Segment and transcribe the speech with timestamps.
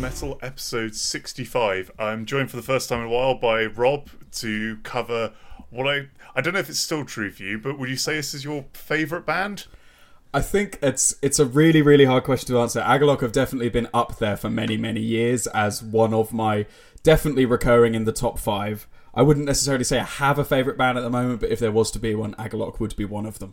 [0.00, 1.90] Metal, episode 65.
[1.98, 5.34] I'm joined for the first time in a while by Rob to cover
[5.68, 6.08] what I.
[6.34, 8.42] I don't know if it's still true for you, but would you say this is
[8.42, 9.66] your favourite band?
[10.32, 12.80] I think it's it's a really really hard question to answer.
[12.80, 16.64] Agalloch have definitely been up there for many many years as one of my
[17.02, 18.88] definitely recurring in the top five.
[19.12, 21.72] I wouldn't necessarily say I have a favourite band at the moment, but if there
[21.72, 23.52] was to be one, Agalloch would be one of them.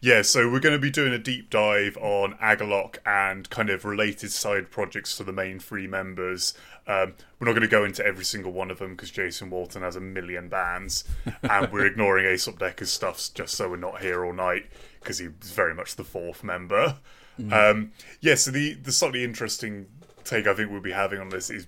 [0.00, 3.84] Yeah, so we're going to be doing a deep dive on Agalloch and kind of
[3.84, 6.54] related side projects to the main three members.
[6.86, 9.82] Um, we're not going to go into every single one of them because Jason Walton
[9.82, 11.04] has a million bands,
[11.42, 14.66] and we're ignoring Aesop Dekker's stuff just so we're not here all night
[15.00, 16.98] because he's very much the fourth member.
[17.38, 17.52] Mm.
[17.52, 19.86] Um, yeah, so the the slightly interesting
[20.24, 21.66] take I think we'll be having on this is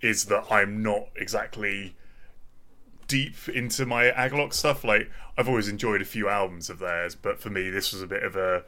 [0.00, 1.94] is that I'm not exactly
[3.10, 4.84] deep into my Agalloch stuff.
[4.84, 8.06] Like I've always enjoyed a few albums of theirs, but for me this was a
[8.06, 8.62] bit of a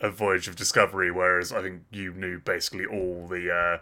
[0.00, 1.10] a voyage of discovery.
[1.10, 3.78] Whereas I think you knew basically all the uh,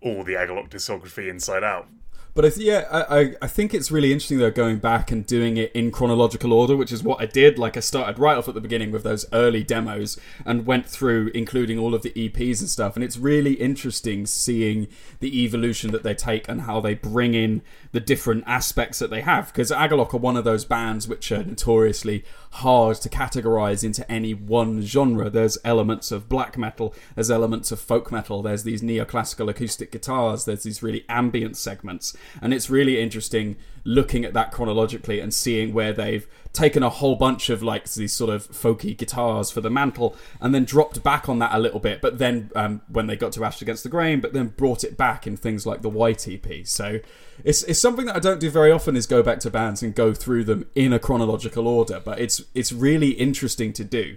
[0.00, 1.88] all the Agalloch discography inside out.
[2.34, 5.58] But I th- yeah, I, I think it's really interesting though going back and doing
[5.58, 7.58] it in chronological order, which is what I did.
[7.58, 11.30] Like I started right off at the beginning with those early demos and went through
[11.34, 12.94] including all of the EPs and stuff.
[12.94, 14.88] And it's really interesting seeing
[15.20, 17.60] the evolution that they take and how they bring in
[17.92, 19.52] the different aspects that they have.
[19.52, 24.34] Because Agalloch are one of those bands which are notoriously hard to categorize into any
[24.34, 25.30] one genre.
[25.30, 30.44] There's elements of black metal, there's elements of folk metal, there's these neoclassical acoustic guitars,
[30.44, 35.72] there's these really ambient segments and it's really interesting looking at that chronologically and seeing
[35.72, 39.70] where they've taken a whole bunch of like these sort of folky guitars for the
[39.70, 43.16] mantle and then dropped back on that a little bit but then um, when they
[43.16, 45.88] got to Ashes Against the Grain but then brought it back in things like the
[45.88, 47.00] white ep so
[47.44, 49.94] it's, it's something that i don't do very often is go back to bands and
[49.94, 54.16] go through them in a chronological order but it's it's really interesting to do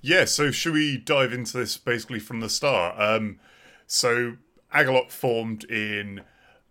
[0.00, 3.38] yeah so should we dive into this basically from the start um,
[3.86, 4.36] so
[4.74, 6.22] Agalloch formed in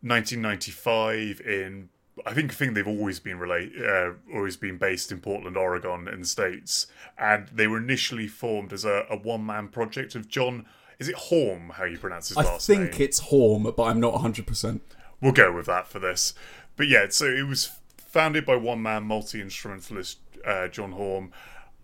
[0.02, 1.90] 1995 in
[2.26, 6.08] I think I think they've always been relate uh, always been based in Portland, Oregon,
[6.08, 6.88] in the states,
[7.18, 10.66] and they were initially formed as a, a one man project of John.
[11.00, 11.72] Is it Haughm?
[11.72, 12.82] How you pronounce his I last name?
[12.82, 14.48] I think it's Haughm, but I'm not 100.
[14.48, 14.82] percent
[15.22, 16.34] We'll go with that for this.
[16.76, 21.32] But yeah, so it was founded by one man multi instrumentalist uh, John Haughm,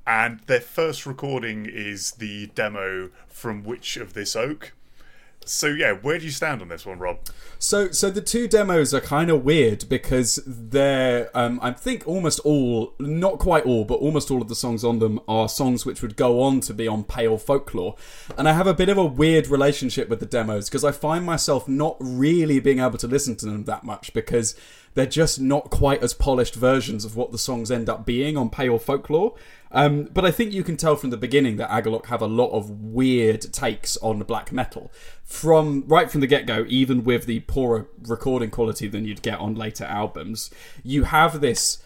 [0.05, 4.73] and their first recording is the demo from Which of This Oak
[5.45, 7.19] so yeah, where do you stand on this one, Rob?
[7.57, 12.39] So so the two demos are kind of weird because they're um, I think almost
[12.41, 16.01] all, not quite all, but almost all of the songs on them are songs which
[16.01, 17.95] would go on to be on Pale Folklore,
[18.37, 21.25] and I have a bit of a weird relationship with the demos because I find
[21.25, 24.55] myself not really being able to listen to them that much because
[24.93, 28.49] they're just not quite as polished versions of what the songs end up being on
[28.49, 29.35] Pale Folklore.
[29.71, 32.49] Um, but I think you can tell from the beginning that Agalloch have a lot
[32.49, 34.91] of weird takes on black metal.
[35.23, 39.39] From right from the get go, even with the poorer recording quality than you'd get
[39.39, 40.51] on later albums,
[40.83, 41.81] you have this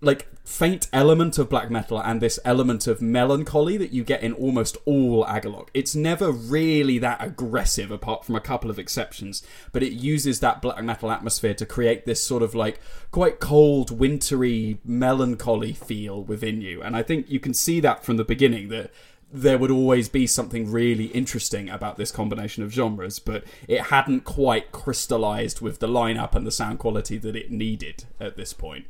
[0.00, 4.32] like faint element of black metal and this element of melancholy that you get in
[4.32, 5.68] almost all Agalloch.
[5.74, 9.42] It's never really that aggressive, apart from a couple of exceptions,
[9.72, 13.90] but it uses that black metal atmosphere to create this sort of like quite cold,
[13.98, 16.80] wintry, melancholy feel within you.
[16.80, 18.92] And I think you can see that from the beginning that
[19.30, 24.20] there would always be something really interesting about this combination of genres, but it hadn't
[24.24, 28.86] quite crystallized with the lineup and the sound quality that it needed at this point.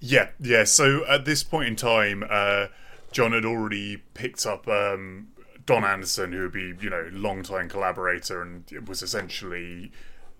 [0.00, 0.64] Yeah, yeah.
[0.64, 2.66] So at this point in time, uh,
[3.12, 5.28] John had already picked up um,
[5.66, 9.92] Don Anderson, who would be, you know, long-time collaborator and was essentially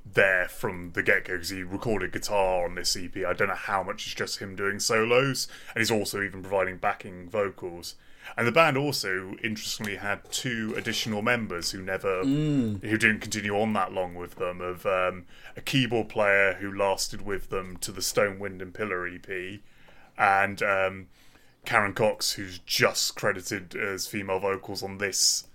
[0.05, 3.17] there from the get go because he recorded guitar on this EP.
[3.17, 6.77] I don't know how much it's just him doing solos, and he's also even providing
[6.77, 7.95] backing vocals.
[8.37, 12.83] And the band also, interestingly, had two additional members who never, mm.
[12.83, 14.61] who didn't continue on that long with them.
[14.61, 15.27] Of um,
[15.57, 19.61] a keyboard player who lasted with them to the Stone, Wind and Pillar EP,
[20.19, 21.09] and um,
[21.65, 25.47] Karen Cox, who's just credited as female vocals on this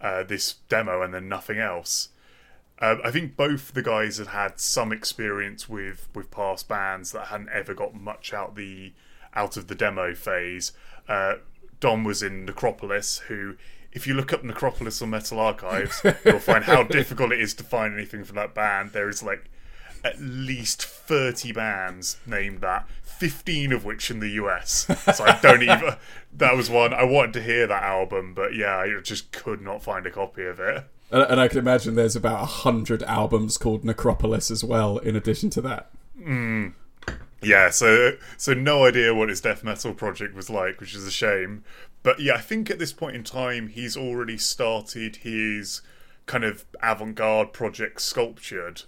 [0.00, 2.08] uh, this demo, and then nothing else.
[2.78, 7.26] Uh, I think both the guys had had some experience with with past bands that
[7.26, 8.92] hadn't ever got much out the
[9.34, 10.72] out of the demo phase.
[11.08, 11.34] Uh,
[11.82, 13.56] Don was in Necropolis, who,
[13.92, 17.64] if you look up Necropolis on Metal Archives, you'll find how difficult it is to
[17.64, 18.92] find anything from that band.
[18.92, 19.50] There is like
[20.04, 24.86] at least 30 bands named that, 15 of which in the US.
[25.16, 25.96] So I don't even.
[26.34, 26.94] That was one.
[26.94, 30.46] I wanted to hear that album, but yeah, I just could not find a copy
[30.46, 30.86] of it.
[31.10, 35.50] And I can imagine there's about a hundred albums called Necropolis as well, in addition
[35.50, 35.90] to that.
[36.18, 36.72] Mm.
[37.42, 41.10] Yeah, so so no idea what his death metal project was like, which is a
[41.10, 41.64] shame.
[42.02, 45.82] But yeah, I think at this point in time he's already started his
[46.26, 48.82] kind of avant-garde project sculptured.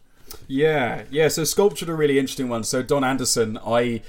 [0.49, 1.29] Yeah, yeah.
[1.29, 2.65] So sculptured a really interesting one.
[2.65, 4.03] So Don Anderson, I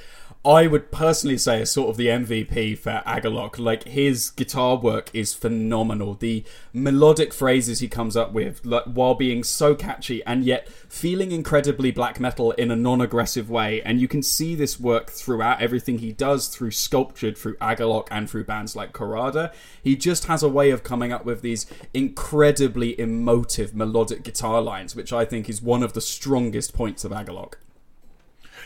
[0.45, 3.57] I would personally say is sort of the MVP for Agalloch.
[3.57, 6.13] Like his guitar work is phenomenal.
[6.13, 11.31] The melodic phrases he comes up with, like, while being so catchy and yet feeling
[11.31, 15.97] incredibly black metal in a non-aggressive way, and you can see this work throughout everything
[15.97, 19.51] he does through Sculptured, through Agalloch, and through bands like Khôrada.
[19.81, 24.95] He just has a way of coming up with these incredibly emotive melodic guitar lines,
[24.95, 27.55] which I think is one of the strongest points of Agalloch.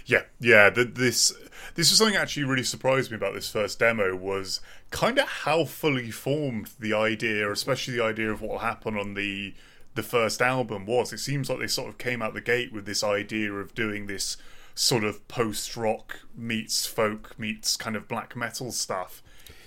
[0.05, 0.69] Yeah, yeah.
[0.69, 1.33] The, this
[1.79, 4.59] this was something that actually really surprised me about this first demo was
[4.91, 9.13] kind of how fully formed the idea, especially the idea of what will happen on
[9.13, 9.53] the
[9.95, 11.13] the first album was.
[11.13, 14.07] It seems like they sort of came out the gate with this idea of doing
[14.07, 14.35] this
[14.75, 19.23] sort of post rock meets folk meets kind of black metal stuff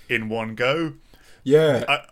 [0.07, 0.93] in one go.
[1.43, 1.83] Yeah.
[1.87, 2.05] I,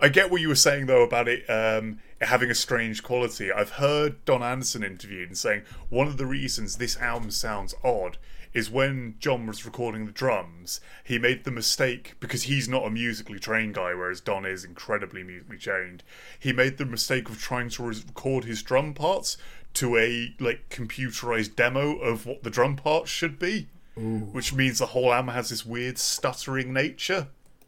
[0.00, 3.52] I get what you were saying though about it um, having a strange quality.
[3.52, 8.18] I've heard Don Anderson interviewed and saying one of the reasons this album sounds odd
[8.56, 12.90] is when John was recording the drums, he made the mistake because he's not a
[12.90, 16.02] musically trained guy, whereas Don is incredibly musically trained.
[16.38, 19.36] He made the mistake of trying to record his drum parts
[19.74, 23.68] to a like computerized demo of what the drum parts should be,
[23.98, 24.30] Ooh.
[24.32, 27.26] which means the whole album has this weird stuttering nature.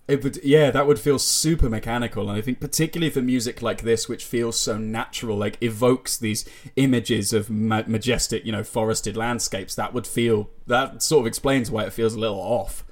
[0.09, 3.83] It would, yeah, that would feel super mechanical, and I think particularly for music like
[3.83, 9.19] this, which feels so natural, like evokes these images of ma- majestic, you know, forested
[9.19, 9.75] landscapes.
[9.75, 12.87] That would feel that sort of explains why it feels a little off.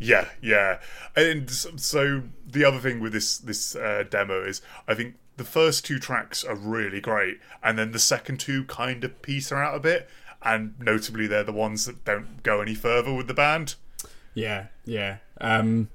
[0.00, 0.80] Yeah, yeah,
[1.14, 5.84] and so the other thing with this this uh, demo is, I think the first
[5.84, 9.80] two tracks are really great, and then the second two kind of peter out a
[9.80, 10.08] bit,
[10.42, 13.76] and notably they're the ones that don't go any further with the band.
[14.34, 15.18] Yeah, yeah.
[15.40, 15.90] Um,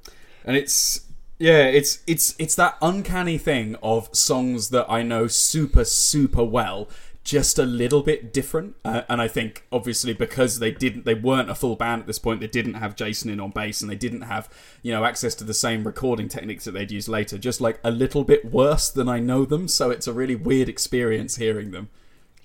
[0.46, 1.02] and it's
[1.40, 6.88] yeah, it's it's it's that uncanny thing of songs that I know super super well,
[7.24, 8.76] just a little bit different.
[8.86, 12.20] Uh, and I think obviously because they didn't, they weren't a full band at this
[12.20, 12.40] point.
[12.40, 14.50] They didn't have Jason in on bass, and they didn't have
[14.84, 17.38] you know access to the same recording techniques that they'd use later.
[17.38, 20.70] Just like a little bit worse than I know them, so it's a really weird
[20.70, 21.90] experience hearing them.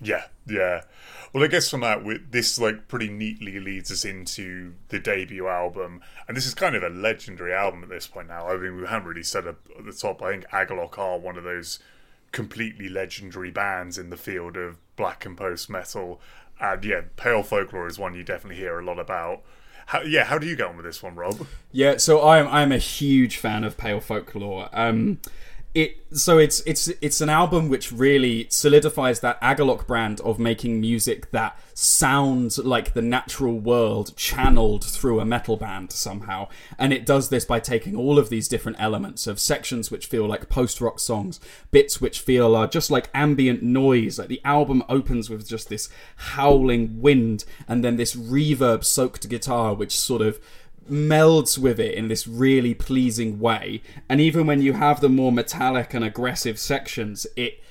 [0.00, 0.82] Yeah, yeah.
[1.32, 6.00] Well, I guess from that, this like pretty neatly leads us into the debut album,
[6.26, 8.48] and this is kind of a legendary album at this point now.
[8.48, 10.22] I mean, we haven't really said at the top.
[10.22, 11.80] I think Agalloch are one of those
[12.32, 16.20] completely legendary bands in the field of black and post metal,
[16.60, 19.42] and yeah, Pale Folklore is one you definitely hear a lot about.
[19.86, 21.46] How, yeah, how do you get on with this one, Rob?
[21.72, 24.68] Yeah, so I'm I'm a huge fan of Pale Folklore.
[24.72, 25.20] Um,
[25.74, 30.80] it so it's it's it's an album which really solidifies that Agalloch brand of making
[30.80, 36.48] music that sounds like the natural world channeled through a metal band somehow.
[36.78, 40.26] And it does this by taking all of these different elements of sections which feel
[40.26, 41.38] like post rock songs
[41.70, 44.18] bits which feel are just like ambient noise.
[44.18, 49.74] Like the album opens with just this howling wind and then this reverb soaked guitar
[49.74, 50.40] which sort of
[50.90, 53.82] melds with it in this really pleasing way.
[54.08, 57.62] And even when you have the more metallic and aggressive sections, it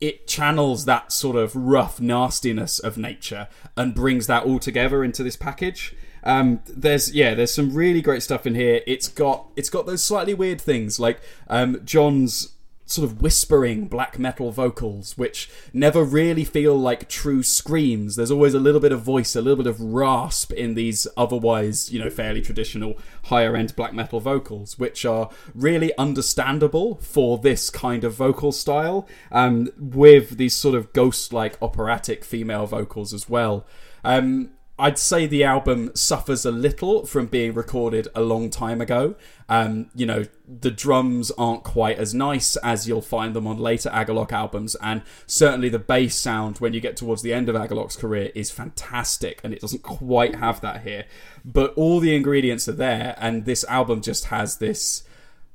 [0.00, 5.22] it channels that sort of rough nastiness of nature and brings that all together into
[5.22, 5.94] this package.
[6.24, 8.82] Um, there's yeah, there's some really great stuff in here.
[8.86, 12.54] It's got it's got those slightly weird things like um, John's
[12.90, 18.16] sort of whispering black metal vocals, which never really feel like true screams.
[18.16, 21.92] There's always a little bit of voice, a little bit of rasp in these otherwise,
[21.92, 27.70] you know, fairly traditional higher end black metal vocals, which are really understandable for this
[27.70, 33.28] kind of vocal style, um, with these sort of ghost like operatic female vocals as
[33.28, 33.66] well.
[34.02, 39.14] Um, I'd say the album suffers a little from being recorded a long time ago.
[39.48, 43.90] Um, you know, the drums aren't quite as nice as you'll find them on later
[43.90, 47.96] Agalloch albums, and certainly the bass sound when you get towards the end of Agalloch's
[47.96, 51.04] career is fantastic, and it doesn't quite have that here.
[51.44, 55.02] But all the ingredients are there, and this album just has this.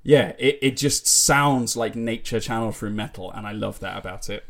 [0.03, 4.29] Yeah, it, it just sounds like nature channeled through metal, and I love that about
[4.29, 4.45] it.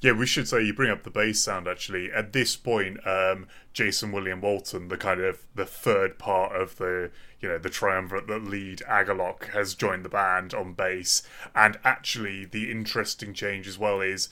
[0.00, 2.12] Yeah, we should say you bring up the bass sound actually.
[2.12, 7.10] At this point, um, Jason William Walton, the kind of the third part of the
[7.40, 11.22] you know the triumvirate that lead Agalloch, has joined the band on bass.
[11.54, 14.28] And actually, the interesting change as well is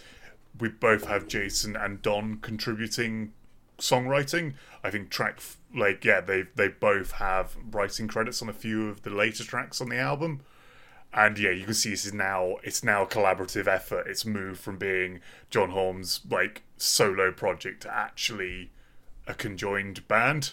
[0.59, 3.33] we both have Jason and Don contributing
[3.79, 4.55] songwriting.
[4.85, 5.41] I think track
[5.75, 9.81] like yeah they they both have writing credits on a few of the later tracks
[9.81, 10.43] on the album
[11.15, 14.07] and yeah, you can see this is now it's now a collaborative effort.
[14.07, 18.71] It's moved from being John Haughm's like solo project to actually
[19.27, 20.53] a conjoined band.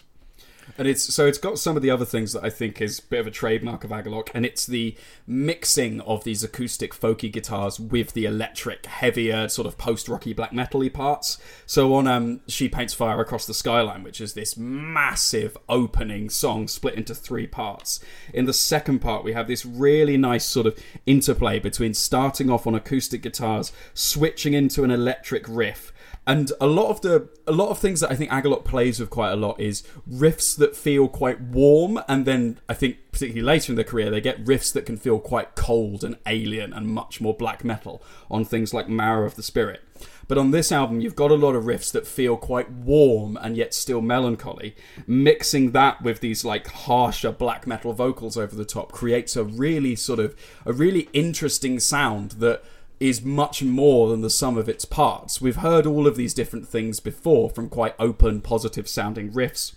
[0.77, 3.03] And it's so it's got some of the other things that I think is a
[3.03, 4.95] bit of a trademark of Agalloch, and it's the
[5.27, 10.89] mixing of these acoustic folky guitars with the electric, heavier, sort of post-rocky black metal-y
[10.89, 11.38] parts.
[11.65, 16.67] So on um, She Paints Fire Across the Skyline, which is this massive opening song
[16.67, 17.99] split into three parts.
[18.33, 22.65] In the second part, we have this really nice sort of interplay between starting off
[22.67, 25.91] on acoustic guitars, switching into an electric riff
[26.27, 29.09] and a lot of the a lot of things that I think Agalloch plays with
[29.09, 33.71] quite a lot is riffs that feel quite warm, and then I think particularly later
[33.71, 37.19] in their career they get riffs that can feel quite cold and alien and much
[37.19, 39.81] more black metal on things like Marrow of the Spirit.
[40.29, 43.57] But on this album, you've got a lot of riffs that feel quite warm and
[43.57, 44.75] yet still melancholy.
[45.07, 49.95] Mixing that with these like harsher black metal vocals over the top creates a really
[49.95, 50.35] sort of
[50.67, 52.63] a really interesting sound that
[53.00, 55.39] is much more than the sum of its parts.
[55.39, 59.74] We've heard all of these different things before, from quite open, positive sounding riffs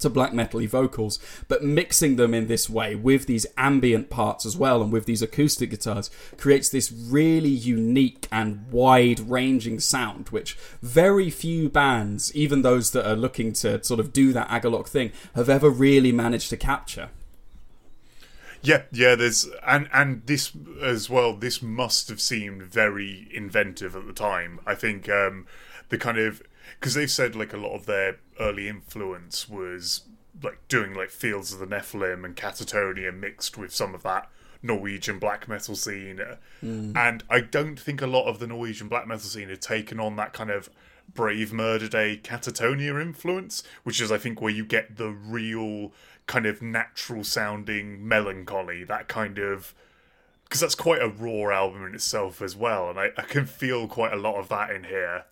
[0.00, 1.18] to black metally vocals,
[1.48, 5.22] but mixing them in this way with these ambient parts as well and with these
[5.22, 12.62] acoustic guitars creates this really unique and wide ranging sound, which very few bands, even
[12.62, 16.50] those that are looking to sort of do that Agalloch thing, have ever really managed
[16.50, 17.10] to capture.
[18.62, 19.14] Yeah, yeah.
[19.14, 21.34] There's and and this as well.
[21.34, 24.60] This must have seemed very inventive at the time.
[24.66, 25.46] I think um,
[25.88, 26.42] the kind of
[26.78, 30.02] because they've said like a lot of their early influence was
[30.42, 34.30] like doing like Fields of the Nephilim and Katatonia mixed with some of that
[34.62, 36.20] Norwegian black metal scene.
[36.62, 36.96] Mm.
[36.96, 40.16] And I don't think a lot of the Norwegian black metal scene had taken on
[40.16, 40.70] that kind of
[41.14, 45.92] Brave Murder Day Katatonia influence, which is I think where you get the real
[46.32, 49.74] kind of natural sounding melancholy, that kind of
[50.44, 53.86] because that's quite a raw album in itself as well, and I, I can feel
[53.86, 55.24] quite a lot of that in here.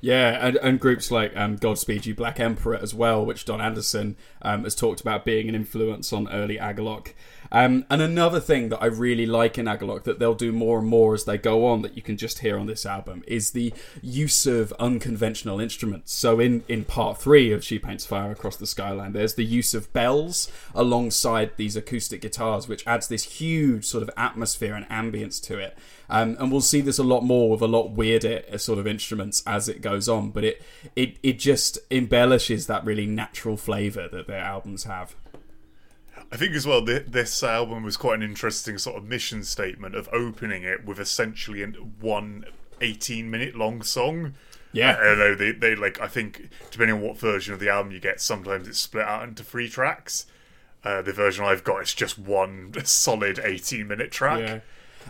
[0.00, 4.16] Yeah, and, and groups like um, Godspeed You Black Emperor as well, which Don Anderson
[4.40, 7.12] um, has talked about being an influence on early Agalloch.
[7.52, 10.88] Um, and another thing that I really like in Agalloch that they'll do more and
[10.88, 13.74] more as they go on that you can just hear on this album is the
[14.00, 16.14] use of unconventional instruments.
[16.14, 19.74] So in, in part three of She Paints Fire Across the Skyline, there's the use
[19.74, 25.40] of bells alongside these acoustic guitars, which adds this huge sort of atmosphere and ambience
[25.42, 25.76] to it.
[26.08, 28.86] Um, and we'll see this a lot more with a lot weirder uh, sort of
[28.86, 30.30] instruments as it goes on.
[30.30, 30.62] But it
[30.96, 35.16] it it just embellishes that really natural flavour that their albums have.
[36.32, 40.08] I think as well, this album was quite an interesting sort of mission statement of
[40.12, 42.46] opening it with essentially one
[42.80, 44.32] 18 minute long song.
[44.72, 46.00] Yeah, I, I know they, they like.
[46.00, 49.24] I think depending on what version of the album you get, sometimes it's split out
[49.24, 50.24] into three tracks.
[50.82, 54.40] Uh, the version I've got is just one solid 18 minute track.
[54.40, 54.60] Yeah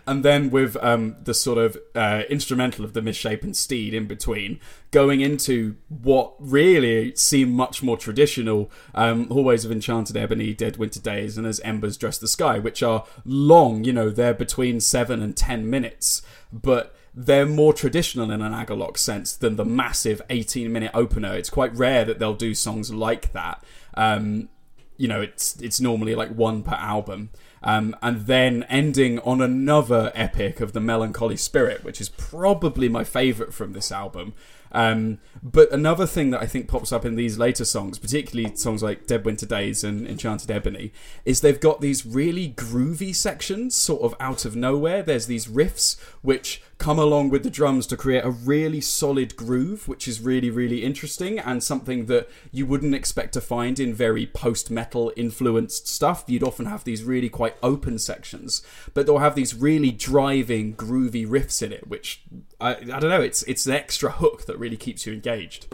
[0.06, 4.60] and then with um, the sort of uh, instrumental of the misshapen steed in between,
[4.90, 11.00] going into what really seem much more traditional um, hallways of enchanted ebony, dead winter
[11.00, 13.84] days, and as embers dress the sky, which are long.
[13.84, 16.22] You know, they're between seven and ten minutes,
[16.52, 21.34] but they're more traditional in an Agalloch sense than the massive 18 minute opener.
[21.34, 23.62] It's quite rare that they'll do songs like that.
[23.94, 24.48] Um,
[24.96, 27.30] you know, it's it's normally like one per album
[27.62, 33.04] um, and then ending on another epic of the melancholy spirit, which is probably my
[33.04, 34.34] favourite from this album.
[34.72, 38.82] Um, but another thing that I think pops up in these later songs, particularly songs
[38.82, 40.92] like Dead Winter Days and Enchanted Ebony,
[41.24, 45.02] is they've got these really groovy sections sort of out of nowhere.
[45.02, 49.86] There's these riffs which come along with the drums to create a really solid groove,
[49.86, 54.26] which is really, really interesting and something that you wouldn't expect to find in very
[54.26, 56.24] post metal influenced stuff.
[56.26, 61.24] You'd often have these really quite open sections, but they'll have these really driving, groovy
[61.24, 62.24] riffs in it, which
[62.60, 65.72] I, I don't know, it's, it's an extra hook that really keeps you engaged.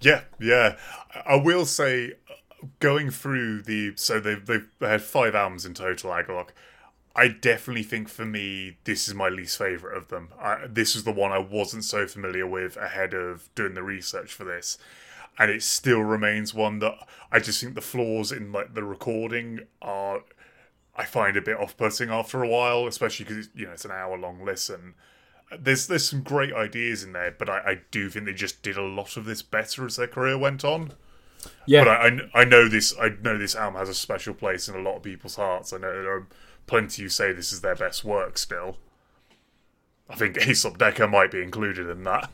[0.00, 0.76] Yeah, yeah.
[1.26, 6.10] I will say, uh, going through the so they've they've had five albums in total,
[6.10, 6.48] Agalloch.
[7.14, 10.28] I definitely think for me, this is my least favorite of them.
[10.38, 14.32] I, this is the one I wasn't so familiar with ahead of doing the research
[14.32, 14.78] for this,
[15.38, 16.94] and it still remains one that
[17.32, 20.20] I just think the flaws in like the recording are
[20.96, 24.44] I find a bit off-putting after a while, especially because you know it's an hour-long
[24.44, 24.94] listen.
[25.58, 28.76] There's there's some great ideas in there, but I, I do think they just did
[28.76, 30.92] a lot of this better as their career went on.
[31.66, 34.68] Yeah, but I, I, I know this I know this album has a special place
[34.68, 35.72] in a lot of people's hearts.
[35.72, 36.26] I know there are
[36.70, 38.76] plenty who say this is their best work still.
[40.08, 42.30] I think Aesop Dekker might be included in that.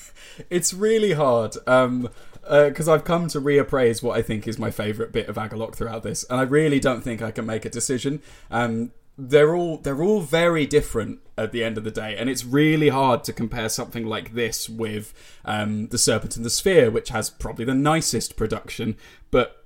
[0.50, 2.08] it's really hard um,
[2.48, 5.74] because uh, I've come to reappraise what I think is my favourite bit of Agalloch
[5.74, 8.22] throughout this, and I really don't think I can make a decision.
[8.48, 12.44] Um, they're all they're all very different at the end of the day, and it's
[12.44, 15.12] really hard to compare something like this with
[15.44, 18.96] um, the Serpent and the Sphere, which has probably the nicest production,
[19.32, 19.64] but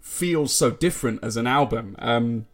[0.00, 1.94] feels so different as an album.
[2.00, 2.46] Um,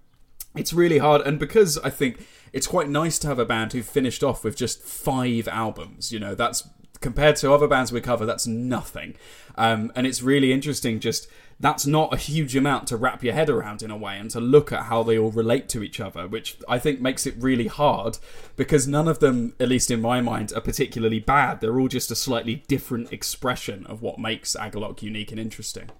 [0.57, 3.83] it's really hard, and because I think it's quite nice to have a band who
[3.83, 6.13] finished off with just five albums.
[6.13, 6.69] You know, that's
[7.01, 9.15] compared to other bands we cover, that's nothing.
[9.57, 11.01] Um, and it's really interesting.
[11.01, 14.31] Just that's not a huge amount to wrap your head around in a way, and
[14.31, 17.35] to look at how they all relate to each other, which I think makes it
[17.39, 18.19] really hard
[18.57, 21.61] because none of them, at least in my mind, are particularly bad.
[21.61, 25.91] They're all just a slightly different expression of what makes Agalloch unique and interesting.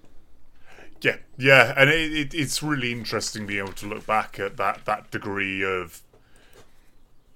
[1.01, 4.85] Yeah, yeah, and it, it, it's really interesting being able to look back at that
[4.85, 6.01] that degree of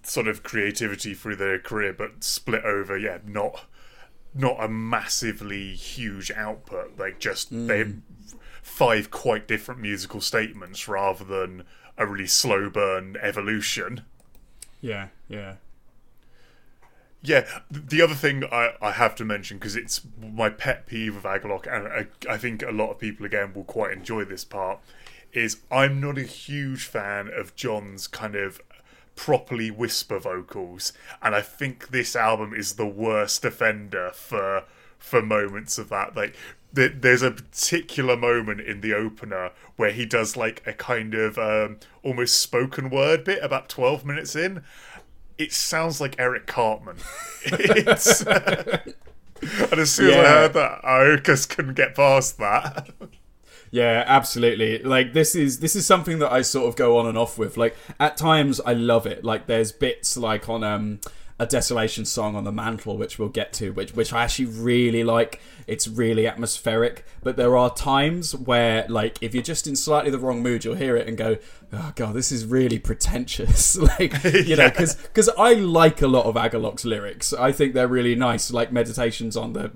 [0.03, 3.65] sort of creativity through their career, but split over, yeah, not
[4.33, 6.97] not a massively huge output.
[6.97, 7.67] Like just mm.
[7.67, 7.85] they
[8.61, 11.63] five quite different musical statements rather than
[11.97, 14.01] a really slow burn evolution.
[14.81, 15.55] Yeah, yeah.
[17.23, 21.23] Yeah, the other thing I, I have to mention because it's my pet peeve of
[21.23, 24.79] Agalloch, and I, I think a lot of people again will quite enjoy this part,
[25.31, 28.59] is I'm not a huge fan of John's kind of
[29.15, 34.63] properly whisper vocals, and I think this album is the worst offender for
[34.97, 36.15] for moments of that.
[36.15, 36.35] Like
[36.73, 41.77] there's a particular moment in the opener where he does like a kind of um,
[42.01, 44.63] almost spoken word bit about 12 minutes in
[45.41, 46.97] it sounds like Eric Cartman.
[47.51, 47.57] uh,
[49.71, 50.17] and as soon yeah.
[50.17, 52.89] as I heard that, I just couldn't get past that.
[53.71, 54.79] Yeah, absolutely.
[54.79, 57.55] Like this is this is something that I sort of go on and off with.
[57.55, 59.23] Like at times I love it.
[59.23, 60.99] Like there's bits like on um
[61.39, 65.03] a desolation song on the mantle which we'll get to which which I actually really
[65.03, 67.05] like it's really atmospheric.
[67.23, 70.75] But there are times where like if you're just in slightly the wrong mood you'll
[70.75, 71.37] hear it and go
[71.73, 73.77] oh god this is really pretentious.
[73.91, 74.55] Like you yeah.
[74.55, 77.33] know because because I like a lot of Agalloch's lyrics.
[77.33, 79.71] I think they're really nice like meditations on the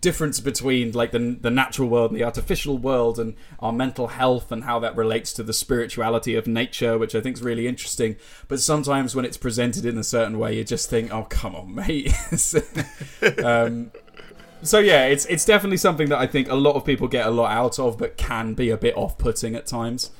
[0.00, 4.50] difference between like the the natural world and the artificial world and our mental health
[4.50, 8.16] and how that relates to the spirituality of nature which I think is really interesting.
[8.48, 11.74] But sometimes when it's presented in a certain way you just think oh come on
[11.74, 12.12] mate.
[13.44, 13.92] Um,
[14.62, 17.30] so yeah it's it's definitely something that I think a lot of people get a
[17.30, 20.10] lot out of but can be a bit off-putting at times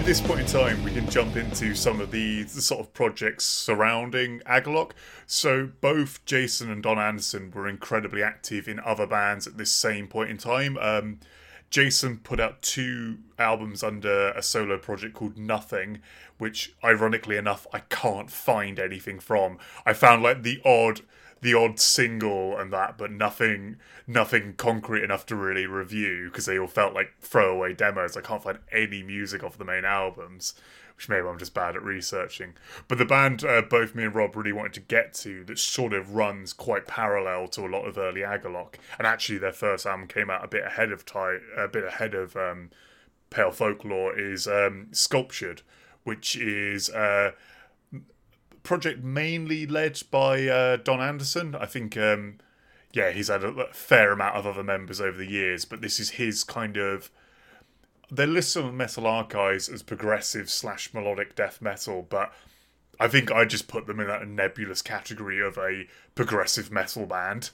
[0.00, 2.94] at this point in time, we can jump into some of the, the sort of
[2.94, 4.92] projects surrounding Agalloch.
[5.26, 10.06] So, both Jason and Don Anderson were incredibly active in other bands at this same
[10.08, 10.78] point in time.
[10.78, 11.20] Um,
[11.68, 15.98] Jason put out two albums under a solo project called Nothing,
[16.38, 19.58] which ironically enough I can't find anything from.
[19.84, 21.02] I found like the odd
[21.42, 23.76] the odd single and that, but nothing
[24.06, 28.16] nothing concrete enough to really review because they all felt like throwaway demos.
[28.16, 30.54] I can't find any music off the main albums,
[30.96, 32.54] which maybe I'm just bad at researching.
[32.88, 35.92] But the band uh, both me and Rob really wanted to get to that sort
[35.92, 40.08] of runs quite parallel to a lot of early Agalloch, and actually their first album
[40.08, 42.70] came out a bit ahead of time, a bit ahead of um,
[43.30, 45.62] Pale Folklore is um, Sculptured,
[46.04, 46.90] which is.
[46.90, 47.32] Uh,
[48.70, 51.56] project mainly led by uh, Don Anderson.
[51.56, 52.38] I think, um,
[52.92, 56.10] yeah, he's had a fair amount of other members over the years, but this is
[56.10, 57.10] his kind of.
[58.12, 62.32] They list some on Metal Archives as progressive slash melodic death metal, but
[63.00, 67.50] I think I just put them in that nebulous category of a progressive metal band.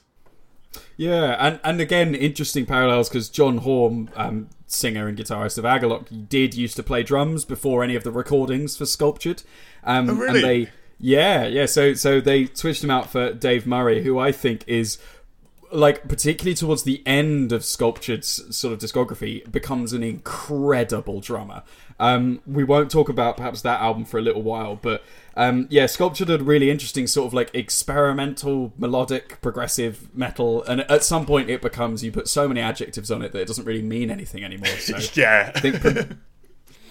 [0.97, 6.29] Yeah, and and again, interesting parallels because John Haughm, um, singer and guitarist of Agalloch,
[6.29, 9.41] did used to play drums before any of the recordings for Sculptured.
[9.83, 10.35] Um, oh, really?
[10.41, 11.65] And they yeah, yeah.
[11.65, 14.97] So so they switched him out for Dave Murray, who I think is
[15.71, 21.63] like particularly towards the end of Sculptured's sort of discography becomes an incredible drummer.
[21.99, 25.03] Um, we won't talk about perhaps that album for a little while, but
[25.35, 30.81] um, yeah, Sculptured had a really interesting sort of like experimental, melodic, progressive metal, and
[30.81, 33.65] at some point it becomes you put so many adjectives on it that it doesn't
[33.65, 34.67] really mean anything anymore.
[34.77, 35.81] So yeah, I think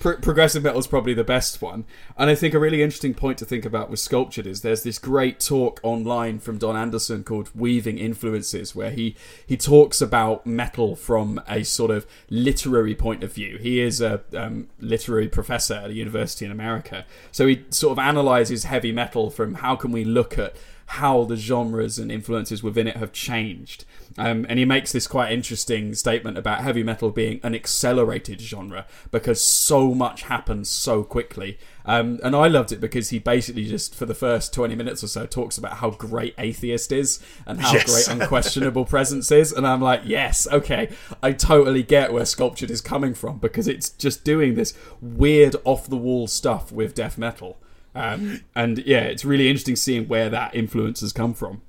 [0.07, 1.85] pro- progressive metal is probably the best one.
[2.17, 4.99] And I think a really interesting point to think about with Sculptured is there's this
[5.01, 10.95] great talk online from Don Anderson called Weaving Influences, where he, he talks about metal
[10.95, 13.59] from a sort of literary point of view.
[13.59, 17.05] He is a um, literary professor at a university in America.
[17.33, 20.55] So he sort of analyzes heavy metal from how can we look at
[20.87, 23.85] how the genres and influences within it have changed.
[24.19, 28.87] Um, and he makes this quite interesting statement about heavy metal being an accelerated genre
[29.11, 31.59] because so much happens so quickly.
[31.85, 35.09] Um, and I loved it because he basically just, for the first 20 minutes or
[35.09, 38.07] so, talks about how great Atheist is and how yes.
[38.07, 39.53] great Unquestionable Presence is.
[39.53, 40.89] And I'm like, yes, okay,
[41.23, 45.89] I totally get where Sculptured is coming from because it's just doing this weird off
[45.89, 47.59] the wall stuff with death metal.
[47.95, 51.63] Um, and yeah, it's really interesting seeing where that influence has come from.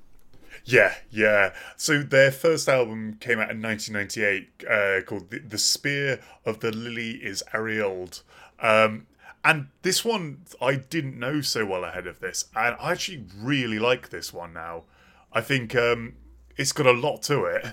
[0.68, 1.54] Yeah, yeah.
[1.78, 6.72] So their first album came out in 1998 uh, called the, the, Spear of the
[6.72, 8.22] Lily is Aureoled.
[8.60, 9.08] Um,
[9.46, 12.46] and this one I didn't know so well ahead of this.
[12.54, 14.84] And I actually really like this one now.
[15.32, 16.16] I think um,
[16.58, 17.66] it's got a lot to it.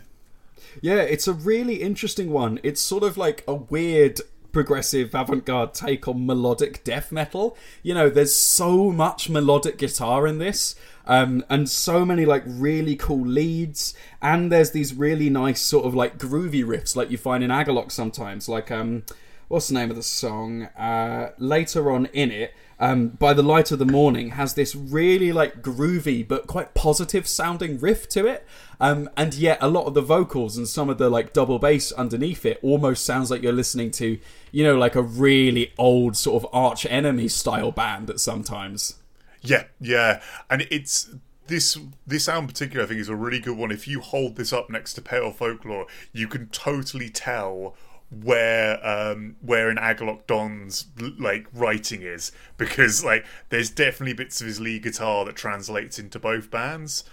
[0.81, 2.61] Yeah, it's a really interesting one.
[2.63, 4.21] It's sort of like a weird
[4.53, 7.57] progressive avant-garde take on melodic death metal.
[7.83, 10.77] You know, there's so much melodic guitar in this.
[11.07, 15.95] Um, and so many like really cool leads, and there's these really nice sort of
[15.95, 18.49] like groovy riffs like you find in Agalloch sometimes.
[18.49, 19.05] Like um,
[19.49, 20.65] what's the name of the song?
[20.79, 25.33] Uh, later on in it, um, by the light of the morning has this really
[25.33, 28.47] like groovy but quite positive sounding riff to it.
[28.81, 31.93] Um, and yet a lot of the vocals and some of the like double bass
[31.93, 34.19] underneath it almost sounds like you're listening to,
[34.51, 38.97] you know, like a really old sort of arch enemy style band at sometimes.
[39.45, 41.11] Yeah, yeah, and it's
[41.47, 42.85] this this album in particular.
[42.85, 43.71] I think is a really good one.
[43.71, 47.77] If you hold this up next to Pale Folklore, you can totally tell
[48.11, 50.87] where um where in Agalloch Don's
[51.19, 56.19] like writing is because like there's definitely bits of his lead guitar that translates into
[56.19, 57.05] both bands.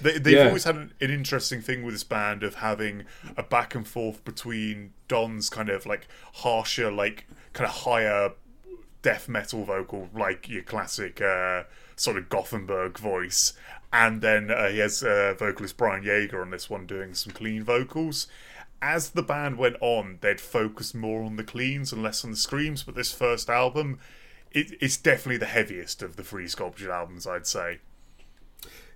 [0.00, 0.46] They, they've yeah.
[0.46, 3.04] always had an, an, interesting thing with this band of having
[3.36, 8.32] a back and forth between Don's kind of like harsher, like kind of higher
[9.02, 11.64] death metal vocal, like your classic uh,
[11.96, 13.52] sort of Gothenburg voice,
[13.92, 17.64] and then uh, he has uh, vocalist Brian Yeager on this one doing some clean
[17.64, 18.28] vocals.
[18.82, 22.36] As the band went on, they'd focus more on the cleans and less on the
[22.36, 22.82] screams.
[22.82, 23.98] But this first album,
[24.52, 27.80] it, it's definitely the heaviest of the Free Sculpture albums, I'd say.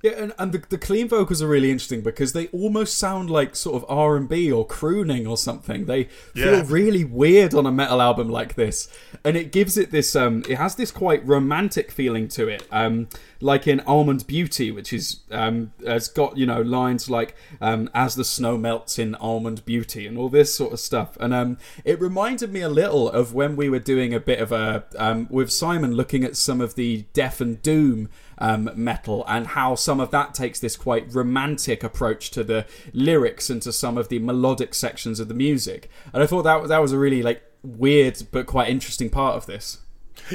[0.05, 3.57] Yeah, and, and the, the clean vocals are really interesting because they almost sound like
[3.57, 5.87] sort of R and B or crooning or something.
[5.87, 6.64] They feel yeah.
[6.69, 8.87] really weird on a metal album like this,
[9.25, 10.14] and it gives it this.
[10.14, 12.69] Um, it has this quite romantic feeling to it.
[12.71, 13.09] Um,
[13.40, 18.14] like in Almond Beauty, which is um, has got you know lines like um, "as
[18.14, 21.17] the snow melts in Almond Beauty" and all this sort of stuff.
[21.19, 24.53] And um, it reminded me a little of when we were doing a bit of
[24.53, 29.49] a um, with Simon looking at some of the Death and Doom um, metal and
[29.49, 33.97] how some of that takes this quite romantic approach to the lyrics and to some
[33.99, 35.90] of the melodic sections of the music.
[36.12, 39.47] And I thought that that was a really like weird but quite interesting part of
[39.47, 39.79] this.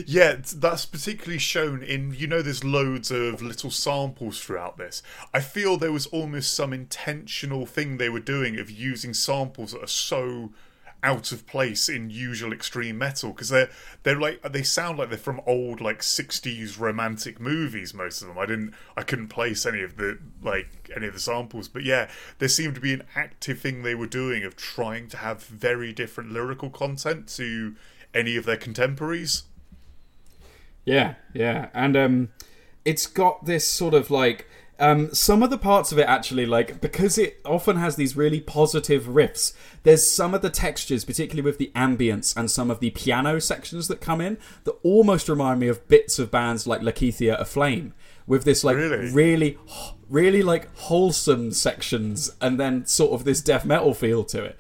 [0.06, 5.02] Yeah, that's particularly shown in you know there's loads of little samples throughout this.
[5.34, 9.84] I feel there was almost some intentional thing they were doing of using samples that
[9.84, 10.52] are so
[11.02, 13.70] out of place in usual extreme metal because they're
[14.04, 18.38] they're like they sound like they're from old like 60s romantic movies most of them.
[18.38, 21.70] I didn't i couldn't place any of the like any of the samples.
[21.70, 22.10] But yeah
[22.40, 25.94] there seemed to be an active thing they were doing of trying to have very
[25.94, 27.76] different lyrical content to
[28.14, 29.44] any of their contemporaries.
[30.84, 31.70] Yeah yeah.
[31.74, 32.30] And um
[32.84, 34.49] it's got this sort of like
[34.80, 38.40] um, some of the parts of it actually, like, because it often has these really
[38.40, 42.90] positive riffs, there's some of the textures, particularly with the ambience and some of the
[42.92, 47.40] piano sections that come in, that almost remind me of bits of bands like Lakeithia
[47.40, 47.92] Aflame,
[48.26, 49.12] with this, like, Really?
[49.12, 49.58] really,
[50.10, 54.60] really, like, wholesome sections and then sort of this death metal feel to it.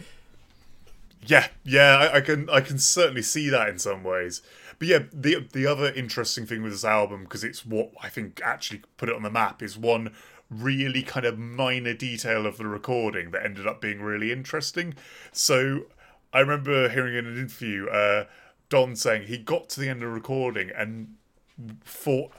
[1.25, 4.41] Yeah, yeah, I, I can I can certainly see that in some ways.
[4.79, 8.41] But yeah, the the other interesting thing with this album, because it's what I think
[8.43, 10.13] actually put it on the map, is one
[10.49, 14.95] really kind of minor detail of the recording that ended up being really interesting.
[15.31, 15.81] So
[16.33, 18.25] I remember hearing in an interview uh,
[18.69, 21.15] Don saying he got to the end of the recording and
[21.83, 22.31] thought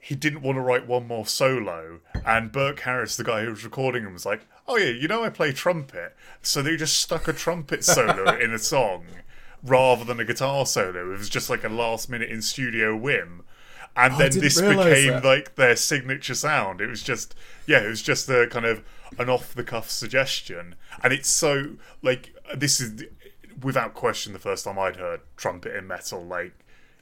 [0.00, 2.00] he didn't want to write one more solo.
[2.24, 5.22] And Burke Harris, the guy who was recording him, was like, "Oh yeah, you know
[5.22, 9.04] I play trumpet." So they just stuck a trumpet solo in a song
[9.64, 11.12] rather than a guitar solo.
[11.12, 13.42] It was just like a last minute in studio whim.
[13.96, 15.24] And oh, I then this became that.
[15.24, 16.80] like their signature sound.
[16.80, 17.34] It was just
[17.66, 18.82] yeah, it was just a kind of
[19.18, 20.74] an off the cuff suggestion.
[21.02, 23.04] And it's so like this is
[23.62, 26.54] without question the first time I'd heard trumpet in metal like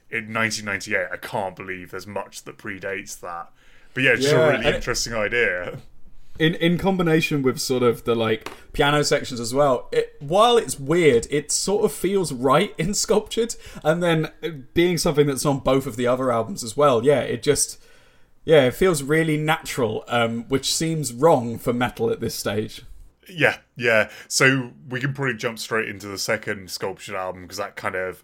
[0.09, 1.07] in 1998.
[1.11, 3.51] I can't believe there's much that predates that.
[3.93, 5.79] But yeah, it's just a really and it- interesting idea.
[6.39, 10.79] in in combination with sort of the like piano sections as well it, while it's
[10.79, 14.31] weird it sort of feels right in sculptured and then
[14.73, 17.79] being something that's on both of the other albums as well yeah it just
[18.45, 22.81] yeah it feels really natural um which seems wrong for metal at this stage
[23.29, 24.09] Yeah, yeah.
[24.27, 28.21] So we can probably jump straight into the second Sculptured album because that kind of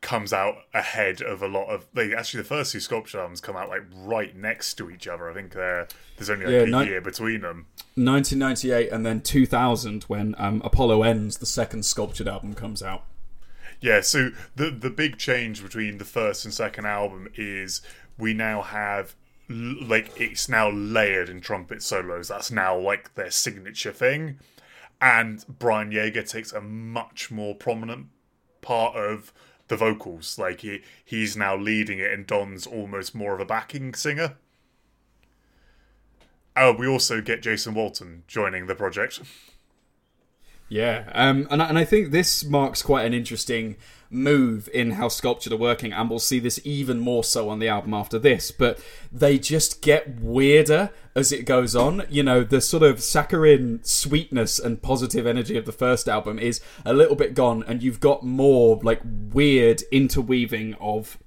[0.00, 1.86] comes out ahead of a lot of.
[1.94, 5.28] Like, actually, the first two Sculptured albums come out like right next to each other.
[5.30, 7.66] I think there's only like Yeah, a ni- year between them.
[7.96, 13.04] 1998 and then 2000 when um, apollo ends the second sculptured album comes out
[13.80, 17.82] Yeah, so the the big change between the first and second album is
[18.16, 19.16] we now have
[19.48, 22.28] like it's now layered in trumpet solos.
[22.28, 24.38] That's now like their signature thing,
[25.00, 28.08] and Brian Yeager takes a much more prominent
[28.60, 29.32] part of
[29.68, 30.38] the vocals.
[30.38, 34.36] Like he he's now leading it, and Don's almost more of a backing singer.
[36.56, 39.20] Oh, we also get Jason Walton joining the project.
[40.68, 43.76] Yeah, um, and I, and I think this marks quite an interesting
[44.10, 47.68] move in how Sculptured are working, and we'll see this even more so on the
[47.68, 48.50] album after this.
[48.50, 48.80] But
[49.12, 52.04] they just get weirder as it goes on.
[52.08, 56.60] You know, the sort of saccharine sweetness and positive energy of the first album is
[56.84, 61.18] a little bit gone, and you've got more like weird interweaving of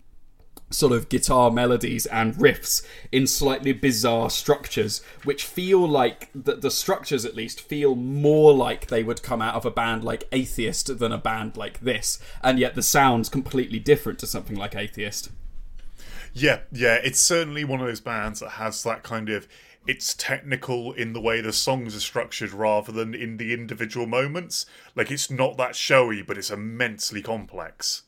[0.71, 6.71] sort of guitar melodies and riffs in slightly bizarre structures, which feel like the, the
[6.71, 10.99] structures at least feel more like they would come out of a band like Atheist
[10.99, 15.29] than a band like this, and yet the sound's completely different to something like Atheist.
[16.34, 19.47] Yeah, yeah, it's certainly one of those bands that has that kind of
[19.88, 24.65] it's technical in the way the songs are structured rather than in the individual moments.
[24.95, 28.03] Like it's not that showy, but it's immensely complex.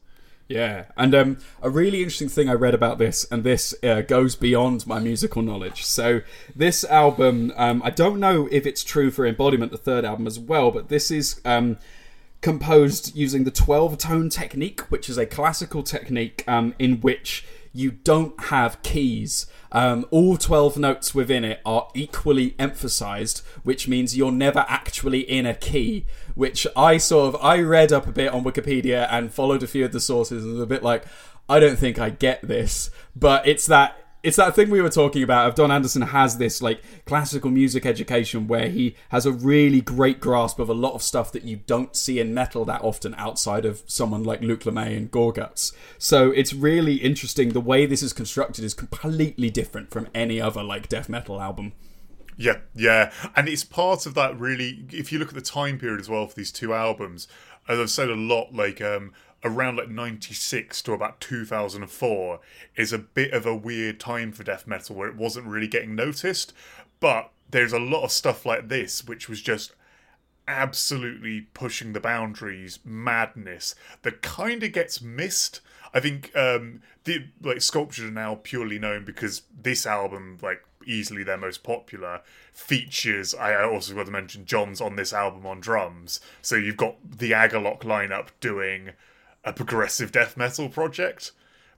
[0.48, 4.36] Yeah, and um, a really interesting thing I read about this, and this uh, goes
[4.36, 5.84] beyond my musical knowledge.
[5.86, 6.22] So,
[6.56, 10.40] this album, um, I don't know if it's true for Embodiment, the third album as
[10.40, 11.78] well, but this is um,
[12.42, 17.92] composed using the 12 tone technique, which is a classical technique um, in which you
[17.92, 19.48] don't have keys.
[19.72, 25.46] Um, all 12 notes within it are equally emphasized, which means you're never actually in
[25.48, 26.06] a key.
[26.36, 29.86] Which I sort of I read up a bit on Wikipedia and followed a few
[29.86, 31.06] of the sources and was a bit like,
[31.48, 32.90] I don't think I get this.
[33.16, 36.62] But it's that it's that thing we were talking about of Don Anderson has this
[36.62, 41.04] like classical music education where he has a really great grasp of a lot of
[41.04, 44.96] stuff that you don't see in metal that often outside of someone like Luc Lemay
[44.96, 45.74] and Gorguts.
[45.98, 47.50] So it's really interesting.
[47.50, 51.74] The way this is constructed is completely different from any other like death metal album.
[52.38, 54.40] Yeah, yeah, and it's part of that.
[54.40, 57.28] Really, if you look at the time period as well for these two albums,
[57.68, 62.40] as I've said a lot, like um, around like '96 to about 2004
[62.76, 65.96] is a bit of a weird time for death metal where it wasn't really getting
[65.96, 66.54] noticed.
[67.00, 69.74] But there's a lot of stuff like this which was just
[70.48, 75.62] absolutely pushing the boundaries, madness that kind of gets missed.
[75.94, 81.24] I think um, the like Sculptured are now purely known because this album, like easily
[81.24, 83.34] their most popular, features.
[83.34, 86.20] I also got to mention John's on this album on drums.
[86.42, 88.92] So you've got the Agalloch lineup doing
[89.44, 91.32] a progressive death metal project.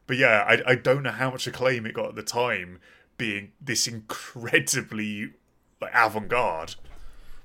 [0.07, 2.79] But yeah, I, I don't know how much acclaim it got at the time,
[3.17, 5.31] being this incredibly
[5.81, 6.75] like avant-garde.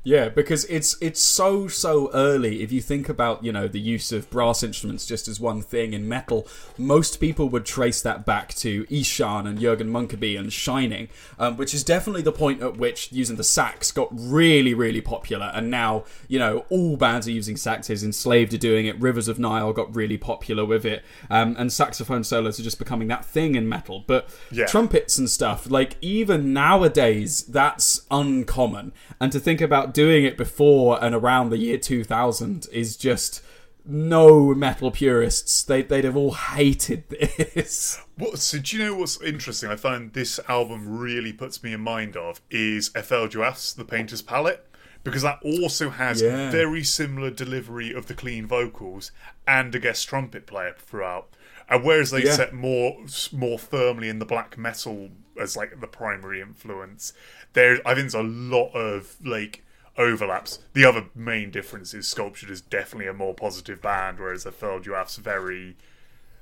[0.02, 2.62] Yeah, because it's it's so so early.
[2.62, 5.92] If you think about you know the use of brass instruments just as one thing
[5.92, 11.08] in metal, most people would trace that back to Ihsahn and Jurgen Munkeby and Shining,
[11.38, 15.52] um, which is definitely the point at which using the sax got really really popular.
[15.54, 18.02] And now you know all bands are using saxes.
[18.02, 18.98] Enslaved are doing it.
[18.98, 23.08] Rivers of Nihil got really popular with it, um, and saxophone solos are just becoming
[23.08, 24.02] that thing in metal.
[24.06, 24.64] But Yeah.
[24.64, 28.92] trumpets and stuff, like even nowadays, that's uncommon.
[29.20, 33.42] And to think about doing it before and around the year 2000 is just
[33.84, 35.62] no metal purists.
[35.62, 38.00] They, they'd have all hated this.
[38.16, 39.70] What, so do you know what's interesting?
[39.70, 43.28] I find this album really puts me in mind of is F.L.
[43.28, 44.66] Joaf's The Painter's Palette
[45.02, 46.50] because that also has Yeah.
[46.50, 49.12] very similar delivery of the clean vocals
[49.48, 51.28] and a guest trumpet player throughout.
[51.70, 52.34] And whereas they Yeah.
[52.36, 52.98] set more
[53.32, 55.08] more firmly in the black metal
[55.40, 57.14] as like the primary influence,
[57.54, 59.64] there I think there's a lot of like
[60.00, 60.58] overlaps.
[60.72, 64.80] The other main difference is Sculptured is definitely a more positive band, whereas F.L.
[64.80, 65.76] Joaf's very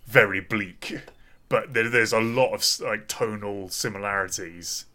[0.07, 1.01] very bleak.
[1.49, 4.87] But there, there's a lot of like tonal similarities.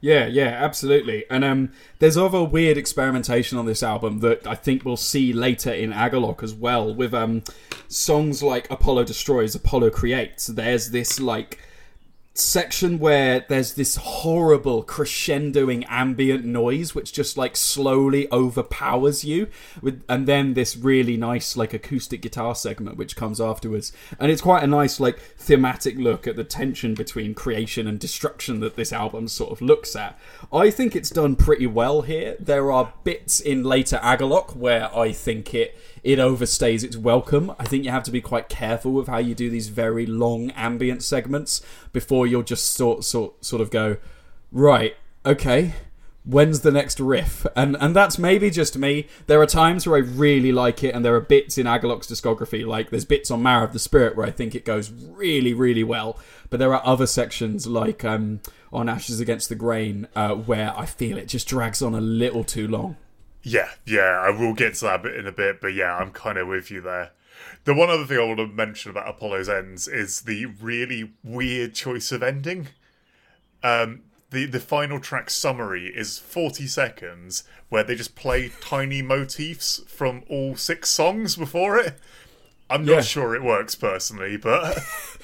[0.00, 1.24] Yeah, yeah, absolutely.
[1.30, 5.72] And um, there's other weird experimentation on this album that I think we'll see later
[5.72, 7.42] in Agalloch as well, with um,
[7.88, 10.46] songs like Apollo Destroys, Apollo Creates.
[10.46, 11.58] There's this like
[12.38, 19.48] section where there's this horrible crescendoing ambient noise which just like slowly overpowers you
[19.80, 23.92] with and then this really nice like acoustic guitar segment which comes afterwards.
[24.18, 28.60] And it's quite a nice like thematic look at the tension between creation and destruction
[28.60, 30.18] that this album sort of looks at.
[30.52, 32.36] I think it's done pretty well here.
[32.38, 37.52] There are bits in later agalloch where i think it it overstays its welcome.
[37.58, 40.52] I think you have to be quite careful with how you do these very long
[40.52, 41.60] ambient segments
[41.92, 43.96] before you'll just sort sort sort of go,
[44.52, 44.94] right,
[45.26, 45.74] okay,
[46.24, 47.44] when's the next riff?
[47.56, 49.08] And and that's maybe just me.
[49.26, 52.64] There are times where I really like it, and there are bits in Agalloch's discography,
[52.64, 55.82] like there's bits on Marrow of the Spirit where I think it goes really, really
[55.82, 56.20] well.
[56.50, 58.42] But there are other sections like um,
[58.72, 62.44] on Ashes Against the Grain uh, where I feel it just drags on a little
[62.44, 62.96] too long.
[63.48, 66.36] Yeah, yeah, I will get to that bit in a bit, but yeah, I'm kind
[66.36, 67.12] of with you there.
[67.62, 71.72] The one other thing I want to mention about Apollo's Ends is the really weird
[71.72, 72.66] choice of ending.
[73.62, 79.80] Um, the the final track summary is 40 seconds where they just play tiny motifs
[79.86, 82.00] from all six songs before it.
[82.68, 84.76] I'm not sure it works personally, but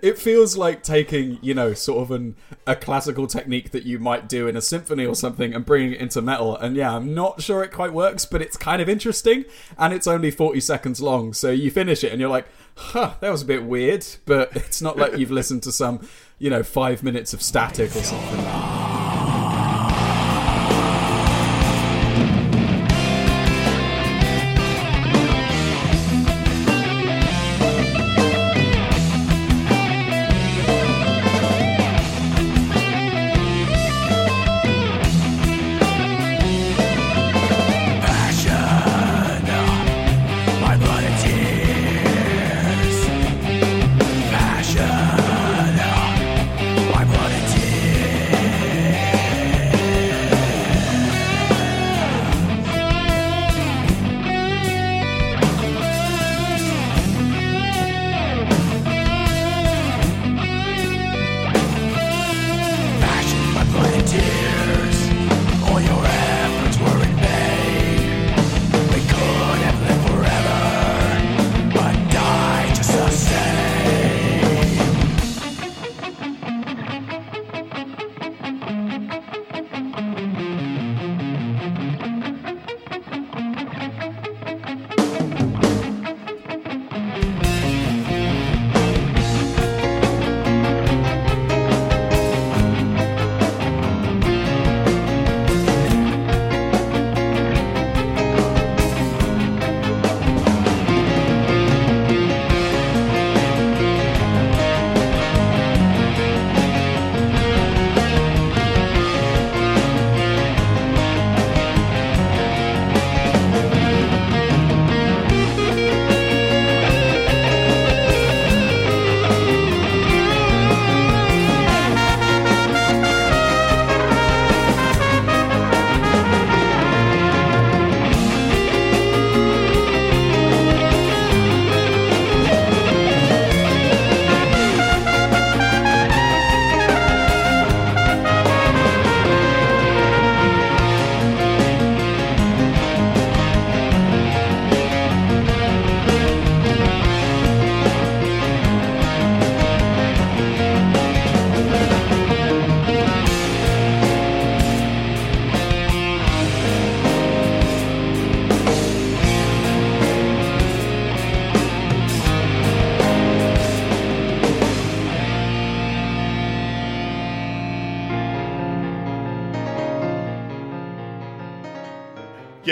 [0.00, 4.28] It feels like taking, you know, sort of an a classical technique that you might
[4.28, 6.56] do in a symphony or something and bringing it into metal.
[6.56, 9.44] And yeah, I'm not sure it quite works, but it's kind of interesting.
[9.78, 13.30] And it's only 40 seconds long, so you finish it and you're like, huh, that
[13.30, 14.06] was a bit weird.
[14.24, 16.06] But it's not like you've listened to some,
[16.38, 18.93] you know, five minutes of static or something.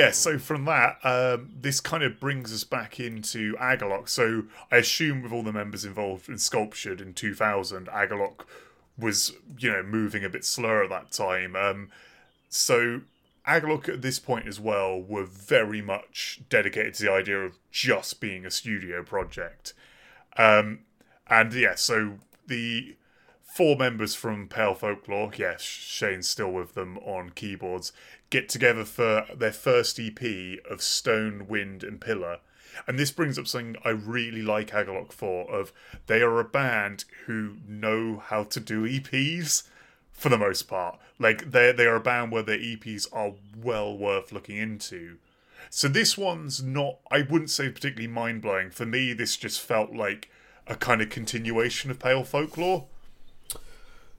[0.02, 4.08] Yeah, so from that, um, this kind of brings us back into Agalloch.
[4.08, 8.40] So I assume with all the members involved in Sculptured in 2000, Agalloch
[8.98, 11.54] was, you know, moving a bit slower at that time.
[11.54, 11.90] Um,
[12.48, 13.02] so
[13.46, 18.20] Agalloch at this point as well were very much dedicated to the idea of just
[18.20, 19.72] being a studio project.
[20.36, 20.80] Um,
[21.28, 22.14] and yeah, so
[22.48, 22.96] the
[23.44, 27.92] four members from Pale Folklore, yes, Shane's still with them on keyboards,
[28.32, 32.38] get together for their first EP of Stone, Wind, and Pillar.
[32.86, 35.70] And this brings up something I really like Agalloch for of
[36.06, 39.64] they are a band who know how to do EPs
[40.12, 40.98] for the most part.
[41.18, 45.18] Like they they are a band where their EPs are well worth looking into.
[45.68, 48.70] So this one's not I wouldn't say particularly mind blowing.
[48.70, 50.30] For me this just felt like
[50.66, 52.86] a kind of continuation of Pale Folklore.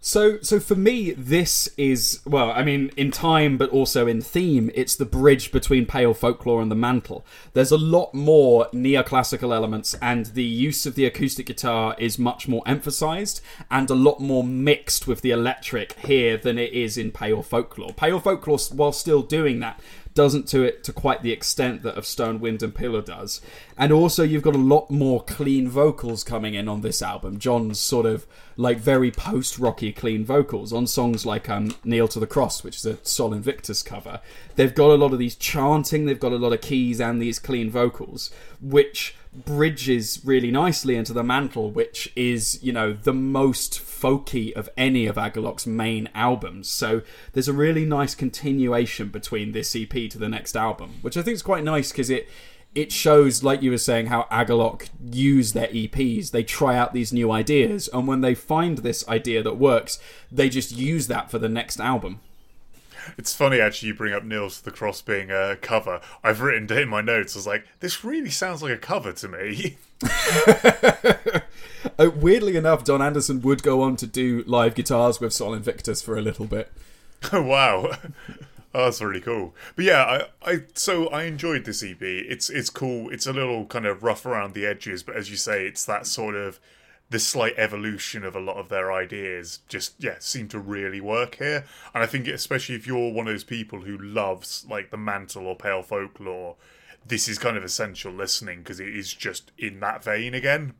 [0.05, 2.51] So, so for me, this is well.
[2.51, 6.69] I mean, in time, but also in theme, it's the bridge between pale folklore and
[6.69, 7.25] the mantle.
[7.53, 12.49] There's a lot more neoclassical elements, and the use of the acoustic guitar is much
[12.49, 13.39] more emphasized
[13.71, 17.93] and a lot more mixed with the electric here than it is in pale folklore.
[17.93, 19.79] Pale folklore, while still doing that,
[20.13, 23.41] doesn't do it to quite the extent that of Stone, Wind, and Pillar does.
[23.77, 27.39] And also, you've got a lot more clean vocals coming in on this album.
[27.39, 32.19] John's sort of like very post rocky clean vocals on songs like um, Kneel to
[32.19, 34.21] the Cross, which is a Sol Invictus cover.
[34.55, 37.39] They've got a lot of these chanting, they've got a lot of keys and these
[37.39, 43.79] clean vocals, which bridges really nicely into the mantle, which is, you know, the most
[43.79, 46.69] folky of any of Agalloch's main albums.
[46.69, 47.01] So
[47.33, 51.35] there's a really nice continuation between this EP to the next album, which I think
[51.35, 52.29] is quite nice because it
[52.75, 56.31] it shows, like you were saying, how Agalloch use their EPs.
[56.31, 59.99] They try out these new ideas, and when they find this idea that works,
[60.31, 62.19] they just use that for the next album.
[63.17, 66.01] It's funny actually you bring up Nils the Cross being a cover.
[66.23, 69.27] I've written in my notes, I was like, this really sounds like a cover to
[69.27, 69.77] me.
[71.97, 76.01] uh, weirdly enough, Don Anderson would go on to do live guitars with Sol Invictus
[76.01, 76.71] for a little bit.
[77.31, 77.91] Oh wow.
[78.75, 79.53] Oh, that's really cool.
[79.75, 82.01] But yeah, I, I so I enjoyed this EP.
[82.01, 83.11] It's it's cool.
[83.11, 86.07] It's a little kind of rough around the edges, but as you say, it's that
[86.07, 86.59] sort of
[87.09, 91.35] the slight evolution of a lot of their ideas just yeah seem to really work
[91.35, 91.65] here.
[91.93, 95.47] And i think especially if you're one of those people who loves like the mantle
[95.47, 96.55] or pale folklore
[97.05, 100.73] this is kind of essential listening because it is just in that vein again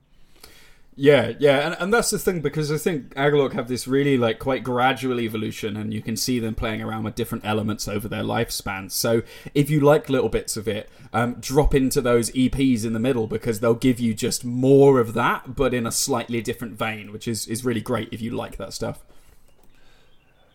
[0.96, 4.40] yeah, yeah, and, and that's the thing because I think Agalloch have this really like
[4.40, 8.24] quite gradual evolution, and you can see them playing around with different elements over their
[8.24, 8.92] lifespan.
[8.92, 9.24] So
[9.54, 13.28] if you like little bits of it, um, drop into those EPs in the middle
[13.28, 17.28] because they'll give you just more of that, but in a slightly different vein, which
[17.28, 19.04] is is really great if you like that stuff.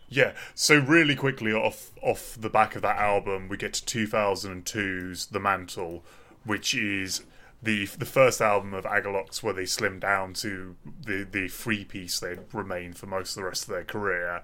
[0.09, 5.27] Yeah, so really quickly off off the back of that album, we get to 2002's
[5.27, 6.03] The Mantle,
[6.45, 7.23] which is
[7.61, 12.19] the the first album of Agalloch's where they slimmed down to the the free piece
[12.19, 14.43] they'd remain for most of the rest of their career,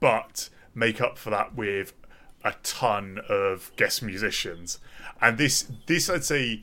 [0.00, 1.92] but make up for that with
[2.44, 4.78] a ton of guest musicians.
[5.20, 6.62] And this this I'd say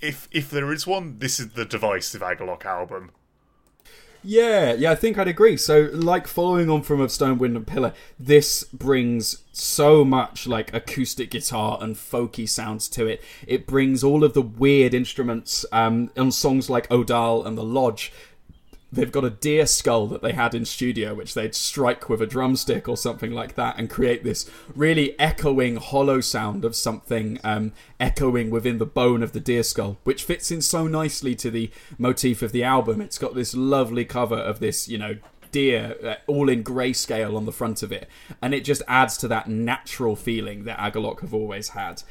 [0.00, 3.10] if if there is one, this is the divisive Agalloch album.
[4.28, 5.56] Yeah, yeah, I think I'd agree.
[5.56, 10.74] So, like following on from of Stone, Wind, and Pillar, this brings so much like
[10.74, 13.22] acoustic guitar and folky sounds to it.
[13.46, 18.12] It brings all of the weird instruments um, on songs like Odal and The Lodge
[18.92, 22.26] they've got a deer skull that they had in studio, which they'd strike with a
[22.26, 27.72] drumstick or something like that, and create this really echoing, hollow sound of something um,
[27.98, 31.70] echoing within the bone of the deer skull, which fits in so nicely to the
[31.98, 33.00] motif of the album.
[33.00, 35.16] It's got this lovely cover of this, you know,
[35.50, 38.08] deer uh, all in grayscale on the front of it,
[38.40, 42.02] and it just adds to that natural feeling that Agalloch have always had.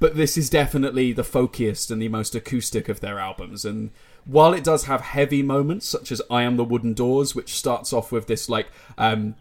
[0.00, 3.90] But this is definitely the folkiest and the most acoustic of their albums, and
[4.28, 7.94] while it does have heavy moments such as I Am the Wooden Doors, which starts
[7.94, 8.68] off with this like
[8.98, 9.36] um,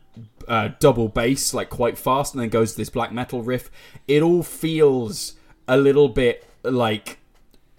[0.47, 3.69] uh, double bass, like quite fast, and then goes to this black metal riff,
[4.07, 5.33] it all feels
[5.67, 7.19] a little bit like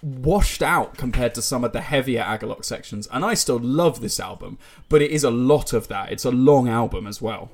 [0.03, 3.09] washed out compared to some of the heavier Agalloch sections.
[3.11, 4.59] And I still love this album,
[4.91, 6.13] but it is a lot of that.
[6.13, 7.51] It's a long album as well.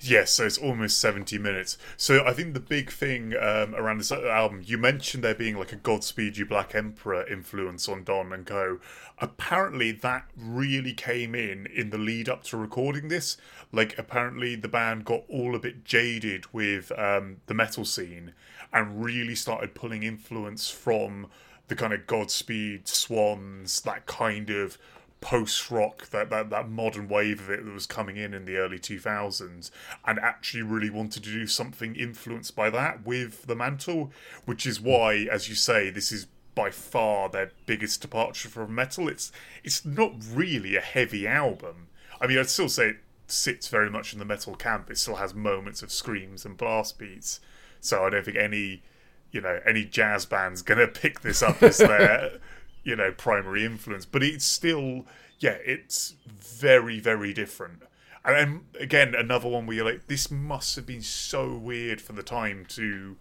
[0.00, 1.78] Yes, so it's almost 70 minutes.
[1.96, 5.72] So I think the big thing um, around this album, you mentioned there being like
[5.72, 8.78] a Godspeed You Black Emperor influence on Don and Co.
[9.18, 13.36] Apparently, that really came in in the lead up to recording this.
[13.72, 18.32] Like, apparently, the band got all a bit jaded with um, the metal scene
[18.72, 21.26] and really started pulling influence from
[21.68, 24.78] the kind of Godspeed, Swans, that kind of
[25.20, 28.56] post rock, that, that that modern wave of it that was coming in in the
[28.56, 29.70] early 2000s,
[30.06, 34.10] and actually really wanted to do something influenced by that with the Mantle,
[34.44, 39.08] which is why, as you say, this is by far their biggest departure from metal.
[39.08, 41.88] It's it's not really a heavy album.
[42.20, 42.96] I mean, I'd still say it
[43.26, 44.90] sits very much in the metal camp.
[44.90, 47.40] It still has moments of screams and blast beats.
[47.80, 48.82] So I don't think any,
[49.30, 52.32] you know, any jazz band's gonna pick this up as their,
[52.82, 54.06] you know, primary influence.
[54.06, 55.06] But it's still,
[55.38, 57.82] yeah, it's very very different.
[58.24, 62.12] And then again, another one where you're like, this must have been so weird for
[62.12, 63.16] the time to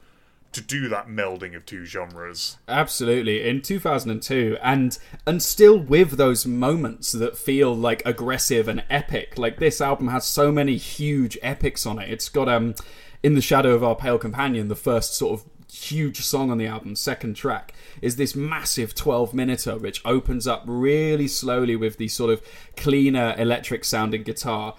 [0.51, 2.57] to do that melding of two genres.
[2.67, 9.37] Absolutely, in 2002, and and still with those moments that feel like aggressive and epic.
[9.37, 12.09] Like this album has so many huge epics on it.
[12.09, 12.75] It's got um,
[13.21, 16.65] in the shadow of our pale companion, the first sort of huge song on the
[16.65, 22.07] album, second track, is this massive 12 minuter which opens up really slowly with the
[22.07, 22.41] sort of
[22.75, 24.75] cleaner electric sounding guitar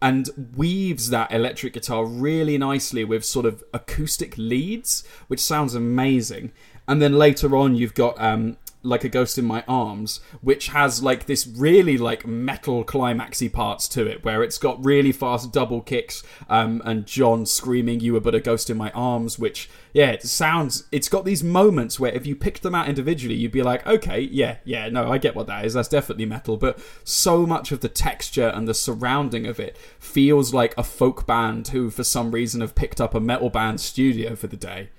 [0.00, 6.52] and weaves that electric guitar really nicely with sort of acoustic leads, which sounds amazing.
[6.86, 11.02] And then later on, you've got um, like a ghost in my arms, which has
[11.02, 15.80] like this really like metal climaxy parts to it, where it's got really fast double
[15.80, 20.10] kicks um, and John screaming "You were but a ghost in my arms," which yeah,
[20.10, 20.84] it sounds.
[20.92, 24.20] It's got these moments where if you picked them out individually, you'd be like, okay,
[24.20, 25.74] yeah, yeah, no, I get what that is.
[25.74, 30.54] That's definitely metal, but so much of the texture and the surrounding of it feels
[30.54, 34.36] like a folk band who, for some reason, have picked up a metal band studio
[34.36, 34.90] for the day.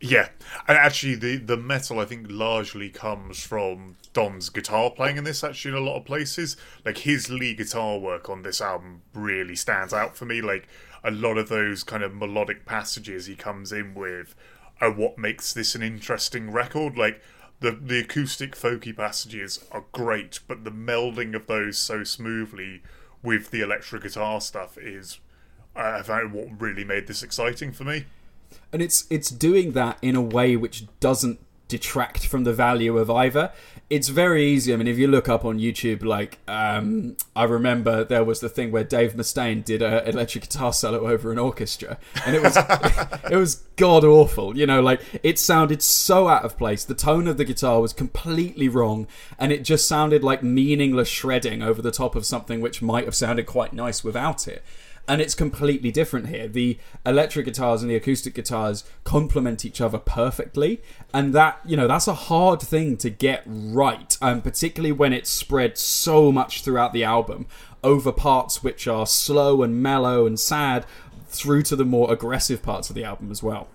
[0.00, 0.28] Yeah,
[0.68, 5.42] and actually, the the metal I think largely comes from Don's guitar playing in this.
[5.42, 9.56] Actually, in a lot of places, like his lead guitar work on this album really
[9.56, 10.42] stands out for me.
[10.42, 10.68] Like
[11.02, 14.34] a lot of those kind of melodic passages he comes in with
[14.82, 16.98] are what makes this an interesting record.
[16.98, 17.22] Like
[17.60, 22.82] the the acoustic folky passages are great, but the melding of those so smoothly
[23.22, 25.20] with the electric guitar stuff is,
[25.74, 28.04] I found what really made this exciting for me
[28.72, 33.10] and it's it's doing that in a way which doesn't detract from the value of
[33.10, 33.52] either.
[33.88, 34.72] It's very easy.
[34.72, 38.48] I mean, if you look up on YouTube, like um, I remember there was the
[38.48, 42.56] thing where Dave Mustaine did an electric guitar solo over an orchestra, and it was
[43.30, 44.56] it was god awful.
[44.56, 46.84] You know, like it sounded so out of place.
[46.84, 49.06] The tone of the guitar was completely wrong,
[49.38, 53.14] and it just sounded like meaningless shredding over the top of something which might have
[53.14, 54.64] sounded quite nice without it
[55.08, 56.48] and it's completely different here.
[56.48, 60.82] The electric guitars and the acoustic guitars complement each other perfectly,
[61.12, 65.30] and that you know that's a hard thing to get right, um, particularly when it's
[65.30, 67.46] spread so much throughout the album
[67.84, 70.84] over parts which are slow and mellow and sad,
[71.28, 73.68] through to the more aggressive parts of the album as well.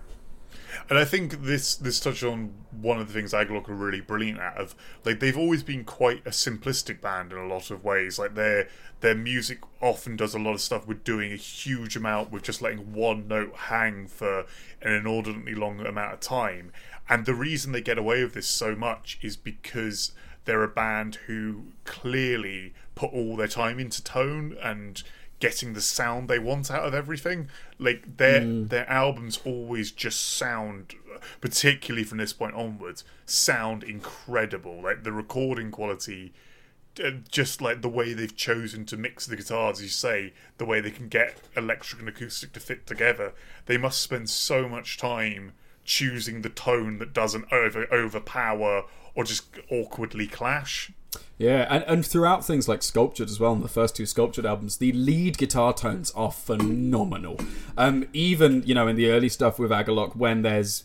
[0.88, 4.40] And I think this this touches on one of the things Agalloch are really brilliant
[4.40, 4.56] at.
[4.56, 4.74] Of
[5.04, 8.18] like they've always been quite a simplistic band in a lot of ways.
[8.18, 8.68] Like their
[9.00, 12.62] their music often does a lot of stuff with doing a huge amount with just
[12.62, 14.46] letting one note hang for
[14.80, 16.72] an inordinately long amount of time.
[17.08, 20.12] And the reason they get away with this so much is because
[20.44, 25.02] they're a band who clearly put all their time into tone and
[25.42, 27.48] getting the sound they want out of everything.
[27.76, 28.68] Like their mm.
[28.68, 30.94] their albums always just sound,
[31.40, 34.80] particularly from this point onwards, sound incredible.
[34.80, 36.32] Like the recording quality,
[37.04, 39.82] uh, just like the way they've chosen to mix the guitars.
[39.82, 43.32] You say the way they can get electric and acoustic to fit together.
[43.66, 48.84] They must spend so much time choosing the tone that doesn't over overpower
[49.14, 50.92] or just awkwardly clash.
[51.38, 54.76] Yeah, and, and throughout things like Sculptured as well, in the first two Sculptured albums,
[54.78, 57.38] the lead guitar tones are phenomenal.
[57.76, 60.84] Um, even, you know, in the early stuff with Agalloch, when there's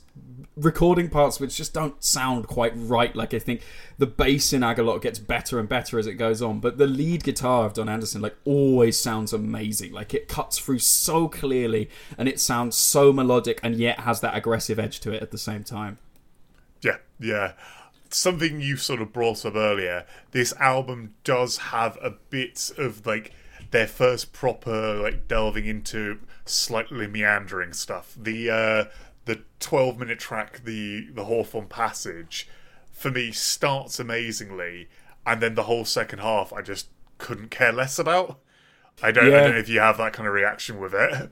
[0.56, 3.16] recording parts which just don't sound quite right.
[3.16, 3.62] Like I think
[3.98, 7.24] the bass in Agalloch gets better and better as it goes on, but the lead
[7.24, 9.94] guitar of Don Anderson like always sounds amazing.
[9.94, 14.36] Like it cuts through so clearly and it sounds so melodic and yet has that
[14.36, 16.00] aggressive edge to it at the same time.
[16.82, 17.54] Yeah, yeah
[18.10, 23.34] something you sort of brought up earlier, this album does have a bit of like
[23.72, 28.16] their first proper like delving into slightly meandering stuff.
[28.18, 28.86] The uh
[29.26, 32.48] the 12 minute track the the Hawthorne passage
[32.92, 34.88] for me starts amazingly
[35.26, 36.88] and then the whole second half I just
[37.18, 38.40] couldn't care less about.
[39.04, 39.38] I don't, yeah.
[39.38, 41.30] I don't know if you have that kind of reaction with it.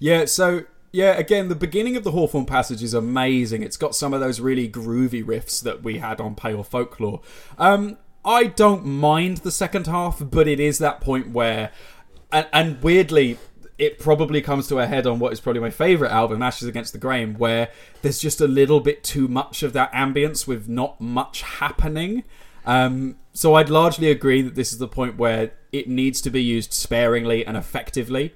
[0.00, 0.64] Yeah, so
[0.94, 3.64] yeah, again, the beginning of the Hawthorne passage is amazing.
[3.64, 7.20] It's got some of those really groovy riffs that we had on Pale Folklore.
[7.58, 11.72] Um, I don't mind the second half, but it is that point where,
[12.30, 13.38] and, and weirdly,
[13.76, 16.92] it probably comes to a head on what is probably my favourite album, Ashes Against
[16.92, 17.70] the Grain, where
[18.02, 22.22] there's just a little bit too much of that ambience with not much happening.
[22.64, 26.40] Um, so I'd largely agree that this is the point where it needs to be
[26.40, 28.32] used sparingly and effectively.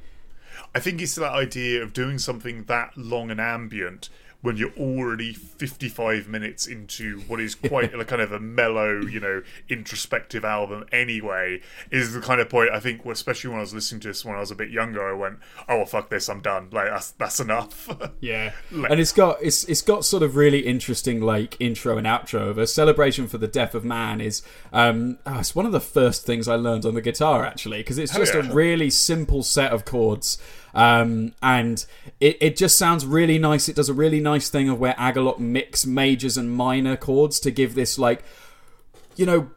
[0.78, 4.10] I think it's that idea of doing something that long and ambient
[4.40, 9.18] when you're already 55 minutes into what is quite a kind of a mellow, you
[9.18, 11.60] know, introspective album anyway,
[11.90, 14.36] is the kind of point I think, especially when I was listening to this when
[14.36, 16.68] I was a bit younger, I went, "Oh well, fuck this, I'm done.
[16.70, 17.88] Like that's that's enough."
[18.20, 22.48] Yeah, and it's got it's it's got sort of really interesting like intro and outro.
[22.48, 25.80] of a celebration for the death of man is um oh, it's one of the
[25.80, 28.40] first things I learned on the guitar actually because it's just yeah.
[28.40, 30.38] a really simple set of chords.
[30.74, 31.84] Um, and
[32.20, 33.68] it, it just sounds really nice.
[33.68, 37.50] It does a really nice thing of where Agalloch mix majors and minor chords to
[37.50, 38.22] give this like,
[39.16, 39.50] you know,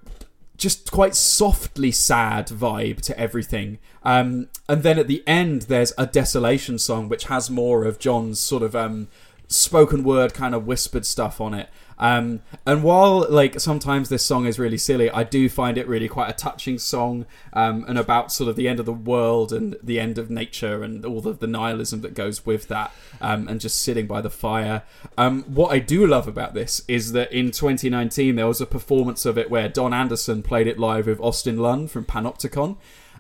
[0.58, 3.80] just quite softly sad vibe to everything.
[4.04, 8.40] Um, and then at the end, there's a desolation song which has more of John's
[8.40, 9.08] sort of um,
[9.48, 11.70] spoken word kind of whispered stuff on it.
[12.02, 16.08] Um, and while like sometimes this song is really silly, I do find it really
[16.08, 19.78] quite a touching song um, and about sort of the end of the world and
[19.84, 22.92] the end of nature and all of the nihilism that goes with that
[23.22, 24.82] um, and just sitting by the fire.
[25.16, 29.24] Um, what I do love about this is that in 2019 there was a performance
[29.26, 32.78] of it where Don Anderson played it live with Austin Lunn from Panopticon.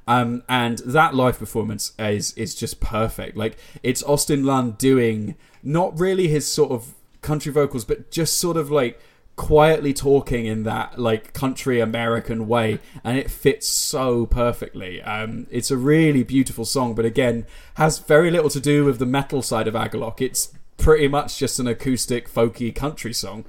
[0.08, 3.38] Um, and that live performance is is just perfect.
[3.38, 8.58] Like it's Austin Lunn doing not really his sort of country vocals, but just sort
[8.58, 9.00] of like
[9.36, 15.02] quietly talking in that like country American way, and it fits so perfectly.
[15.02, 17.46] Um, it's a really beautiful song, but again,
[17.76, 20.22] has very little to do with the metal side of Agalloch.
[20.22, 23.46] It's pretty much just an acoustic, folky country song.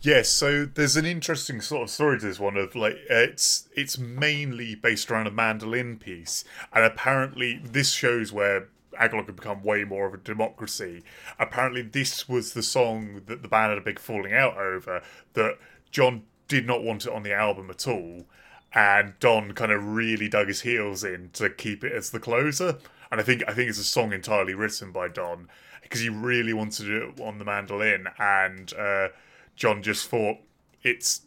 [0.00, 3.68] Yes, so there's an interesting sort of story to this one of like uh, it's
[3.74, 8.68] it's mainly based around a mandolin piece, and apparently this shows where
[8.98, 11.02] Agalloch had become way more of a democracy.
[11.38, 15.02] Apparently, this was the song that the band had a big falling out over.
[15.34, 15.58] That
[15.90, 18.26] John did not want it on the album at all,
[18.74, 22.78] and Don kind of really dug his heels in to keep it as the closer.
[23.10, 25.48] And I think I think it's a song entirely written by Don
[25.82, 29.08] because he really wanted to do it on the mandolin, and uh,
[29.56, 30.38] John just thought
[30.82, 31.22] it's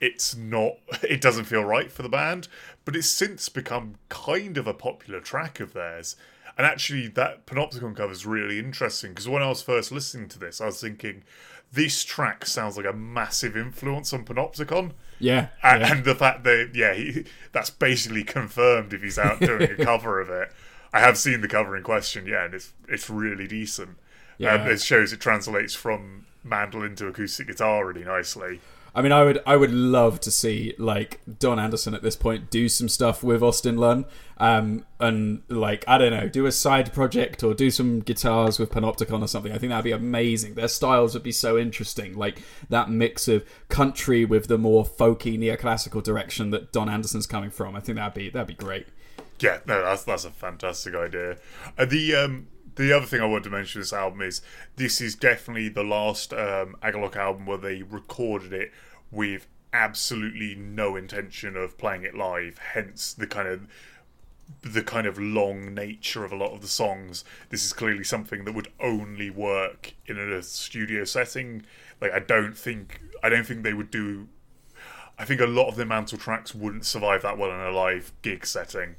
[0.00, 2.48] it's not it doesn't feel right for the band
[2.84, 6.16] but it's since become kind of a popular track of theirs
[6.58, 10.38] and actually that panopticon cover is really interesting because when i was first listening to
[10.38, 11.22] this i was thinking
[11.72, 15.92] this track sounds like a massive influence on panopticon Yeah, and, yeah.
[15.92, 20.20] and the fact that yeah he, that's basically confirmed if he's out doing a cover
[20.20, 20.50] of it
[20.92, 23.96] i have seen the cover in question yeah and it's it's really decent
[24.38, 24.54] Yeah.
[24.54, 28.60] um, it shows it translates from mandolin to acoustic guitar really nicely
[28.94, 32.50] I mean, I would I would love to see like Don Anderson at this point
[32.50, 34.06] do some stuff with Austin Lunn,
[34.38, 38.70] um, and like I don't know, do a side project or do some guitars with
[38.70, 39.52] Panopticon or something.
[39.52, 40.54] I think that'd be amazing.
[40.54, 45.38] Their styles would be so interesting, like that mix of country with the more folky
[45.38, 47.76] neoclassical direction that Don Anderson's coming from.
[47.76, 48.86] I think that'd be that'd be great.
[49.40, 51.36] Yeah, no, that's that's a fantastic idea.
[51.76, 52.48] Uh, the um
[52.78, 54.40] the other thing I wanted to mention this album is
[54.76, 58.72] this is definitely the last um, Agalloch album where they recorded it
[59.10, 62.58] with absolutely no intention of playing it live.
[62.58, 63.66] Hence the kind of
[64.62, 67.24] the kind of long nature of a lot of the songs.
[67.50, 71.64] This is clearly something that would only work in a studio setting.
[72.00, 74.28] Like I don't think I don't think they would do.
[75.18, 78.12] I think a lot of the Mantle tracks wouldn't survive that well in a live
[78.22, 78.94] gig setting.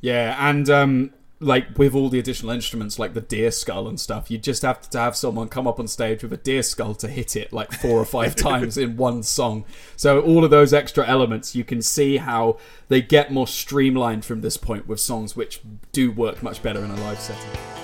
[0.00, 1.10] Yeah, and um,
[1.44, 4.88] like with all the additional instruments, like the deer skull and stuff, you just have
[4.90, 7.72] to have someone come up on stage with a deer skull to hit it like
[7.72, 9.64] four or five times in one song.
[9.96, 14.40] So all of those extra elements, you can see how they get more streamlined from
[14.40, 15.60] this point with songs which
[15.92, 17.83] do work much better in a live setting.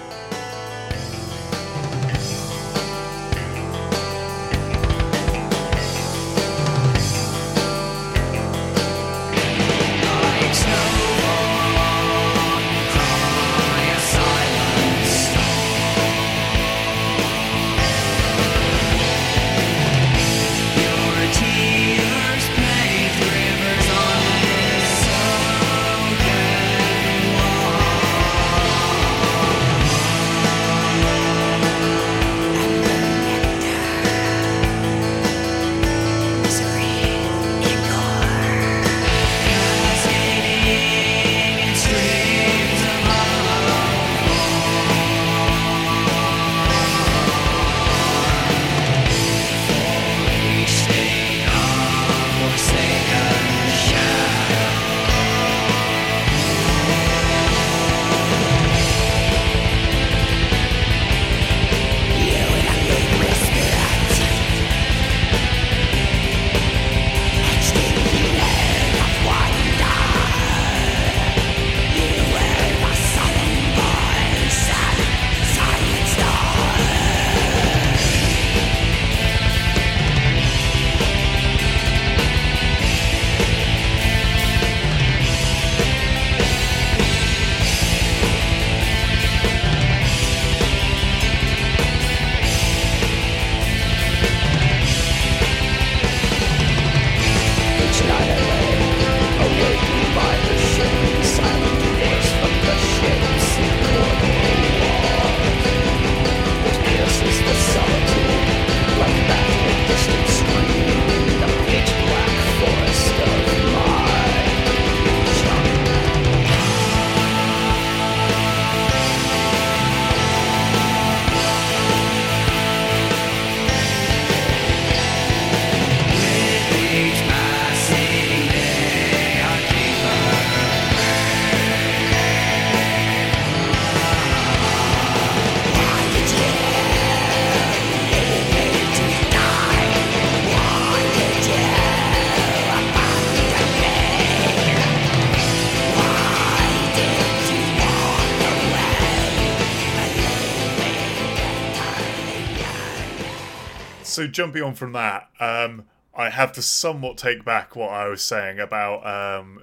[154.10, 155.84] So jumping on from that, um,
[156.14, 159.62] I have to somewhat take back what I was saying about um,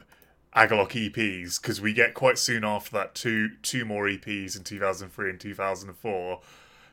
[0.55, 5.29] Agalloch EPs because we get quite soon after that two two more EPs in 2003
[5.29, 6.39] and 2004.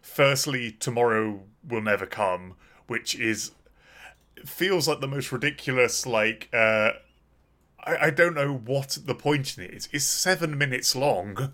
[0.02, 2.54] Firstly, Tomorrow Will Never Come,
[2.88, 3.52] which is
[4.44, 6.48] feels like the most ridiculous like.
[6.52, 6.90] Uh,
[7.84, 9.88] I, I don't know what the point in it is.
[9.92, 11.52] It's seven minutes long.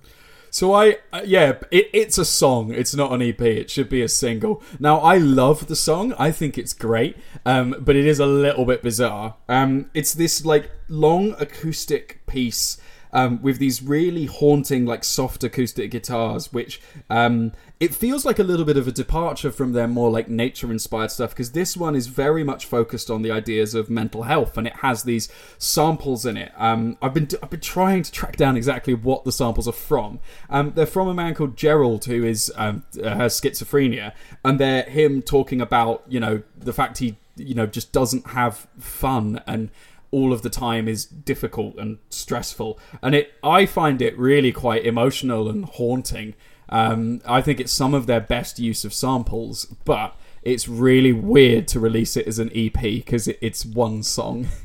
[0.50, 2.72] So I, uh, yeah, it, it's a song.
[2.72, 3.40] It's not an EP.
[3.40, 4.62] It should be a single.
[4.78, 6.12] Now I love the song.
[6.18, 9.36] I think it's great, um, but it is a little bit bizarre.
[9.48, 12.78] Um, it's this like long acoustic piece
[13.12, 18.44] um, with these really haunting, like soft acoustic guitars, which um, it feels like a
[18.44, 21.96] little bit of a departure from their more like nature inspired stuff because this one
[21.96, 26.26] is very much focused on the ideas of mental health and it has these samples
[26.26, 26.52] in it.
[26.58, 30.20] Um, I've been I've been trying to track down exactly what the samples are from.
[30.50, 34.12] Um, they're from a man called Gerald who is um, uh, has schizophrenia,
[34.44, 38.66] and they're him talking about you know the fact he you know just doesn't have
[38.78, 39.70] fun and
[40.10, 44.84] all of the time is difficult and stressful and it i find it really quite
[44.84, 46.34] emotional and haunting
[46.68, 51.68] um, i think it's some of their best use of samples but it's really weird
[51.68, 54.48] to release it as an ep because it, it's one song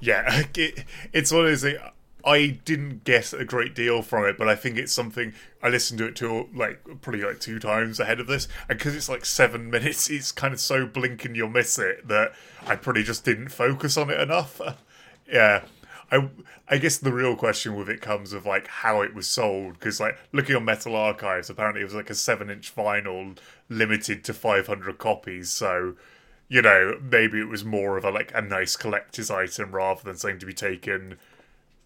[0.00, 1.78] Yeah, it, it's one of those things.
[2.26, 5.98] I didn't get a great deal from it, but I think it's something I listened
[5.98, 9.24] to it to like probably like two times ahead of this, and because it's like
[9.24, 12.32] seven minutes, it's kind of so blink and you'll miss it that
[12.66, 14.60] I probably just didn't focus on it enough.
[15.32, 15.62] yeah,
[16.10, 16.28] I
[16.68, 20.00] I guess the real question with it comes of like how it was sold because
[20.00, 24.34] like looking on Metal Archives, apparently it was like a seven inch vinyl limited to
[24.34, 25.94] five hundred copies, so
[26.48, 30.16] you know, maybe it was more of a like a nice collector's item rather than
[30.16, 31.18] something to be taken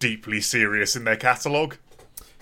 [0.00, 1.76] deeply serious in their catalogue.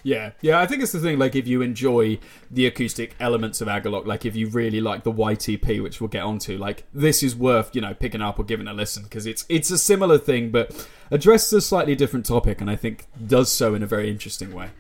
[0.03, 1.19] Yeah, yeah, I think it's the thing.
[1.19, 2.19] Like, if you enjoy
[2.51, 6.09] the acoustic elements of Agalloch, like if you really like the White EP, which we'll
[6.09, 9.27] get onto, like this is worth you know picking up or giving a listen because
[9.27, 13.51] it's it's a similar thing, but addresses a slightly different topic, and I think does
[13.51, 14.71] so in a very interesting way.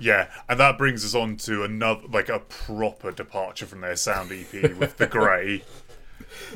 [0.00, 4.32] Yeah, and that brings us on to another like a proper departure from their sound
[4.32, 5.62] EP with the Grey.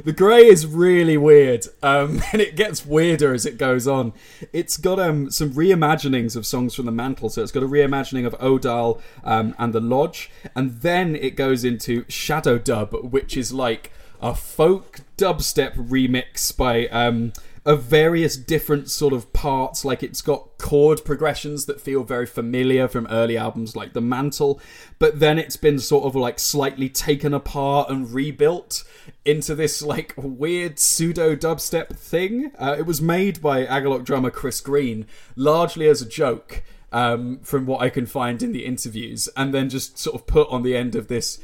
[0.04, 4.12] The grey is really weird, um, and it gets weirder as it goes on.
[4.52, 8.26] It's got um, some reimaginings of songs from the Mantle, so it's got a reimagining
[8.26, 13.52] of Odal um, and the Lodge, and then it goes into Shadow Dub, which is
[13.52, 17.32] like a folk dubstep remix by um,
[17.68, 19.84] of various different sort of parts.
[19.84, 24.58] Like it's got chord progressions that feel very familiar from early albums like The Mantle,
[24.98, 28.84] but then it's been sort of like slightly taken apart and rebuilt
[29.26, 32.52] into this like weird pseudo dubstep thing.
[32.58, 35.04] Uh, it was made by Agalloch drummer Chris Greene
[35.36, 36.64] largely as a joke.
[36.90, 40.48] Um, from what I can find in the interviews, and then just sort of put
[40.48, 41.38] on the end of this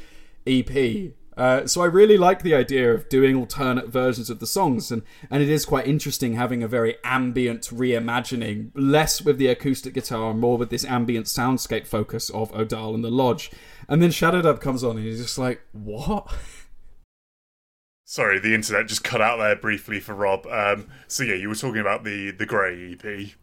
[0.47, 1.13] EP.
[1.37, 5.01] Uh, so I really like the idea of doing alternate versions of the songs, and,
[5.29, 10.33] and it is quite interesting having a very ambient reimagining, less with the acoustic guitar,
[10.33, 13.51] more with this ambient soundscape focus of Odal and the Lodge.
[13.89, 16.33] And then Shadow Dub comes on, and you're just like, what?
[18.07, 20.45] Sorry, the internet just cut out there briefly for Rob.
[20.47, 23.35] Um, so yeah, you were talking about the the Grey EP.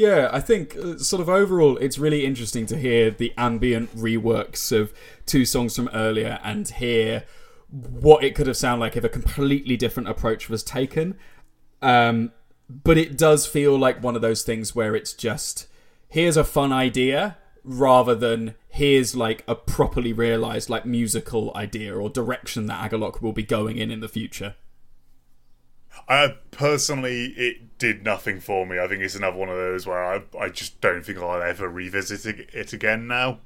[0.00, 4.72] Yeah, I think uh, sort of overall, it's really interesting to hear the ambient reworks
[4.72, 4.94] of
[5.26, 7.24] two songs from earlier and hear
[7.68, 11.18] what it could have sounded like if a completely different approach was taken.
[11.82, 12.32] Um,
[12.70, 15.66] but it does feel like one of those things where it's just
[16.08, 22.08] here's a fun idea rather than here's like a properly realized like musical idea or
[22.08, 24.54] direction that Agalloch will be going in in the future.
[26.08, 28.78] I personally, it did nothing for me.
[28.78, 31.68] I think it's another one of those where I I just don't think I'll ever
[31.68, 33.38] revisit it- again now.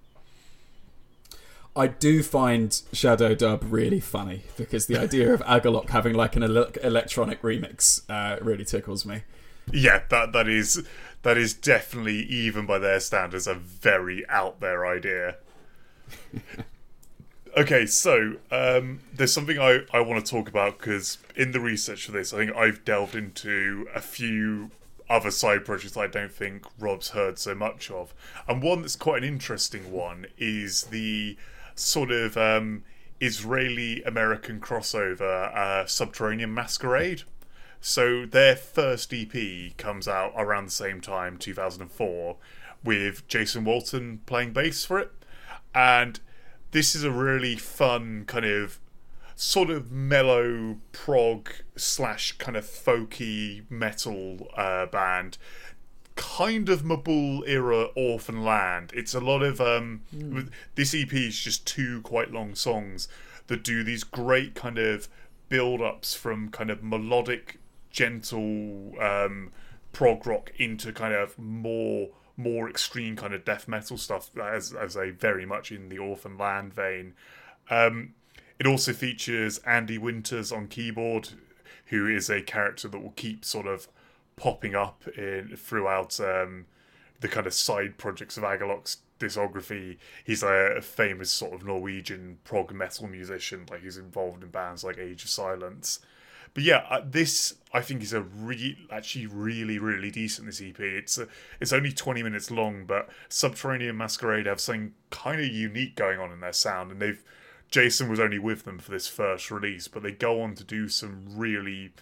[1.76, 6.44] I do find Shadow Dub really funny because the idea of Agalloch having like an
[6.44, 9.22] ele- electronic remix uh, really tickles me.
[9.72, 10.86] Yeah, that that is
[11.22, 15.36] that is definitely even by their standards a very out there idea.
[17.56, 22.06] Okay, so um, there's something I, I want to talk about because in the research
[22.06, 24.70] for this, I think I've delved into a few
[25.08, 28.14] other side projects I don't think Rob's heard so much of,
[28.48, 31.36] and one that's quite an interesting one is the
[31.74, 32.84] sort of um,
[33.20, 37.22] Israeli American crossover uh, Subterranean Masquerade.
[37.80, 42.36] So their first EP comes out around the same time, 2004,
[42.82, 45.12] with Jason Walton playing bass for it.
[45.74, 46.18] And
[46.74, 48.80] this is a really fun kind of
[49.36, 55.38] sort of mellow prog slash kind of folky metal uh, band
[56.16, 58.90] kind of Mabool era Orphan Land.
[58.92, 63.06] It's a lot of um with- this EP is just two quite long songs
[63.46, 65.08] that do these great kind of
[65.48, 67.60] build ups from kind of melodic,
[67.90, 69.52] gentle um,
[69.92, 74.96] prog rock into kind of more more extreme kind of death metal stuff as as
[74.96, 77.14] a very much in the Orphan Land vein.
[77.70, 78.14] Um,
[78.58, 81.30] it also features Andy Winters on keyboard,
[81.86, 83.88] who is a character that will keep sort of
[84.36, 86.66] popping up in throughout um,
[87.20, 89.98] the kind of side projects of Agalloch's discography.
[90.24, 93.66] He's a, famous sort of Norwegian prog metal musician.
[93.70, 96.00] Like he's involved in bands like Age of Silence.
[96.54, 100.46] But yeah, uh, this I think is a re- actually really really decent.
[100.46, 100.78] This EP.
[100.78, 101.26] It's a,
[101.60, 106.30] it's only twenty minutes long, but Subterranean Masquerade have something kind of unique going on
[106.30, 107.22] in their sound, and they've
[107.70, 110.88] Jason was only with them for this first release, but they go on to do
[110.88, 111.92] some really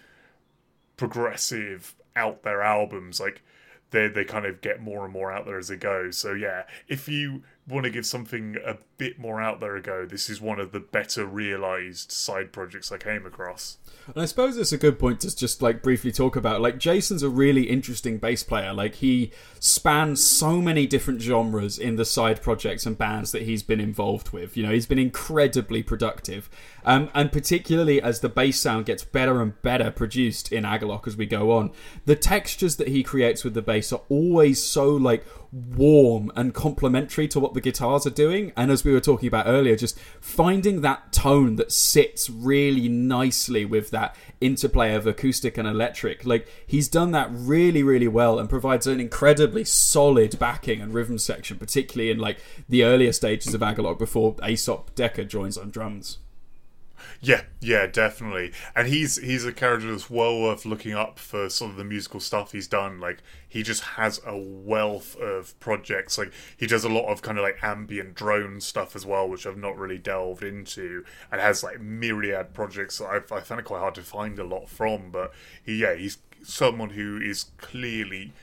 [0.97, 3.19] progressive out there albums.
[3.19, 3.41] Like
[3.89, 6.11] they they kind of get more and more out there as they go.
[6.11, 10.05] So yeah, if you want to give something a bit more out there a go,
[10.05, 13.77] this is one of the better realized side projects I came across.
[14.07, 16.59] And I suppose it's a good point to just like briefly talk about.
[16.59, 18.73] Like Jason's a really interesting bass player.
[18.73, 23.63] Like he spans so many different genres in the side projects and bands that he's
[23.63, 24.57] been involved with.
[24.57, 26.49] You know, he's been incredibly productive.
[26.83, 31.15] Um, and particularly as the bass sound gets better and better produced in Agalloch as
[31.15, 31.71] we go on,
[32.05, 37.27] the textures that he creates with the bass are always so like warm and complementary
[37.27, 38.51] to what the guitars are doing.
[38.57, 43.63] And as we were talking about earlier, just finding that tone that sits really nicely
[43.63, 46.25] with that interplay of acoustic and electric.
[46.25, 51.19] Like he's done that really, really well and provides an incredibly solid backing and rhythm
[51.19, 56.17] section, particularly in like the earlier stages of Agalloch before Aesop Dekker joins on drums.
[57.21, 58.51] Yeah, yeah, definitely.
[58.75, 62.19] And he's he's a character that's well worth looking up for sort of the musical
[62.19, 62.99] stuff he's done.
[62.99, 66.17] Like he just has a wealth of projects.
[66.17, 69.45] Like he does a lot of kind of like ambient drone stuff as well, which
[69.45, 73.65] I've not really delved into, and has like myriad projects that I've, I found it
[73.65, 75.11] quite hard to find a lot from.
[75.11, 75.33] But
[75.63, 78.33] he, yeah, he's someone who is clearly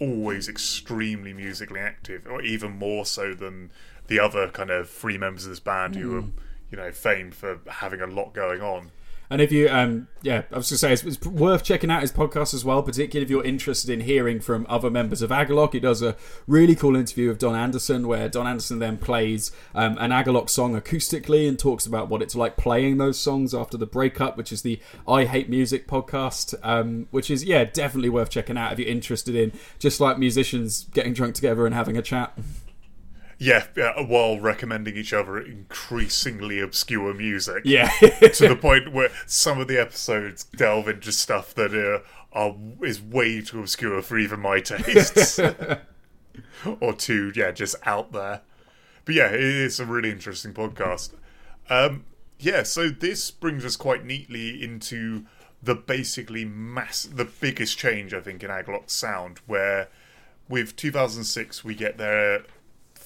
[0.00, 3.70] always extremely musically active, or even more so than
[4.06, 6.30] the other kind of three members of this band who are hmm.
[6.70, 8.90] You know famed for having a lot going on.
[9.30, 12.00] And if you, um, yeah, I was going to say it's, it's worth checking out
[12.00, 15.74] his podcast as well, particularly if you're interested in hearing from other members of Agalloch.
[15.74, 16.16] He does a
[16.46, 20.80] really cool interview of Don Anderson, where Don Anderson then plays um, an Agalloch song
[20.80, 24.62] acoustically and talks about what it's like playing those songs after the breakup, which is
[24.62, 28.88] the I Hate Music podcast, um, which is yeah definitely worth checking out if you're
[28.88, 32.32] interested in just like musicians getting drunk together and having a chat.
[33.38, 33.66] Yeah,
[34.02, 37.62] while recommending each other increasingly obscure music.
[37.64, 42.00] Yeah, to the point where some of the episodes delve into stuff that uh,
[42.36, 45.38] are is way too obscure for even my tastes,
[46.80, 48.40] or too yeah just out there.
[49.04, 51.12] But yeah, it is a really interesting podcast.
[51.70, 52.04] Um,
[52.40, 55.26] yeah, so this brings us quite neatly into
[55.62, 59.88] the basically mass, the biggest change I think in Agalloch's sound, where
[60.48, 62.44] with 2006 we get their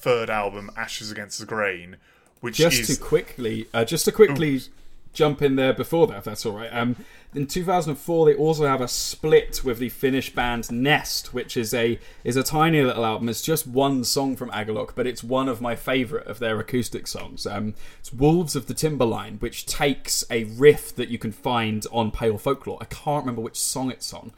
[0.02, 1.96] third album, Ashes Against the Grain,
[2.40, 4.60] which just is to quickly, uh, just to quickly
[5.12, 6.70] jump in there before that, if that's all right.
[6.72, 6.96] Um,
[7.34, 11.98] in 2004, they also have a split with the Finnish band Nest, which is a
[12.24, 13.28] is a tiny little album.
[13.28, 17.06] It's just one song from Agalloch, but it's one of my favourite of their acoustic
[17.06, 17.46] songs.
[17.46, 22.10] Um, it's Wolves of the Timberline, which takes a riff that you can find on
[22.10, 22.78] Pale Folklore.
[22.80, 24.32] I can't remember which song it's on.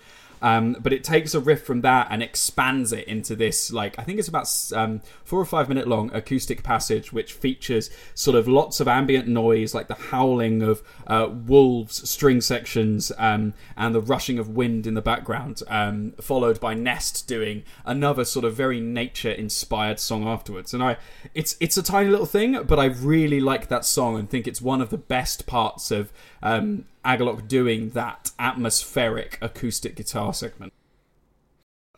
[0.45, 4.03] Um, but it takes a riff from that and expands it into this, like, I
[4.03, 8.47] think it's about um, four or five minute long acoustic passage, which features sort of
[8.47, 14.03] lots of ambient noise, like the howling of uh, wolves, string sections, um, and the
[14.03, 18.81] rushing of wind in the background, um, followed by Nest doing another sort of very
[18.81, 20.75] nature inspired song afterwards.
[20.75, 20.99] And I,
[21.33, 24.61] it's it's a tiny little thing, but I really like that song and think it's
[24.61, 26.13] one of the best parts of
[26.45, 30.73] um, Agalloch doing that atmospheric acoustic guitar segment.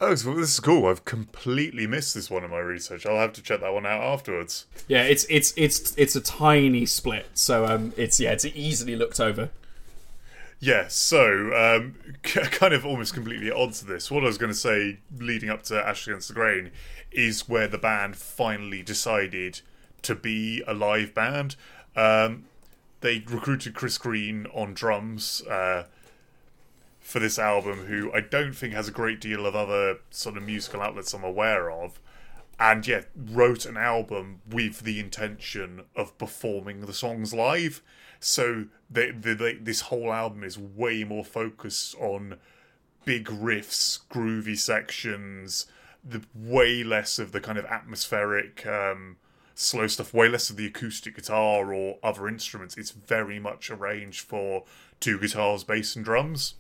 [0.00, 0.86] oh, this is cool.
[0.86, 3.04] I've completely missed this one in my research.
[3.04, 4.66] I'll have to check that one out afterwards.
[4.88, 9.20] Yeah, it's it's it's it's a tiny split, so um, it's yeah, it's easily looked
[9.20, 9.50] over.
[10.60, 14.10] Yeah, so um, kind of almost completely odds to this.
[14.10, 16.70] What I was going to say, leading up to Ashes Against the Grain,
[17.10, 19.60] is where the band finally decided
[20.02, 21.56] to be a live band.
[21.94, 22.44] Um,
[23.06, 25.84] they recruited Chris Greene on drums uh,
[26.98, 30.42] for this album, who I don't think has a great deal of other sort of
[30.42, 32.00] musical outlets I'm aware of,
[32.58, 37.80] and yet wrote an album with the intention of performing the songs live.
[38.18, 42.38] So they, they, they, this whole album is way more focused on
[43.04, 45.66] big riffs, groovy sections,
[46.04, 49.16] the way less of the kind of atmospheric um,
[49.56, 52.76] slow stuff, way less of the acoustic guitar or other instruments.
[52.76, 54.64] It's very much arranged for
[55.00, 56.54] two guitars, bass, and drums.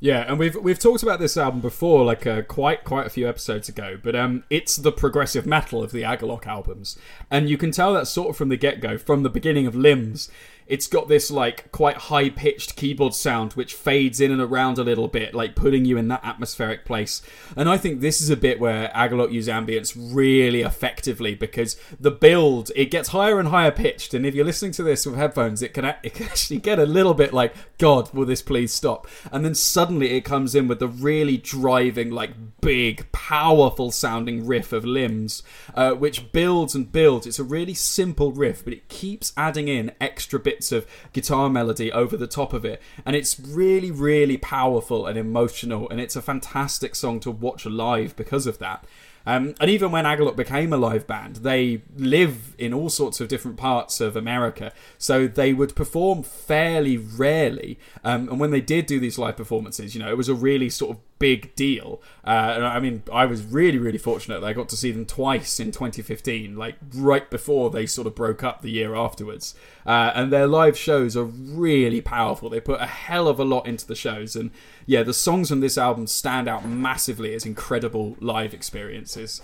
[0.00, 3.26] Yeah, and we've we've talked about this album before, like uh, quite quite a few
[3.26, 3.98] episodes ago.
[4.00, 6.98] But um, it's the progressive metal of the Agalloch albums,
[7.30, 9.74] and you can tell that sort of from the get go, from the beginning of
[9.74, 10.30] Limbs.
[10.66, 14.84] It's got this like quite high pitched keyboard sound which fades in and around a
[14.84, 17.22] little bit, like putting you in that atmospheric place.
[17.56, 22.10] And I think this is a bit where Agalloch use ambience really effectively because the
[22.10, 25.62] build it gets higher and higher pitched, and if you're listening to this with headphones,
[25.62, 29.06] it can it can actually get a little bit like God, will this please stop?
[29.30, 34.72] And then suddenly it comes in with the really driving, like big, powerful sounding riff
[34.72, 35.42] of limbs,
[35.74, 37.26] uh, which builds and builds.
[37.26, 41.90] It's a really simple riff, but it keeps adding in extra bits of guitar melody
[41.92, 42.80] over the top of it.
[43.04, 48.16] And it's really, really powerful and emotional, and it's a fantastic song to watch live
[48.16, 48.84] because of that.
[49.26, 53.28] Um, and even when Agalloch became a live band, they live in all sorts of
[53.28, 54.72] different parts of America.
[54.98, 57.78] So they would perform fairly rarely.
[58.04, 60.68] Um, and when they did do these live performances, you know, it was a really
[60.68, 62.02] sort of big deal.
[62.24, 65.60] Uh, I mean, I was really, really fortunate that I got to see them twice
[65.60, 69.54] in 2015, like right before they sort of broke up the year afterwards.
[69.86, 72.50] Uh, and their live shows are really powerful.
[72.50, 74.36] They put a hell of a lot into the shows.
[74.36, 74.50] And
[74.86, 79.40] yeah, the songs on this album stand out massively as incredible live experiences.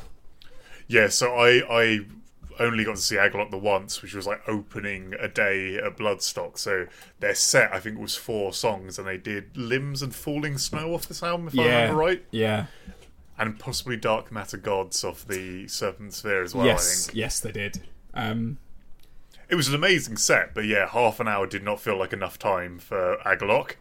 [0.87, 2.01] Yeah, so I I
[2.61, 6.59] only got to see Agalloch the once, which was like opening a day at Bloodstock.
[6.59, 6.87] So
[7.19, 11.09] their set, I think, was four songs, and they did Limbs and Falling Snow off
[11.09, 12.67] this album, if I remember right, Yeah.
[13.39, 16.65] and possibly Dark Matter Gods off the Serpent Sphere as well.
[16.65, 17.07] I yes.
[17.07, 17.81] think Yes, they did.
[18.15, 18.59] Um,
[19.49, 22.39] it was an amazing set, but yeah, half an hour did not feel like enough
[22.39, 23.73] time for Agalloch.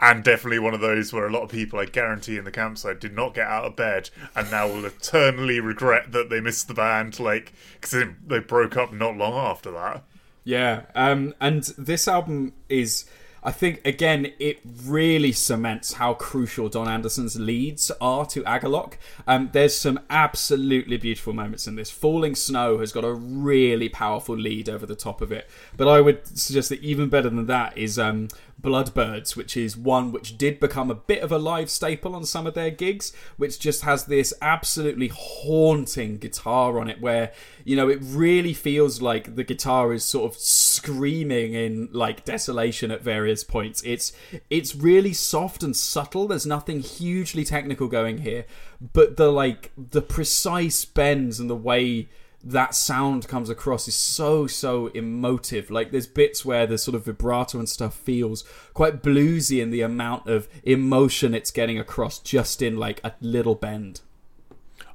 [0.00, 3.00] And definitely one of those where a lot of people, I guarantee, in the campsite
[3.00, 6.74] did not get out of bed and now will eternally regret that they missed the
[6.74, 10.04] band, like, because they, broke up not long after that.
[10.42, 13.04] Yeah, um, and this album is,
[13.44, 18.94] I think, again, it really cements how crucial Don Anderson's leads are to Agalloch.
[19.26, 21.90] Um, there's some absolutely beautiful moments in this.
[21.90, 26.00] Falling Snow has got a really powerful lead over the top of it, but I
[26.00, 28.28] would suggest that even better than that is um,
[28.60, 32.46] Bloodbirds, which is one which did become a bit of a live staple on some
[32.46, 37.32] of their gigs, which just has this absolutely haunting guitar on it, where
[37.64, 42.90] you know it really feels like the guitar is sort of screaming in like desolation
[42.90, 43.82] at various points.
[43.84, 44.12] It's
[44.48, 46.28] it's really soft and subtle.
[46.28, 48.44] There's nothing hugely technical going here,
[48.92, 52.08] but the like the precise bends and the way
[52.42, 57.04] that sound comes across is so so emotive like there's bits where the sort of
[57.04, 62.62] vibrato and stuff feels quite bluesy in the amount of emotion it's getting across just
[62.62, 64.00] in like a little bend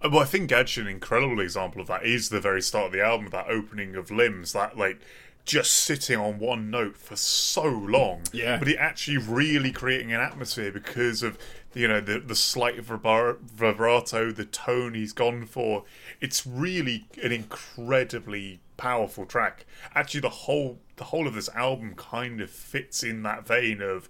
[0.04, 2.92] Uh, Well, I think actually an incredible example of that is the very start of
[2.92, 5.00] the album, that opening of Limbs, that like
[5.46, 8.24] just sitting on one note for so long.
[8.34, 8.58] Yeah.
[8.58, 11.38] But it actually really creating an atmosphere because of
[11.76, 15.84] you know the the slight vibrato, the tone he's gone for.
[16.22, 19.66] It's really an incredibly powerful track.
[19.94, 24.10] Actually, the whole the whole of this album kind of fits in that vein of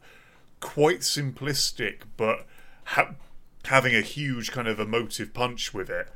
[0.60, 2.46] quite simplistic, but
[2.86, 3.16] ha-
[3.66, 6.10] having a huge kind of emotive punch with it,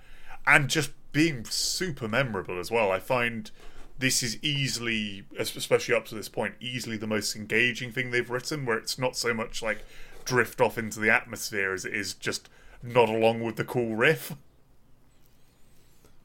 [0.45, 2.91] and just being super memorable as well.
[2.91, 3.49] I find
[3.97, 8.65] this is easily, especially up to this point, easily the most engaging thing they've written,
[8.65, 9.83] where it's not so much like
[10.29, 12.49] drift off into the atmosphere as it is just
[12.83, 14.35] nod along with the cool riff.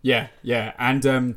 [0.02, 1.36] Yeah, yeah, and um,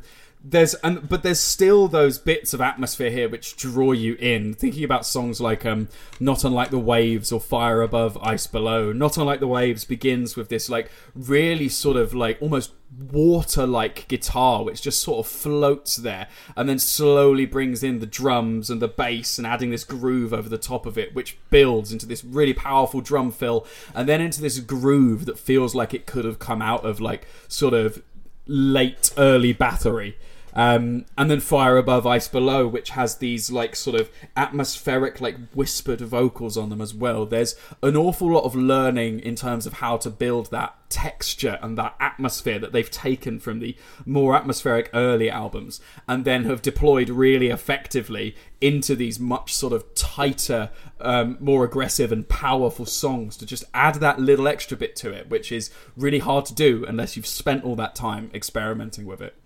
[0.50, 4.54] there's and but there's still those bits of atmosphere here which draw you in.
[4.54, 5.88] Thinking about songs like um,
[6.18, 10.48] "Not Unlike the Waves" or "Fire Above, Ice Below." "Not Unlike the Waves" begins with
[10.48, 12.72] this like really sort of like almost
[13.12, 16.26] water-like guitar which just sort of floats there
[16.56, 20.48] and then slowly brings in the drums and the bass and adding this groove over
[20.48, 24.40] the top of it which builds into this really powerful drum fill and then into
[24.40, 28.02] this groove that feels like it could have come out of like sort of
[28.46, 30.16] late early battery
[30.58, 35.36] um, and then fire above ice below which has these like sort of atmospheric like
[35.54, 37.24] whispered vocals on them as well.
[37.24, 41.78] There's an awful lot of learning in terms of how to build that texture and
[41.78, 47.08] that atmosphere that they've taken from the more atmospheric early albums and then have deployed
[47.08, 53.46] really effectively into these much sort of tighter um, more aggressive and powerful songs to
[53.46, 57.16] just add that little extra bit to it which is really hard to do unless
[57.16, 59.36] you've spent all that time experimenting with it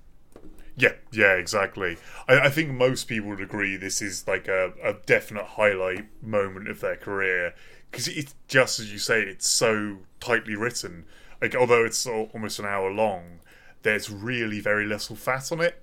[0.77, 1.99] Yeah, yeah, exactly.
[2.29, 6.69] I, I think most people would agree this is like a, a definite highlight moment
[6.69, 7.55] of their career
[7.91, 11.05] because it's just as you say, it's so tightly written.
[11.41, 13.41] Like, although it's almost an hour long,
[13.83, 15.83] there's really very little fat on it,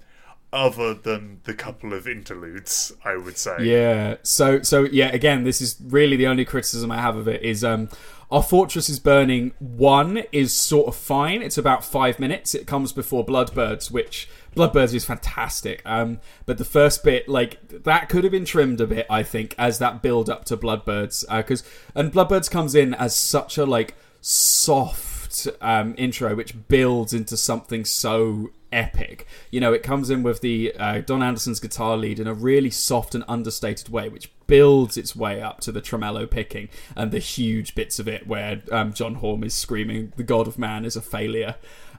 [0.52, 2.92] other than the couple of interludes.
[3.06, 3.58] I would say.
[3.62, 4.16] Yeah.
[4.24, 5.10] So so yeah.
[5.10, 7.90] Again, this is really the only criticism I have of it is um,
[8.32, 9.52] our fortress is burning.
[9.60, 11.42] One is sort of fine.
[11.42, 12.56] It's about five minutes.
[12.56, 15.82] It comes before Bloodbirds, which Bloodbirds is fantastic.
[15.86, 19.06] Um, but the first bit, like that, could have been trimmed a bit.
[19.10, 21.64] I think as that build up to Bloodbirds, because
[21.96, 27.86] and Bloodbirds comes in as such a like soft um, intro, which builds into something
[27.86, 29.28] so epic.
[29.52, 32.70] You know, it comes in with the uh, Don Anderson's guitar lead in a really
[32.70, 37.20] soft and understated way, which builds its way up to the tremolo picking and the
[37.20, 40.96] huge bits of it where um, John Haughm is screaming, "The God of Man is
[40.96, 41.56] a failure."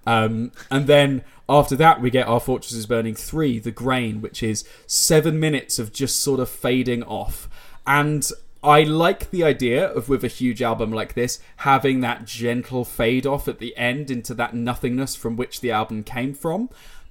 [0.06, 4.42] Um, and then after that, we get Our Fortress is Burning 3, The Grain, which
[4.42, 7.48] is seven minutes of just sort of fading off.
[7.86, 8.30] And
[8.62, 13.26] I like the idea of, with a huge album like this, having that gentle fade
[13.26, 16.68] off at the end into that nothingness from which the album came from.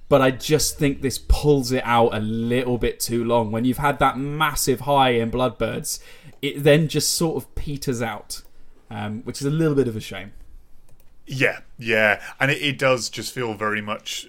[0.08, 3.52] But I just think this pulls it out a little bit too long.
[3.52, 6.00] When you've had that massive high in Bloodbirds,
[6.40, 8.42] it then just sort of peters out,
[8.90, 10.32] um, which is a little bit of a shame.
[11.32, 14.28] Yeah, yeah, and it, it does just feel very much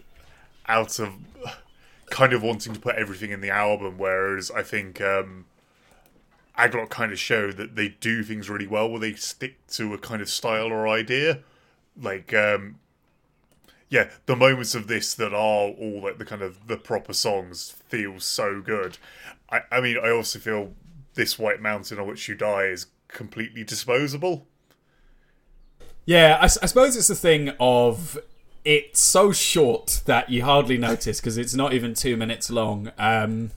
[0.67, 1.13] out of
[2.11, 5.45] kind of wanting to put everything in the album, whereas I think um,
[6.57, 9.97] Agalloch kind of show that they do things really well, where they stick to a
[9.97, 11.39] kind of style or idea.
[11.99, 12.79] Like, um,
[13.89, 17.71] yeah, the moments of this that are all like the kind of the proper songs
[17.89, 18.97] feel so good.
[19.49, 20.73] I, I mean, I also feel
[21.15, 24.47] this White Mountain on which you die is completely disposable.
[26.05, 28.17] Yeah, I suppose it's the thing of
[28.63, 32.91] it's so short that you hardly notice because it's not even two minutes long.
[32.97, 33.51] Um,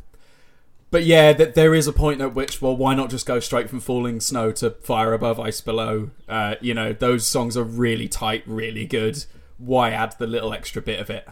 [0.91, 3.69] but yeah, that there is a point at which, well, why not just go straight
[3.69, 6.11] from Falling Snow to Fire Above, Ice Below?
[6.29, 9.25] Uh, you know, those songs are really tight, really good.
[9.59, 11.27] Why add the little extra bit of it?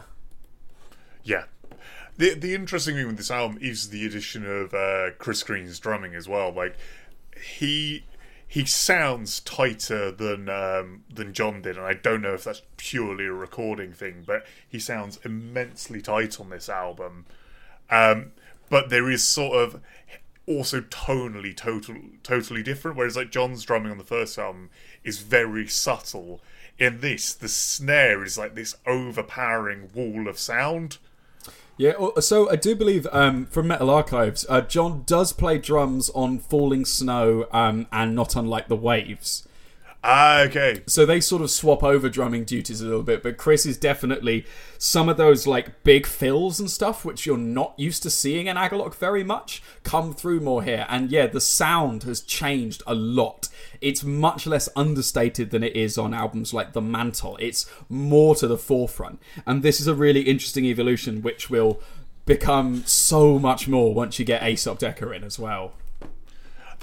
[1.23, 1.45] Yeah.
[2.17, 6.13] The the interesting thing with this album is the addition of uh, Chris Greene's drumming
[6.13, 6.51] as well.
[6.51, 6.75] Like
[7.41, 8.03] he
[8.53, 13.25] he sounds tighter than um, than John did, and I don't know if that's purely
[13.25, 17.25] a recording thing, but he sounds immensely tight on this album.
[17.89, 18.33] Um,
[18.69, 19.81] but there is sort of
[20.45, 22.95] also tonally total totally different.
[22.95, 24.69] Whereas like John's drumming on the first album
[25.03, 26.39] is very subtle.
[26.77, 30.99] In this, the snare is like this overpowering wall of sound.
[31.75, 36.11] Yeah, oh, so I do believe um, from Metal Archives, uh, John does play drums
[36.11, 39.47] on Falling Snow um, and Not Unlike the Waves.
[40.05, 40.83] Ah, okay.
[40.85, 44.45] So they sort of swap over drumming duties a little bit, but Chris is definitely
[44.77, 48.57] some of those like big fills and stuff, which you're not used to seeing in
[48.57, 50.85] Agalloch very much, come through more here.
[50.89, 53.47] And yeah, the sound has changed a lot.
[53.79, 57.37] It's much less understated than it is on albums like The Mantle.
[57.39, 59.21] It's more to the forefront.
[59.45, 61.79] And this is a really interesting evolution, which will
[62.25, 65.71] become so much more once you get Aesop Dekker in as well.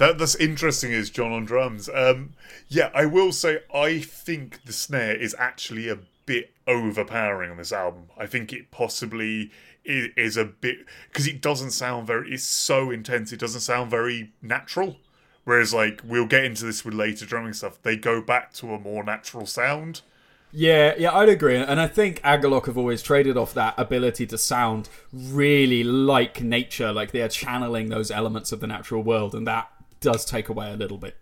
[0.01, 0.91] That that's interesting.
[0.91, 1.87] Is John on drums?
[1.87, 2.33] Um,
[2.67, 7.71] yeah, I will say I think the snare is actually a bit overpowering on this
[7.71, 8.05] album.
[8.17, 9.51] I think it possibly
[9.85, 12.33] is, a bit because it doesn't sound very.
[12.33, 13.31] It's so intense.
[13.31, 14.97] It doesn't sound very natural.
[15.43, 18.79] Whereas, like we'll get into this with later drumming stuff, they go back to a
[18.79, 20.01] more natural sound.
[20.51, 21.57] Yeah, yeah, I'd agree.
[21.57, 26.91] And I think Agalloch have always traded off that ability to sound really like nature,
[26.91, 29.70] like they are channeling those elements of the natural world, and that
[30.01, 31.15] does take away a little bit.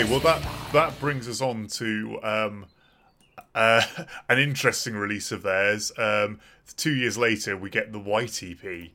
[0.00, 2.64] Okay, well that that brings us on to um,
[3.54, 3.82] uh,
[4.30, 5.92] an interesting release of theirs.
[5.98, 6.40] Um,
[6.74, 8.92] two years later, we get the White EP.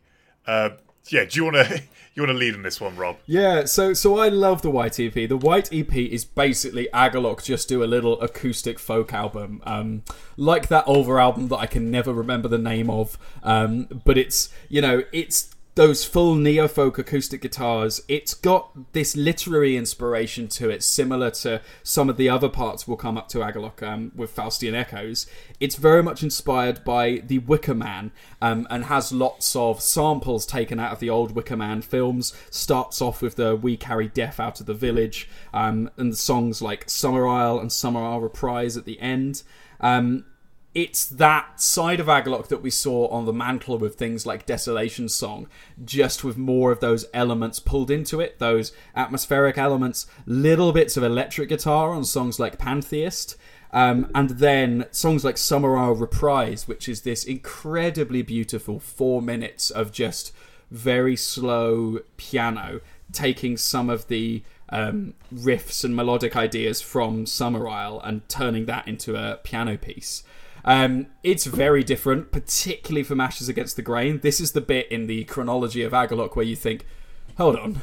[0.48, 0.72] Uh,
[1.10, 1.84] yeah, do you want to
[2.16, 3.18] you want to lead on this one, Rob?
[3.28, 5.14] Yeah, so so I love the White EP.
[5.14, 10.02] The White EP is basically Agalloch just do a little acoustic folk album, um,
[10.38, 13.20] like that Ulver album that I can never remember the name of.
[13.44, 18.02] Um, but it's you know it's those full neo folk acoustic guitars.
[18.08, 22.96] It's got this literary inspiration to it, similar to some of the other parts we'll
[22.96, 25.28] come up to Agalloch um, with Faustian Echoes.
[25.60, 28.12] It's very much inspired by the Wicker Man
[28.42, 32.34] um, and has lots of samples taken out of the old Wicker Man films.
[32.50, 36.90] Starts off with the We Carry Death Out of the Village um, and songs like
[36.90, 39.44] Summer Isle and Summer Isle Reprise at the end.
[39.82, 40.24] Um,
[40.76, 45.08] it's that side of Agalloch that we saw on the mantle with things like Desolation
[45.08, 45.48] Song,
[45.84, 51.04] just with more of those elements pulled into it, those atmospheric elements, little bits of
[51.04, 53.38] electric guitar on songs like Pantheist,
[53.72, 59.70] um, and then songs like Summer Isle Reprise, which is this incredibly beautiful four minutes
[59.70, 60.34] of just
[60.72, 62.82] very slow piano,
[63.14, 68.90] taking some of the um, riffs and melodic ideas from Summer Isle and turning that
[68.90, 70.24] into a piano piece.
[70.66, 74.20] Um, it's very different, particularly from Ashes Against the Grain.
[74.22, 76.86] This is the bit in the chronology of Agalloch where you think,
[77.38, 77.80] hold on,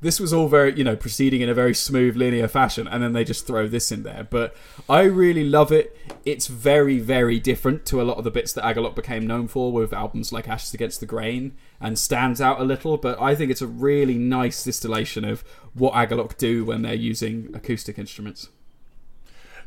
[0.00, 3.12] this was all very, you know, proceeding in a very smooth, linear fashion, and then
[3.12, 4.26] they just throw this in there.
[4.28, 4.56] But
[4.88, 5.96] I really love it.
[6.24, 9.70] It's very, very different to a lot of the bits that Agalloch became known for
[9.70, 12.96] with albums like Ashes Against the Grain and stands out a little.
[12.96, 15.44] But I think it's a really nice distillation of
[15.74, 18.48] what Agalloch do when they're using acoustic instruments.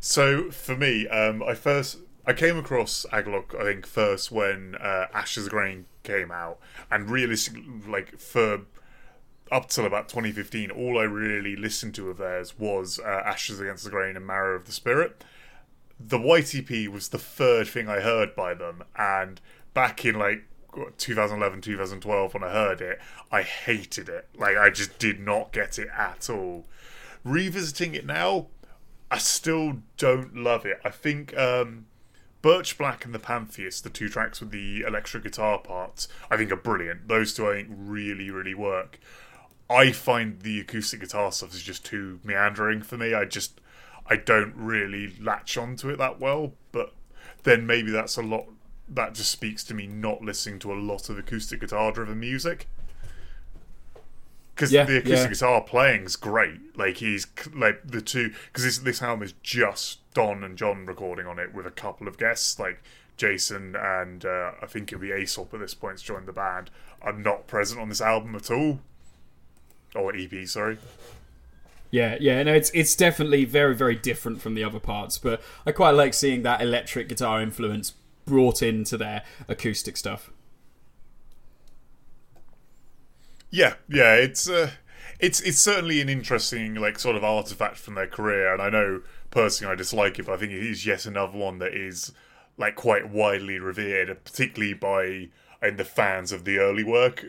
[0.02, 5.08] So for me, um, I first I came across Agalloch, I think, first when uh,
[5.14, 8.62] Ashes Grain came out, and realistically, like for
[9.52, 13.84] up till about 2015, all I really listened to of theirs was uh, Ashes Against
[13.84, 15.24] the Grain and Marrow of the Spirit.
[16.00, 19.40] The EP was the third thing I heard by them, and
[19.74, 20.46] back in like
[20.98, 23.00] 2011, 2012, when I heard it,
[23.32, 24.28] I hated it.
[24.36, 26.66] Like I just did not get it at all.
[27.24, 28.48] Revisiting it now,
[29.12, 30.80] I still don't love it.
[30.84, 31.86] I think um,
[32.46, 36.52] Birch Black and the Pantheist, the two tracks with the electric guitar parts, I think
[36.52, 37.08] are brilliant.
[37.08, 39.00] Those two I think really, really work.
[39.68, 43.16] I find the acoustic guitar stuff is just too meandering for me.
[43.16, 43.60] I just
[44.06, 46.54] I don't really latch onto it that well.
[46.72, 46.94] But
[47.42, 48.46] then maybe that's a lot.
[48.88, 52.68] That just speaks to me not listening to a lot of acoustic guitar driven music.
[54.56, 55.62] Because Yeah, the acoustic yeah.
[55.64, 56.78] guitar is great.
[56.78, 58.32] Like he's like the two.
[58.48, 62.08] Because this this album is just Don and John recording on it with a couple
[62.08, 62.82] of guests like
[63.18, 66.70] Jason and uh, I think it'll be Aesop at this point to join the band.
[67.02, 68.80] Are not present on this album at all.
[69.94, 70.78] Or EP, sorry.
[71.92, 75.72] Yeah, yeah, no, it's it's definitely very, very different from the other parts, but I
[75.72, 77.94] quite like seeing that electric guitar influence
[78.26, 80.30] brought into their acoustic stuff.
[83.56, 84.72] Yeah, yeah, it's uh,
[85.18, 89.02] it's it's certainly an interesting like sort of artifact from their career, and I know
[89.32, 92.12] personally I dislike it, but I think it is yet another one that is
[92.58, 95.30] like quite widely revered, particularly by
[95.66, 97.26] in the fans of the early work,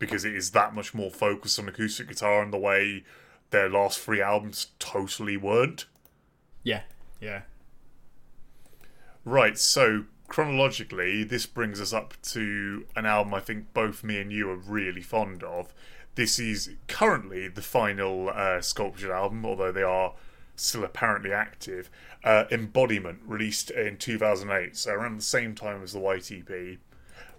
[0.00, 3.04] because it is that much more focused on acoustic guitar and the way
[3.50, 5.86] their last three albums totally weren't.
[6.64, 6.82] Yeah,
[7.20, 7.42] yeah.
[9.24, 14.30] Right, so chronologically, this brings us up to an album I think both me and
[14.30, 15.74] you are really fond of.
[16.14, 20.14] This is currently the final uh, Sculptured album, although they are
[20.56, 21.90] still apparently active.
[22.24, 26.30] Uh, Embodiment, released in 2008, so around the same time as the White.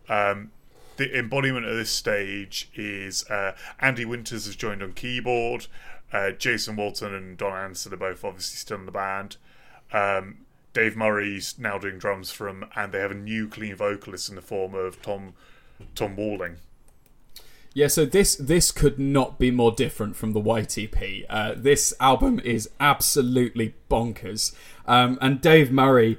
[0.07, 0.51] Um,
[0.97, 5.67] the embodiment at this stage is uh, Andy Winters has joined on keyboard.
[6.11, 9.37] Uh, Jason Walton and Don Anderson are both obviously still in the band.
[9.93, 10.39] Um,
[10.79, 14.41] Dave Murray's now doing drums from, and they have a new clean vocalist in the
[14.41, 15.33] form of Tom
[15.93, 16.55] Tom Walling.
[17.73, 20.95] Yeah, so this this could not be more different from the White EP.
[21.29, 24.55] Uh, this album is absolutely bonkers,
[24.87, 26.17] um, and Dave Murray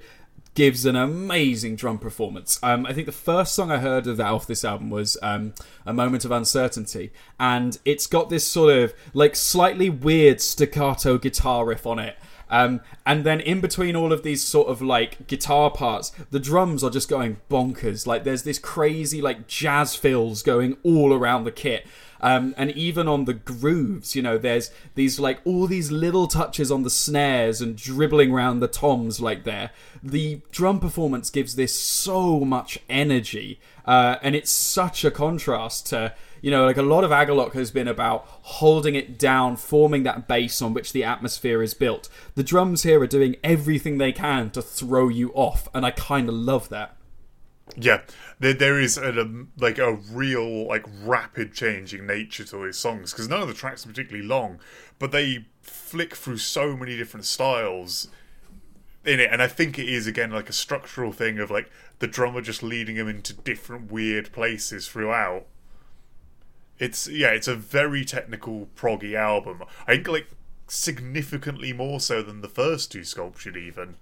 [0.55, 2.61] gives an amazing drum performance.
[2.63, 5.55] Um, I think the first song I heard of that off this album was um,
[5.87, 11.65] "A Moment of Uncertainty," and it's got this sort of like slightly weird staccato guitar
[11.65, 12.19] riff on it.
[12.51, 16.83] Um, and then in between all of these sort of like guitar parts, the drums
[16.85, 18.07] are just going bonkers.
[18.07, 21.87] Like there's this crazy like jazz fills going all around the kit.
[22.23, 26.71] Um, and even on the grooves, you know, there's these like all these little touches
[26.71, 29.71] on the snares and dribbling around the toms like there.
[30.03, 36.15] The drum performance gives this so much energy, uh, and it's such a contrast to
[36.41, 40.27] You know, like a lot of Agalloch has been about holding it down, forming that
[40.27, 42.09] base on which the atmosphere is built.
[42.35, 46.29] The drums here are doing everything they can to throw you off, and I kind
[46.29, 46.97] of love that.
[47.77, 48.01] Yeah,
[48.39, 53.13] there, there is a, um, like a real like rapid changing nature to these songs
[53.13, 54.59] because none of the tracks are particularly long,
[54.99, 58.09] but they flick through so many different styles
[59.05, 62.07] in it, and I think it is again like a structural thing of like the
[62.07, 65.47] drummer just leading them into different weird places throughout.
[66.81, 69.63] It's yeah, it's a very technical proggy album.
[69.87, 70.27] I think like
[70.67, 73.97] significantly more so than the first two sculptured even.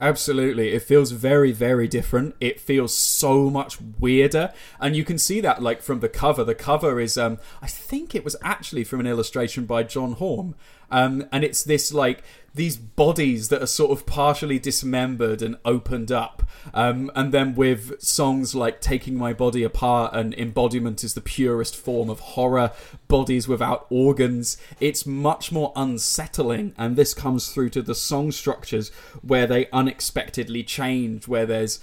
[0.00, 0.74] Absolutely.
[0.74, 2.36] It feels very, very different.
[2.40, 4.52] It feels so much weirder.
[4.78, 6.44] And you can see that like from the cover.
[6.44, 10.54] The cover is um I think it was actually from an illustration by John Haughm.
[10.90, 12.22] Um and it's this like
[12.58, 16.42] these bodies that are sort of partially dismembered and opened up.
[16.74, 21.76] Um, and then with songs like Taking My Body Apart and Embodiment is the purest
[21.76, 22.72] form of horror,
[23.06, 26.74] Bodies Without Organs, it's much more unsettling.
[26.76, 28.90] And this comes through to the song structures
[29.22, 31.78] where they unexpectedly change, where there's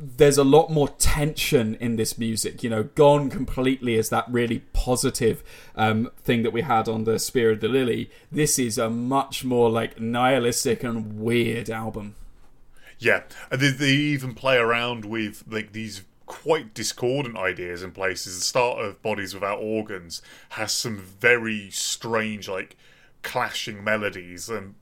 [0.00, 2.62] there's a lot more tension in this music.
[2.62, 5.42] You know, gone completely is that really positive
[5.76, 8.10] um, thing that we had on the Spear of the Lily.
[8.32, 12.14] This is a much more like nihilistic and weird album.
[12.98, 18.38] Yeah, they, they even play around with like these quite discordant ideas in places.
[18.38, 22.76] The start of Bodies Without Organs has some very strange, like
[23.22, 24.74] clashing melodies, and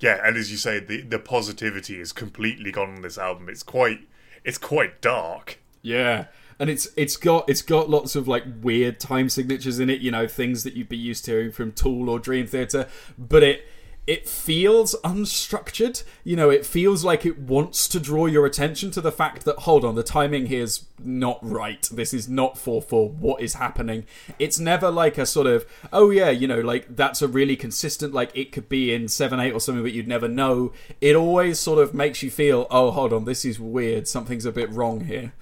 [0.00, 3.48] yeah, and as you say, the the positivity is completely gone on this album.
[3.48, 4.00] It's quite
[4.46, 5.58] it's quite dark.
[5.82, 6.26] Yeah.
[6.58, 10.10] And it's it's got it's got lots of like weird time signatures in it, you
[10.10, 13.68] know, things that you'd be used to hearing from Tool or Dream Theater, but it
[14.06, 16.04] it feels unstructured.
[16.22, 19.60] You know, it feels like it wants to draw your attention to the fact that
[19.60, 21.88] hold on, the timing here's not right.
[21.92, 23.08] This is not 4 4.
[23.10, 24.06] What is happening?
[24.38, 28.14] It's never like a sort of, oh yeah, you know, like that's a really consistent,
[28.14, 30.72] like it could be in 7 8 or something, but you'd never know.
[31.00, 34.06] It always sort of makes you feel, oh, hold on, this is weird.
[34.06, 35.32] Something's a bit wrong here.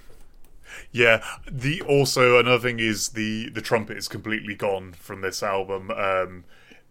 [0.91, 1.23] Yeah.
[1.51, 5.91] The also another thing is the the trumpet is completely gone from this album.
[5.91, 6.45] Um,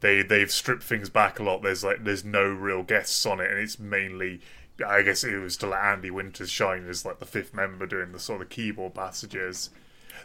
[0.03, 1.63] they they've stripped things back a lot.
[1.63, 4.41] There's like there's no real guests on it, and it's mainly.
[4.85, 8.11] I guess it was to let Andy Winters shine as like the fifth member doing
[8.11, 9.69] the sort of keyboard passages.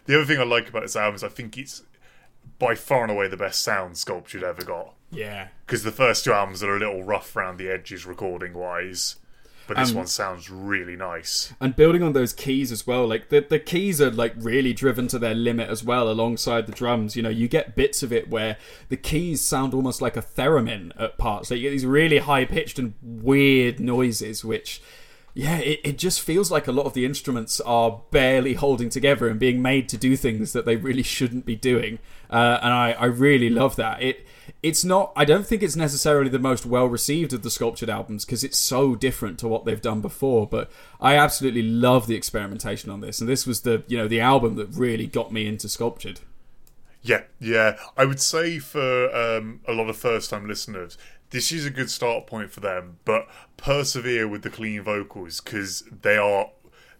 [0.07, 1.83] The other thing I like about this album is I think it's
[2.59, 4.95] by far and away the best sound sculptured ever got.
[5.11, 5.49] Yeah.
[5.67, 9.17] Because the first two albums are a little rough around the edges recording wise,
[9.69, 11.53] but this Um, one sounds really nice.
[11.61, 15.07] and building on those keys as well like the, the keys are like really driven
[15.09, 17.15] to their limit as well alongside the drums.
[17.15, 18.57] You know you get bits of it where
[18.89, 21.51] the keys sound almost like a theremin at parts.
[21.51, 24.81] Like you get these really high pitched and weird noises which
[25.35, 29.29] yeah it, it just feels like a lot of the instruments are barely holding together
[29.29, 31.99] and being made to do things that they really shouldn't be doing
[32.31, 34.03] uh, and I, I really love that.
[34.03, 34.25] It
[34.61, 38.25] it's not i don't think it's necessarily the most well received of the sculptured albums
[38.25, 42.91] because it's so different to what they've done before but i absolutely love the experimentation
[42.91, 43.21] on this.
[43.21, 46.21] And this was the you know the album that really got me into sculptured.
[47.03, 47.79] Yeah, yeah.
[47.97, 50.99] I would say for um, a lot of first time listeners,
[51.31, 55.85] this is a good start point for them, but persevere with the clean vocals because
[56.03, 56.51] they are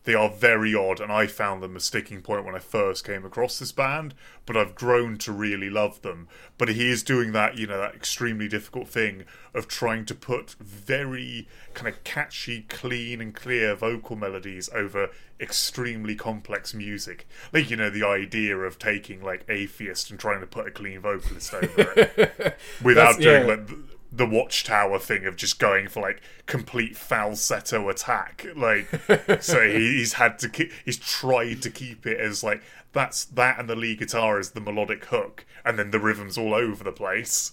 [0.09, 3.27] they are very odd and I found them a sticking point when I first came
[3.27, 4.15] across this band,
[4.47, 6.29] but I've grown to really love them.
[6.57, 10.53] But he is doing that, you know, that extremely difficult thing of trying to put
[10.53, 17.29] very kind of catchy, clean and clear vocal melodies over extremely complex music.
[17.53, 21.01] Like, you know, the idea of taking like Atheist and trying to put a clean
[21.01, 23.55] vocalist over it without That's- doing yeah.
[23.57, 23.69] like
[24.11, 28.47] the, Watchtower thing of just going for like complete falsetto attack.
[28.55, 28.89] Like,
[29.43, 32.63] so he, he's had to keep, he's tried to keep it as like
[32.93, 36.55] that's that and the lead guitar is the melodic hook, and then the rhythms all
[36.55, 37.53] over the place.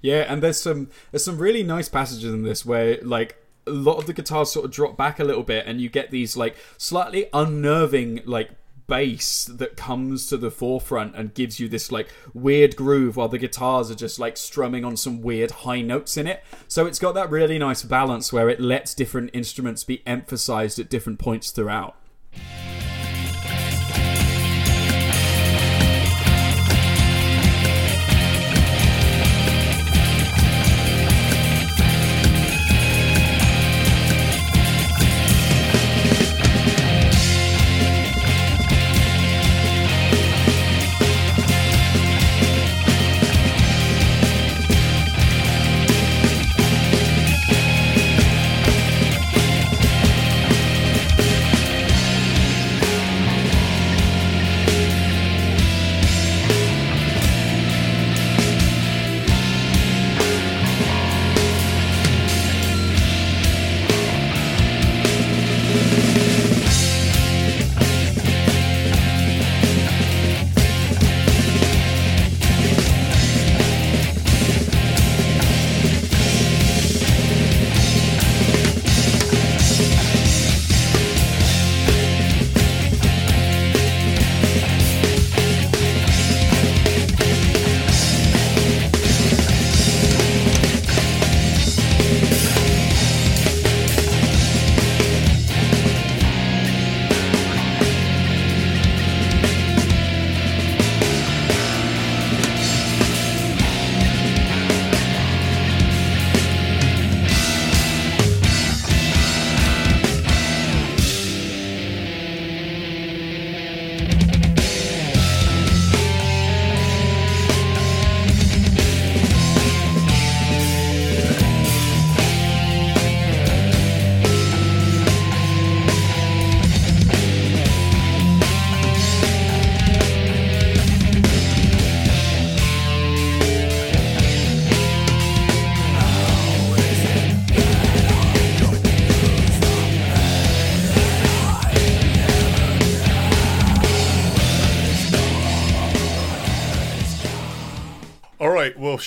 [0.00, 3.36] Yeah, and there's some there's some really nice passages in this where like
[3.66, 6.10] a lot of the guitars sort of drop back a little bit, and you get
[6.10, 8.50] these like slightly unnerving like
[8.86, 13.38] bass that comes to the forefront and gives you this like weird groove while the
[13.38, 16.42] guitars are just like strumming on some weird high notes in it.
[16.68, 20.90] So it's got that really nice balance where it lets different instruments be emphasized at
[20.90, 21.96] different points throughout.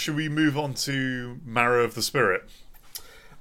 [0.08, 2.50] Should we move on to Marrow of the Spirit?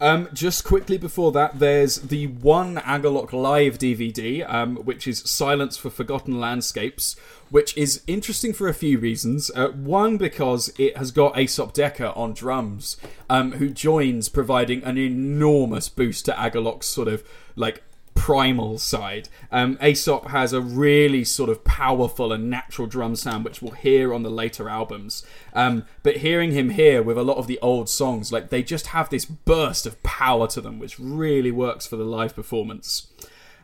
[0.01, 5.77] Um, just quickly before that, there's the one Agalloch live DVD, um, which is Silence
[5.77, 7.15] for Forgotten Landscapes,
[7.51, 9.49] which is interesting for a few reasons.
[9.55, 12.97] Uh, one, because it has got Aesop Dekker on drums,
[13.31, 17.23] um, who joins, providing an enormous boost to Agalloch's sort of
[17.55, 17.85] like
[18.17, 19.29] primal side.
[19.53, 24.13] Um, Aesop has a really sort of powerful and natural drum sound, which we'll hear
[24.13, 25.25] on the later albums.
[25.55, 28.89] Um, but hearing him here with a lot of the old songs, like they just
[28.89, 33.07] have this burst of power to them, which really works for the live performance.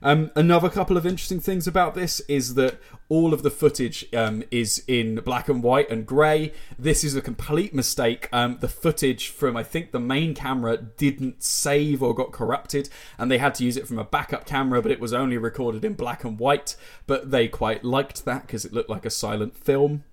[0.02, 4.42] Um, another couple of interesting things about this is that all of the footage um,
[4.50, 6.52] is in black and white and grey.
[6.78, 8.28] This is a complete mistake.
[8.32, 13.30] Um, the footage from, I think, the main camera didn't save or got corrupted, and
[13.30, 15.94] they had to use it from a backup camera, but it was only recorded in
[15.94, 16.74] black and white.
[17.06, 20.04] But they quite liked that because it looked like a silent film.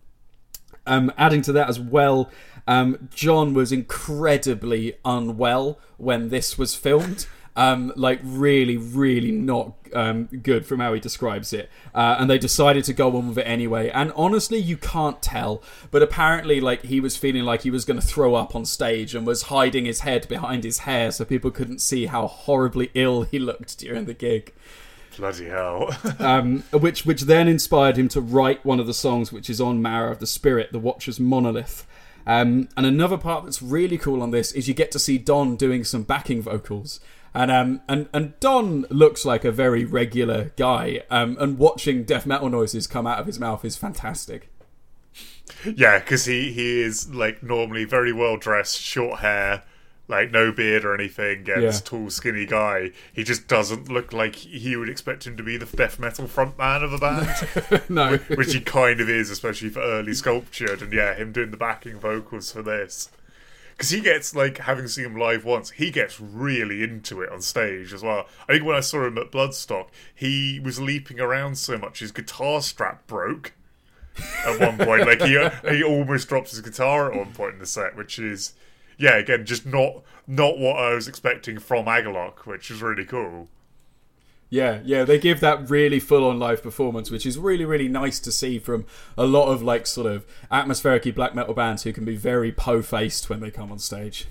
[0.85, 2.31] Um, adding to that as well,
[2.67, 7.27] um, John was incredibly unwell when this was filmed.
[7.59, 11.69] Um, like really, really not um, good from how he describes it.
[11.93, 13.89] Uh, and they decided to go on with it anyway.
[13.89, 15.61] And honestly, you can't tell.
[15.91, 19.13] But apparently, like he was feeling like he was going to throw up on stage
[19.13, 23.23] and was hiding his head behind his hair so people couldn't see how horribly ill
[23.23, 24.53] he looked during the gig
[25.19, 25.89] Bloody hell.
[26.19, 29.81] um, which which then inspired him to write one of the songs, which is on
[29.81, 31.85] Marrow of the Spirit, the Watcher's Monolith.
[32.25, 35.57] Um, and another part that's really cool on this is you get to see Don
[35.57, 37.01] doing some backing vocals.
[37.33, 41.03] And um and, and Don looks like a very regular guy.
[41.09, 44.49] Um, and watching death metal noises come out of his mouth is fantastic.
[45.75, 49.63] yeah, because he, he is like normally very well dressed, short hair,
[50.07, 51.59] like no beard or anything, and Yeah.
[51.61, 52.91] this tall, skinny guy.
[53.13, 56.83] He just doesn't look like he would expect him to be the death metal frontman
[56.83, 60.81] of a band, no, which he kind of is, especially for early sculptured.
[60.81, 63.09] And yeah, him doing the backing vocals for this.
[63.79, 67.39] Because he gets, like, having seen him live once, he gets really into it on
[67.39, 68.27] stage as well.
[68.49, 72.11] I think when I saw him at Bloodstock, he was leaping around so much his
[72.11, 73.53] guitar strap broke
[74.45, 75.07] at one point.
[75.07, 75.39] like he
[75.69, 78.51] he almost drops his guitar at one point in the set, which is
[78.97, 83.47] yeah, again, just not not what I was expecting from Agalloch, which is really cool.
[84.49, 88.19] Yeah, yeah, they give that really full on live performance, which is really, really nice
[88.21, 88.85] to see from
[89.15, 92.81] a lot of like sort of atmospheric black metal bands who can be very po
[92.81, 94.27] faced when they come on stage.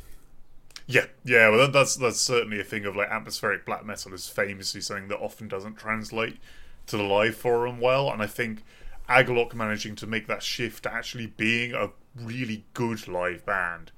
[0.88, 4.28] Yeah, yeah, well, that, that's that's certainly a thing of like atmospheric black metal is
[4.28, 6.38] famously something that often doesn't translate
[6.86, 8.64] to the live forum well, and I think
[9.08, 13.92] Agalloch managing to make that shift to actually being a really good live band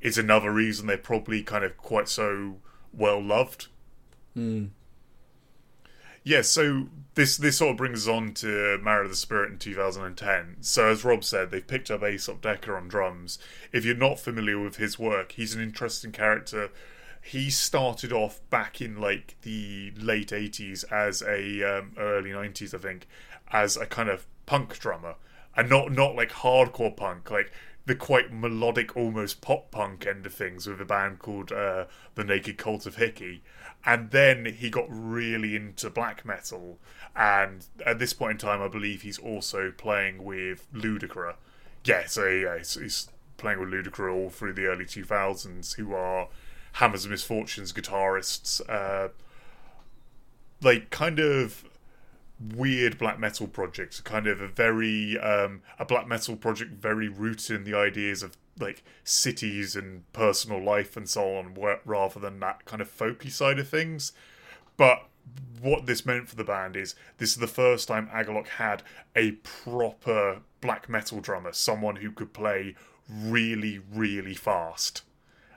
[0.00, 2.56] is another reason they're probably kind of quite so
[2.92, 3.66] well loved.
[4.34, 4.66] Hmm.
[6.24, 9.58] Yeah, so this this sort of brings us on to Marrow of the Spirit in
[9.58, 10.56] 2010.
[10.60, 13.38] So as Rob said, they've picked up Aesop Dekker on drums.
[13.72, 16.70] If you're not familiar with his work, he's an interesting character.
[17.20, 22.78] He started off back in like the late 80s as a um, early 90s, I
[22.78, 23.08] think,
[23.50, 25.16] as a kind of punk drummer,
[25.56, 27.52] and not not like hardcore punk, like
[27.88, 32.22] the quite melodic, almost pop punk end of things with a band called uh, the
[32.22, 33.42] Naked Cult of Hickey.
[33.88, 36.78] And then he got really into black metal,
[37.16, 41.36] and at this point in time, I believe he's also playing with Ludicra.
[41.84, 43.08] Yeah, so yeah, he's, he's
[43.38, 46.28] playing with Ludicra all through the early 2000s, who are
[46.72, 48.60] Hammers of Misfortune's guitarists.
[48.68, 49.08] Uh,
[50.60, 51.64] like kind of
[52.54, 57.56] weird black metal project kind of a very um a black metal project very rooted
[57.56, 62.64] in the ideas of like cities and personal life and so on rather than that
[62.64, 64.12] kind of folky side of things.
[64.76, 65.06] But
[65.60, 68.82] what this meant for the band is this is the first time Agalloch had
[69.14, 72.74] a proper black metal drummer someone who could play
[73.08, 75.02] really really fast.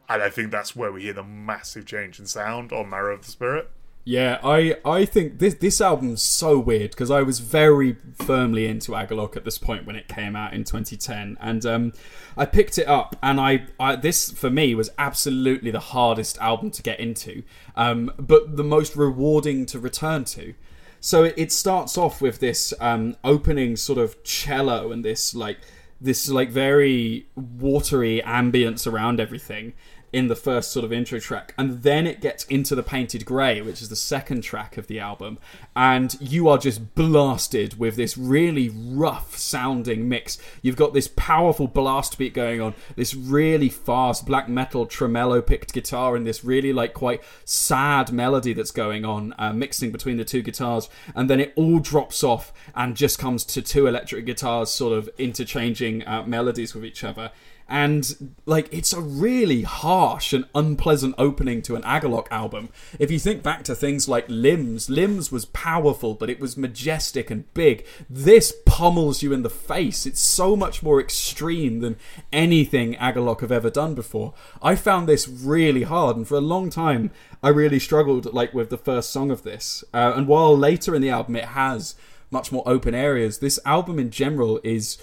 [0.10, 3.26] And I think that's where we hear the massive change in sound on Marrow of
[3.26, 3.72] the Spirit
[4.04, 8.94] Yeah, I I think this this album's so weird because I was very firmly into
[8.94, 11.94] Agalloch at this point when it came out in 2010, and um,
[12.36, 16.72] I picked it up, and I, I this for me was absolutely the hardest album
[16.72, 17.44] to get into,
[17.76, 20.56] um, but the most rewarding to return to.
[21.00, 25.60] So it, it starts off with this um, opening sort of cello and this like
[26.00, 29.74] this like very watery ambience around everything
[30.14, 33.62] in the first sort of intro track and then it gets into the painted grey
[33.62, 35.38] which is the second track of the album
[35.76, 40.38] and you are just blasted with this really rough sounding mix.
[40.62, 45.74] You've got this powerful blast beat going on this really fast black metal tremolo picked
[45.74, 50.26] guitar and this really like quite sad melody that's going on uh, mixing between the
[50.26, 54.70] two guitars and then it all drops off and just comes to two electric guitars
[54.70, 57.32] sort of interchanging uh, melodies with each other
[57.72, 62.68] And like it's a really harsh and unpleasant opening to an Agalloch album.
[63.00, 67.32] If you think back to things like Limbs, Limbs was powerful, but it was majestic
[67.32, 67.86] and big.
[68.10, 70.06] This pummels you in the face.
[70.06, 71.96] It's so much more extreme than
[72.34, 74.34] anything Agalloch have ever done before.
[74.62, 77.10] I found this really hard, and for a long time,
[77.42, 79.86] I really struggled like with the first song of this.
[79.94, 81.96] Uh, and while later in the album it has
[82.30, 84.98] much more open areas, this album in general is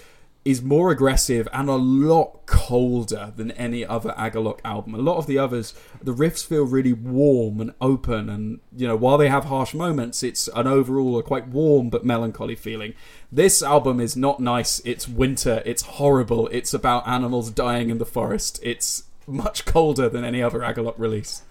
[0.49, 4.95] is more aggressive and a lot colder than any other Agalloch album.
[4.95, 8.95] A lot of the others, the riffs feel really warm and open, and you know,
[8.95, 12.93] while they have harsh moments, it's an overall a quite warm but melancholy feeling.
[13.31, 14.81] This album is not nice.
[14.85, 15.61] It's winter.
[15.65, 16.47] It's horrible.
[16.47, 18.59] It's about animals dying in the forest.
[18.63, 21.43] It's much colder than any other Agalloch release.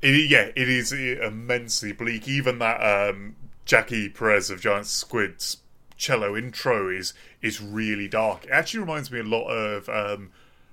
[0.00, 2.28] It, yeah, it is immensely bleak.
[2.28, 3.34] Even that um,
[3.64, 5.56] Jackie Perez of Giant Squid's
[5.98, 7.12] cello intro is
[7.42, 8.46] is really dark.
[8.46, 10.30] It actually reminds me a lot of um,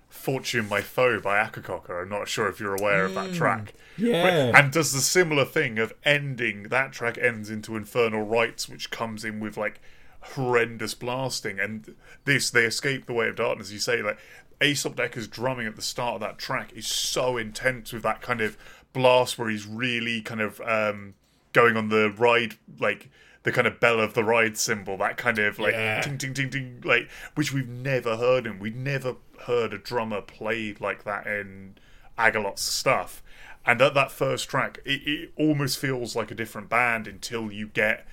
[0.07, 1.89] "Fortune My Foe" by Akercocke.
[1.89, 3.73] I'm not sure if you're aware of that track.
[3.97, 4.51] Yeah.
[4.51, 6.63] But- and does the similar thing of ending.
[6.63, 9.81] That track ends into Infernal Rites, which comes in with like
[10.21, 11.59] horrendous blasting.
[11.59, 13.71] And this, they escape the way of darkness.
[13.71, 14.19] You say like
[14.61, 18.41] Aesop Dekker's drumming at the start of that track is so intense with that kind
[18.41, 18.57] of
[18.93, 21.15] blast where he's really kind of um,
[21.51, 23.09] going on the ride like
[23.45, 26.01] the kind of bell of the ride cymbal that kind of like Yeah.
[26.01, 30.21] ting ting ting ting like which we've never heard in we've never heard a drummer
[30.21, 31.75] play like that in
[32.19, 33.23] Agalloch's stuff
[33.65, 37.67] and at that first track it, it almost feels like a different band until you
[37.67, 38.05] get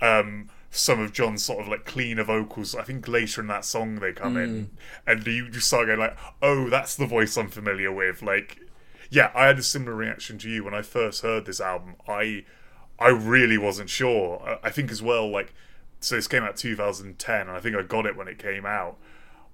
[0.00, 2.74] um some of John's sort of like cleaner vocals.
[2.74, 4.70] I think later in that song they come in,
[5.06, 8.58] and you just start going like, "Oh, that's the voice I'm familiar with." Like,
[9.08, 11.94] yeah, I had a similar reaction to you when I first heard this album.
[12.06, 12.44] I,
[12.98, 14.58] I really wasn't sure.
[14.62, 15.54] I- think as well, like,
[16.00, 18.96] so this came out 2010, and I think I got it when it came out.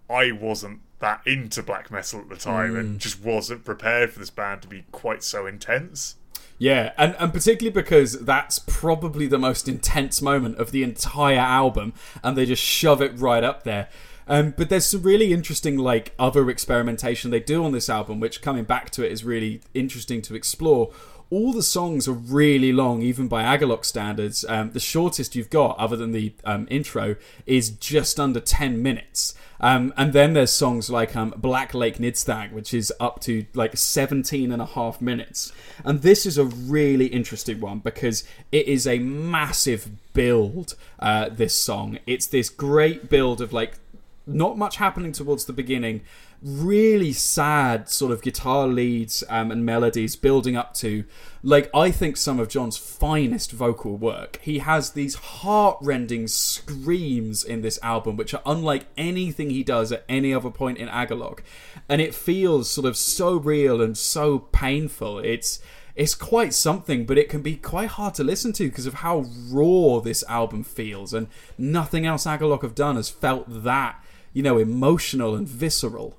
[0.08, 4.30] I wasn't that into black metal at the time, and just wasn't prepared for this
[4.30, 6.16] band to be quite so intense.
[6.58, 11.94] Yeah, and, and particularly because that's probably the most intense moment of the entire album,
[12.22, 13.88] and they just shove it right up there.
[14.26, 18.40] Um, but there's some really interesting, like, other experimentation they do on this album, which
[18.40, 20.92] coming back to it is really interesting to explore.
[21.30, 24.44] All the songs are really long, even by Agalloch standards.
[24.48, 29.34] Um, the shortest you've got, other than the um, intro, is just under 10 minutes.
[29.60, 33.76] Um, and then there's songs like um, Black Lake Niðstång, which is up to like
[33.76, 35.52] 17 and a half minutes.
[35.84, 41.54] And this is a really interesting one because it is a massive build, uh, this
[41.54, 41.98] song.
[42.06, 43.78] It's this great build of like
[44.26, 46.02] not much happening towards the beginning.
[46.46, 51.04] Really sad sort of guitar leads um, and melodies building up to,
[51.42, 54.38] like, I think some of John's finest vocal work.
[54.42, 60.04] He has these heart-rending screams in this album, which are unlike anything he does at
[60.06, 61.40] any other point in Agalloch,
[61.88, 65.20] and it feels sort of so real and so painful.
[65.20, 65.60] It's
[65.96, 69.24] it's quite something, but it can be quite hard to listen to because of how
[69.48, 74.04] raw this album feels, and nothing else Agalloch have done has felt that,
[74.34, 76.18] you know, emotional and visceral.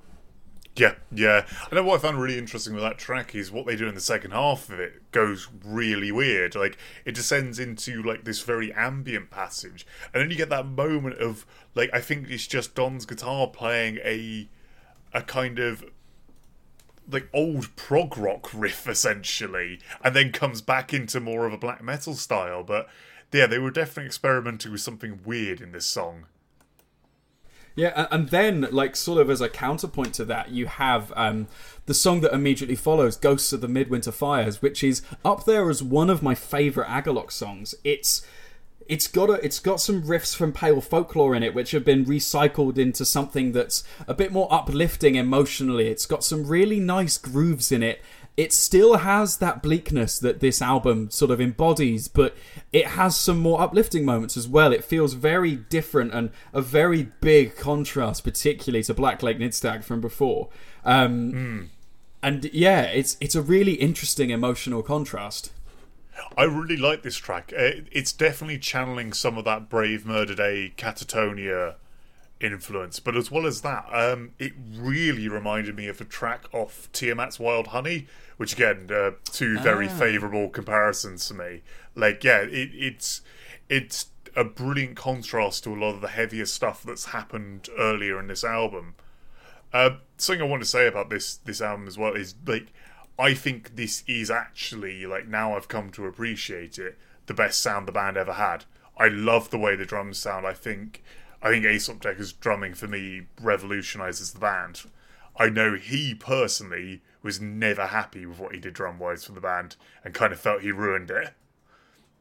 [0.78, 1.46] Yeah, yeah.
[1.72, 3.96] I know what I found really interesting with that track is what they do in
[3.96, 6.54] the second half of it goes really weird.
[6.54, 11.18] Like it descends into like this very ambient passage, and then you get that moment
[11.20, 11.46] of
[11.76, 14.50] like I think it's just Don's guitar playing a
[15.14, 15.86] a kind of
[17.10, 21.82] like old prog rock riff essentially, and then comes back into more of a black
[21.82, 22.64] metal style.
[22.64, 22.90] But
[23.32, 26.26] yeah, they were definitely experimenting with something weird in this song.
[27.76, 31.48] Yeah, and then, like, sort of as a counterpoint to that, you have um,
[31.88, 35.84] the song that immediately follows, Ghosts of the Midwinter Fires, which is up there as
[35.84, 37.76] one of my favourite Agalloch songs.
[37.84, 38.26] It's.
[38.88, 42.06] It's got a, it's got some riffs from Pale Folklore in it, which have been
[42.06, 45.88] recycled into something that's a bit more uplifting emotionally.
[45.88, 48.00] It's got some really nice grooves in it.
[48.38, 52.36] It still has that bleakness that this album sort of embodies, but
[52.74, 54.74] it has some more uplifting moments as well.
[54.74, 60.02] It feels very different and a very big contrast, particularly to Black Lake Niðstång from
[60.02, 60.50] before.
[60.84, 61.70] Um,
[62.24, 65.52] And yeah, it's it's a really interesting emotional contrast.
[66.38, 67.54] I really like this track.
[67.58, 71.76] Uh, It's definitely channeling some of that Brave Murder Day Katatonia
[72.40, 76.90] influence, but as well as that, um, it really reminded me of a track off
[76.92, 78.08] Tiamat's Wild Honey,
[78.38, 81.62] which again, uh, two very favourable comparisons to me.
[81.96, 83.22] Like, yeah, it, it's
[83.70, 88.28] it's a brilliant contrast to a lot of the heavier stuff that's happened earlier in
[88.28, 88.96] this album.
[89.72, 92.68] Uh, something I want to say about this this album as well is like
[93.18, 97.88] I think this is actually like now I've come to appreciate it the best sound
[97.88, 98.66] the band ever had.
[98.98, 100.46] I love the way the drums sound.
[100.46, 101.04] I think
[101.46, 104.82] I think Aesop Dekker's drumming for me revolutionizes the band.
[105.38, 109.42] I know he personally was never happy with what he did drum wise for the
[109.42, 111.36] band and kind of felt he ruined it.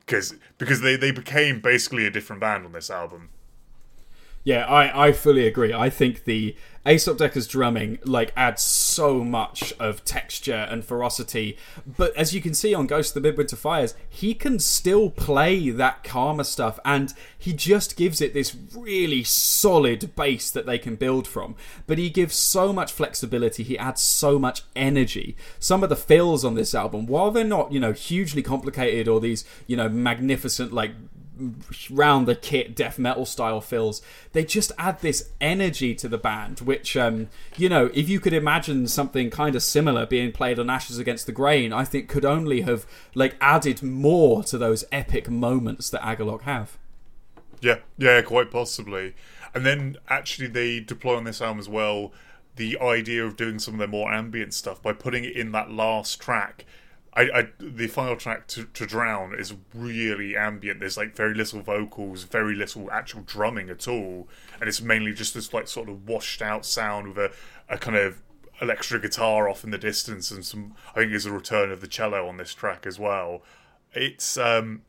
[0.01, 3.31] Because because they, they became basically a different band on this album.
[4.45, 5.73] Yeah, I, I fully agree.
[5.73, 6.55] I think the
[6.87, 11.57] Aesop Dekker's drumming like adds so much of texture and ferocity.
[11.87, 15.71] But as you can see on Ghost of the Midwinter Fires, he can still play
[15.71, 20.97] that Karma stuff and he just gives it this really solid base that they can
[20.97, 21.57] build from.
[21.87, 25.37] But he gives so much flexibility, he adds so much energy.
[25.59, 29.21] Some of the fills on this album, while they're not, you know, hugely complicated or
[29.21, 30.93] these, you know, magnificent like
[31.91, 34.01] round the kit death metal style fills
[34.33, 38.33] they just add this energy to the band which um you know if you could
[38.33, 42.25] imagine something kind of similar being played on ashes against the grain i think could
[42.25, 46.79] only have like added more to those epic moments that Agalloch have
[47.61, 49.15] Yeah, yeah, quite possibly.
[49.55, 52.13] And then actually they deploy on this album as well
[52.57, 55.71] the idea of doing some of their more ambient stuff by putting it in that
[55.71, 56.65] last track.
[57.17, 60.81] I, I the final track to, to drown is really ambient.
[60.81, 64.29] There's like very little vocals, very little actual drumming at all,
[64.61, 67.33] and it's mainly just this like sort of washed out sound with a,
[67.69, 68.21] a kind of
[68.61, 70.75] electric guitar off in the distance and some.
[70.91, 73.43] I think there's a return of the cello on this track as well.
[73.93, 74.83] It's um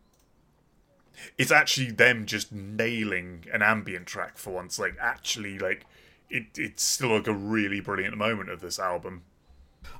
[1.37, 4.79] it's actually them just nailing an ambient track for once.
[4.79, 5.85] Like actually, like
[6.29, 9.23] it, it's still like a really brilliant moment of this album.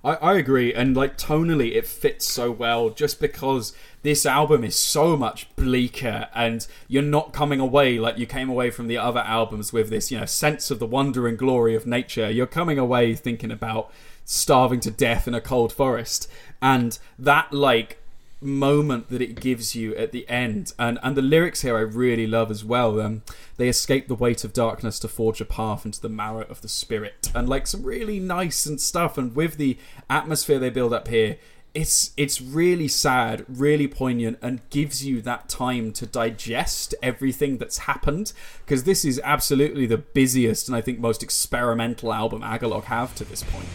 [0.04, 4.76] I, I agree, and like tonally, it fits so well just because this album is
[4.76, 9.22] so much bleaker, and you're not coming away like you came away from the other
[9.22, 12.30] albums with this, you know, sense of the wonder and glory of nature.
[12.30, 13.92] You're coming away thinking about
[14.24, 16.30] starving to death in a cold forest,
[16.62, 18.00] and that like
[18.46, 20.74] moment that it gives you at the end.
[20.80, 23.00] And and the lyrics here I really love as well.
[23.02, 23.24] Um
[23.58, 26.70] they escape the weight of darkness to forge a path into the marrow of the
[26.70, 27.32] spirit.
[27.34, 29.18] And like some really nice and stuff.
[29.18, 29.78] And with the
[30.10, 31.38] atmosphere they build up here
[31.74, 37.80] it's it's really sad really poignant and gives you that time to digest everything that's
[37.80, 38.32] happened.
[38.64, 43.26] Because this is absolutely the busiest and I think most experimental album Agalloch have to
[43.26, 43.68] this point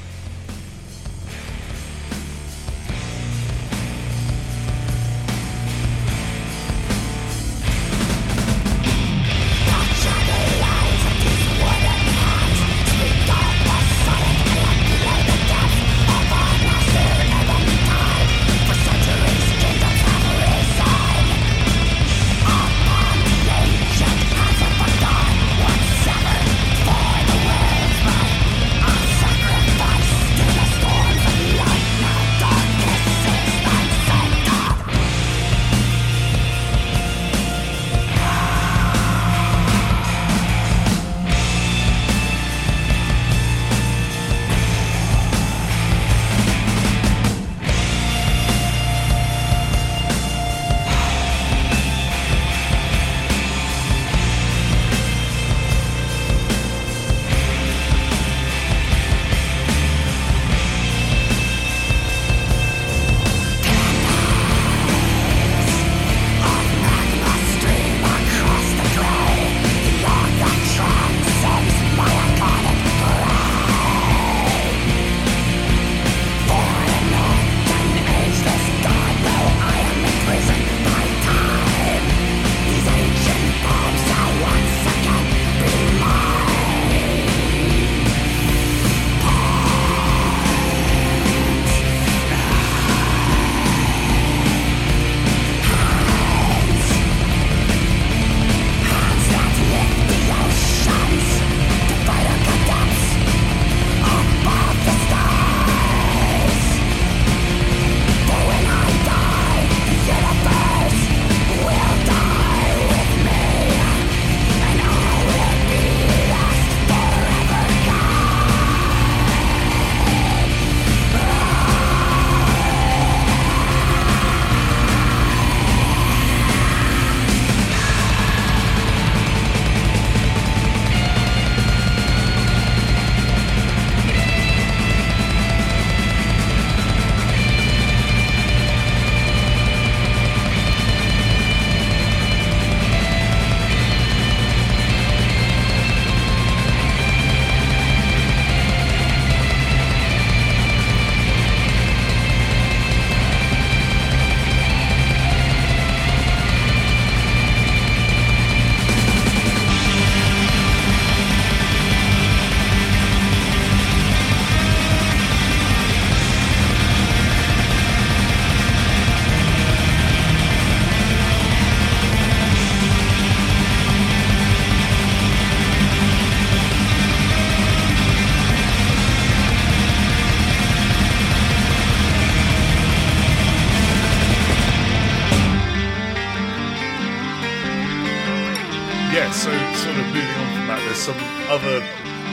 [191.49, 191.83] other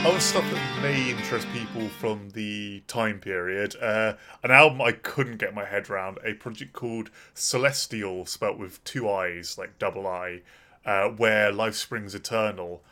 [0.06, 3.74] other stuff that may interest people from the time period.
[3.82, 8.82] Uh, an album I couldn't get my head around, a project called Celestiial, spelt with
[8.84, 10.42] two I's, like double I,
[10.86, 12.82] uh, where Life Springs Eternal.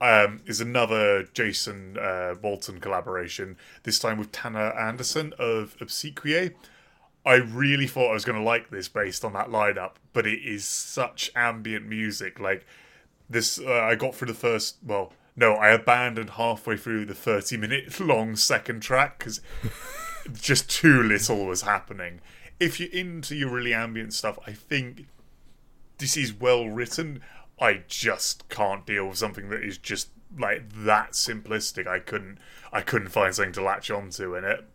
[0.00, 6.54] Um, is another Jason uh, Walton collaboration, this time with Tanner Anderson of Obsequiae.
[7.26, 10.38] I really thought I was going to like this based on that lineup, but it
[10.38, 12.38] is such ambient music.
[12.38, 12.64] Like
[13.28, 14.78] this, uh, I got through the first.
[14.84, 19.40] Well, no, I abandoned halfway through the thirty-minute long second track because
[20.32, 22.20] just too little was happening.
[22.58, 25.06] If you're into your really ambient stuff, I think
[25.98, 27.20] this is well written.
[27.60, 31.86] I just can't deal with something that is just like that simplistic.
[31.86, 32.38] I couldn't.
[32.72, 34.68] I couldn't find something to latch onto in it.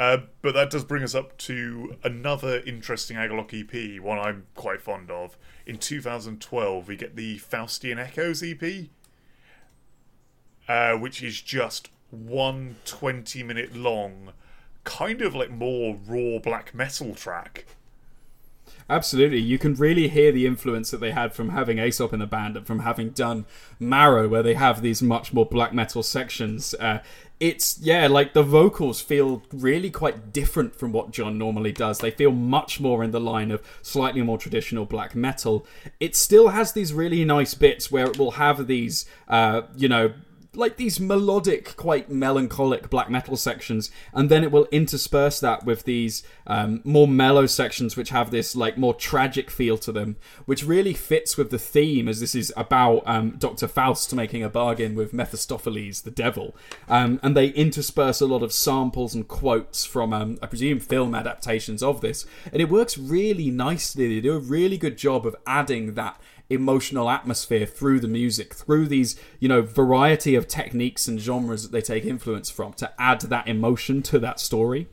[0.00, 4.82] Uh, but that does bring us up to another interesting Agalloch EP, one I'm quite
[4.82, 5.38] fond of.
[5.64, 8.88] In 2012, we get the Faustian Echoes EP,
[10.68, 14.32] uh, which is just one 20 minute long,
[14.84, 17.64] kind of like more raw black metal track.
[18.88, 22.26] Absolutely, you can really hear the influence that they had from having Aesop in the
[22.26, 23.46] band and from having done
[23.80, 26.74] Marrow, where they have these much more black metal sections.
[26.74, 26.98] Uh,
[27.40, 31.98] it's yeah, like the vocals feel really quite different from what John normally does.
[31.98, 35.66] They feel much more in the line of slightly more traditional black metal.
[35.98, 40.12] It still has these really nice bits where it will have these, uh, you know,
[40.56, 45.84] like these melodic, quite melancholic black metal sections, and then it will intersperse that with
[45.84, 50.16] these um, more mellow sections, which have this like more tragic feel to them,
[50.46, 54.48] which really fits with the theme, as this is about um, Doctor Faust making a
[54.48, 56.54] bargain with Mephistopheles, the devil,
[56.88, 61.14] um, and they intersperse a lot of samples and quotes from, um, I presume, film
[61.14, 64.08] adaptations of this, and it works really nicely.
[64.08, 68.86] They do a really good job of adding that emotional atmosphere through the music, through
[68.86, 73.20] these, you know, variety of techniques and genres that they take influence from to add
[73.22, 74.88] that emotion to that story.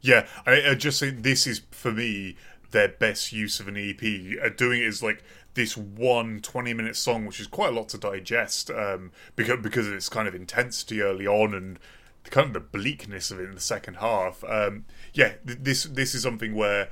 [0.00, 2.36] Yeah, I, I just think this is for me
[2.70, 4.00] their best use of an EP.
[4.42, 5.22] Uh, doing it as like
[5.54, 9.86] this one 20 minute song, which is quite a lot to digest um, because because
[9.86, 11.78] of its kind of intensity early on and
[12.24, 14.44] kind of the bleakness of it in the second half.
[14.44, 16.90] Um, yeah, th- this this is something where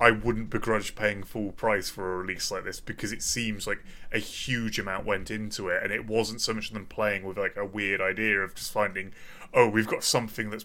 [0.00, 3.84] I wouldn't begrudge paying full price for a release like this because it seems like
[4.10, 7.54] a huge amount went into it, and it wasn't so much them playing with like
[7.56, 9.12] a weird idea of just finding,
[9.52, 10.64] oh, we've got something that's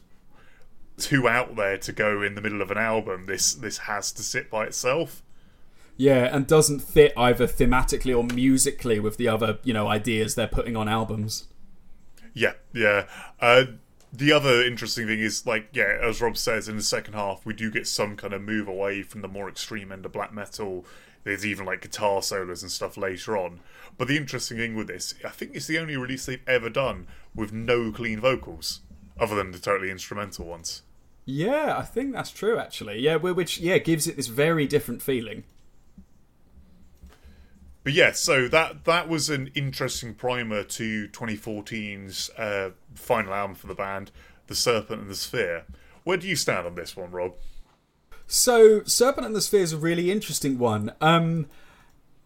[0.98, 3.26] too out there to go in the middle of an album.
[3.26, 5.22] This this has to sit by itself.
[5.98, 10.48] Yeah, and doesn't fit either thematically or musically with the other, you know, ideas they're
[10.48, 11.48] putting on albums.
[12.34, 13.06] Yeah, yeah.
[13.40, 13.66] Uh,
[14.17, 17.53] the other interesting thing is, like, yeah, as Rob says, in the second half, we
[17.53, 20.85] do get some kind of move away from the more extreme end of black metal.
[21.23, 23.61] There's even like guitar solos and stuff later on.
[23.97, 27.07] But the interesting thing with this, I think it's the only release they've ever done
[27.33, 28.81] with no clean vocals,
[29.19, 30.83] other than the totally instrumental ones.
[31.25, 32.99] Yeah, I think that's true actually.
[32.99, 35.43] Yeah, which yeah gives it this very different feeling.
[37.86, 43.68] But yeah, so that that was an interesting primer to 2014's uh, final album for
[43.68, 44.12] the band,
[44.48, 45.66] The Serpent and the Sphere.
[46.03, 47.36] Where do you stand on this one, Rob?
[48.26, 50.94] So, Serpent and the Sphere is a really interesting one.
[50.99, 51.45] Um,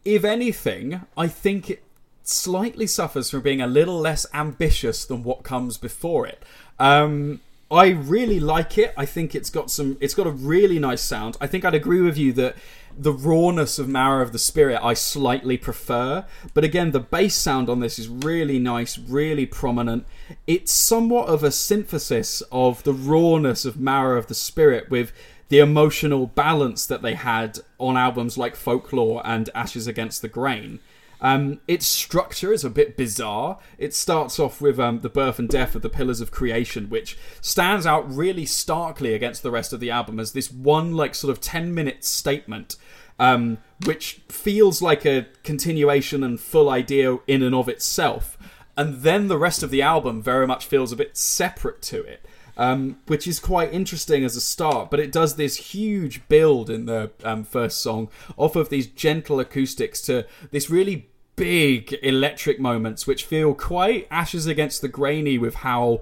[0.05, 1.83] if anything, I think it
[2.23, 6.41] slightly suffers from being a little less ambitious than what comes before it.
[6.79, 8.93] Um, I really like it.
[8.95, 9.97] I think it's got some.
[9.99, 11.35] It's got a really nice sound.
[11.41, 12.55] I think I'd agree with you that
[12.99, 16.25] the rawness of Marrow of the Spirit I slightly prefer.
[16.53, 20.05] But again, the bass sound on this is really nice, really prominent.
[20.45, 25.13] It's somewhat of a synthesis of the rawness of Marrow of the Spirit with
[25.47, 30.79] the emotional balance that they had on albums like Folklore and Ashes Against the Grain.
[31.21, 33.59] Um, its structure is a bit bizarre.
[33.77, 37.17] It starts off with um, the birth and death of the pillars of creation, which
[37.41, 41.31] stands out really starkly against the rest of the album as this one, like, sort
[41.31, 42.77] of 10 minute statement,
[43.19, 48.37] um, which feels like a continuation and full idea in and of itself.
[48.77, 52.25] And then the rest of the album very much feels a bit separate to it.
[52.59, 56.87] Um, which is quite interesting as a start, but it does this huge build in
[56.87, 61.07] the um, first song off of these gentle acoustics to this really
[61.37, 66.01] big electric moments, which feel quite ashes against the grainy with how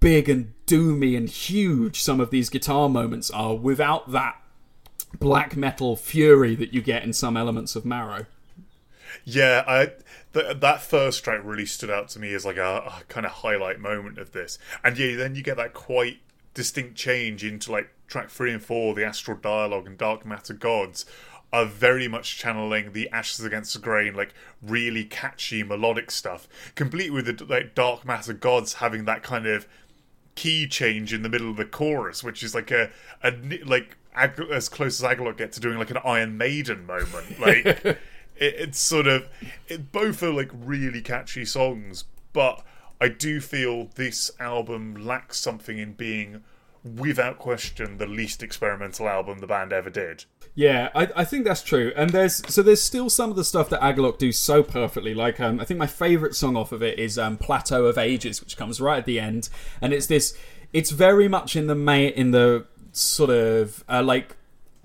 [0.00, 4.42] big and doomy and huge some of these guitar moments are without that
[5.20, 8.26] black metal fury that you get in some elements of Marrow.
[9.24, 9.92] Yeah, I
[10.32, 13.32] th- that first track really stood out to me as like a, a kind of
[13.32, 16.20] highlight moment of this, and yeah, then you get that quite
[16.54, 21.06] distinct change into like track three and four, the Astral Dialogue and Dark Matter Gods.
[21.52, 27.10] are very much channeling the Ashes Against the Grain, like really catchy melodic stuff, complete
[27.12, 29.66] with the like Dark Matter Gods having that kind of
[30.34, 32.90] key change in the middle of the chorus, which is like a,
[33.22, 33.32] a
[33.64, 37.40] like as close as Agalloch get to doing like an Iron Maiden moment.
[37.40, 37.98] Like
[38.36, 39.28] it, it's sort of
[39.68, 42.64] it, both are like really catchy songs, but
[43.00, 46.44] I do feel this album lacks something in being,
[46.84, 50.24] without question, the least experimental album the band ever did.
[50.54, 51.92] Yeah, I, I think that's true.
[51.96, 55.14] And there's so there's still some of the stuff that Agalloch do so perfectly.
[55.14, 58.40] Like um, I think my favorite song off of it is um, Plateau of Ages,
[58.40, 59.48] which comes right at the end,
[59.80, 60.36] and it's this.
[60.72, 64.36] It's very much in the may in the sort of uh, like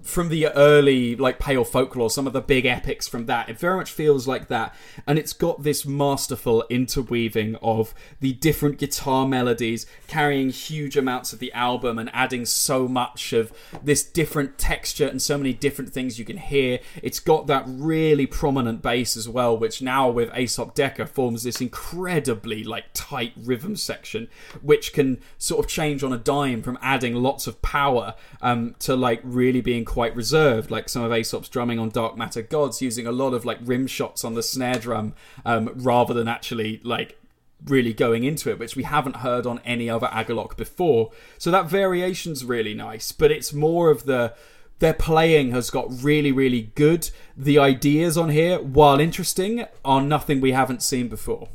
[0.07, 3.49] from the early like pale folklore some of the big epics from that.
[3.49, 4.73] It very much feels like that.
[5.05, 11.39] And it's got this masterful interweaving of the different guitar melodies carrying huge amounts of
[11.39, 13.51] the album and adding so much of
[13.83, 16.79] this different texture and so many different things you can hear.
[17.03, 21.59] It's got that really prominent bass as well which now with Aesop Dekker forms this
[21.59, 24.29] incredibly like tight rhythm section
[24.61, 28.95] which can sort of change on a dime from adding lots of power um, to
[28.95, 33.07] like really being quite reserved, like some of Aesop's drumming on Dark Matter Gods, using
[33.07, 37.19] a lot of like rim shots on the snare drum um, rather than actually like
[37.65, 41.09] really going into it, which we haven't heard on any other Agalloch before.
[41.39, 44.35] So that variation's really nice, but it's more of the
[44.77, 47.09] their playing has got really, really good.
[47.35, 51.49] The ideas on here, while interesting, are nothing we haven't seen before.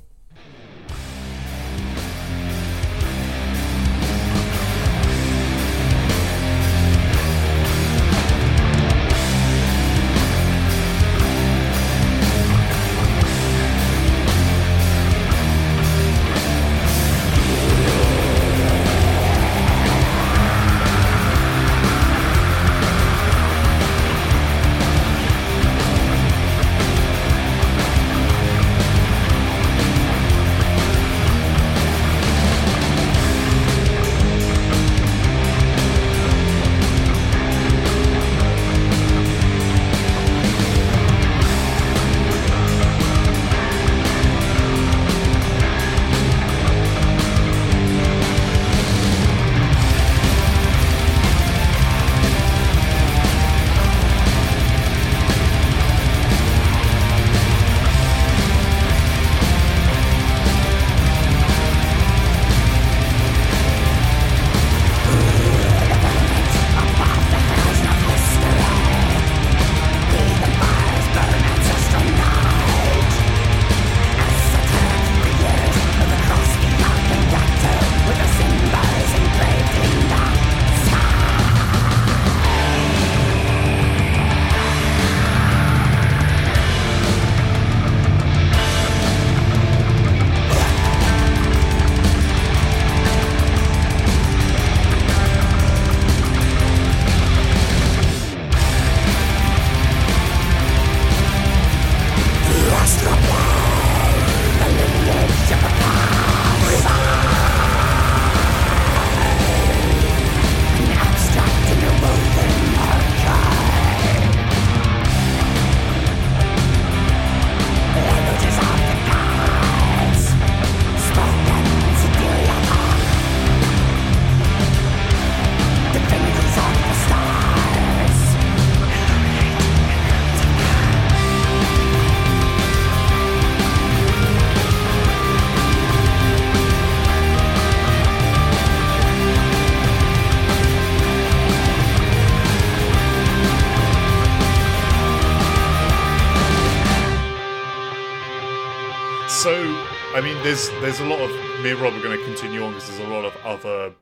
[150.52, 151.30] There's there's a lot of
[151.62, 153.94] me and Rob are going to continue on because there's a lot of other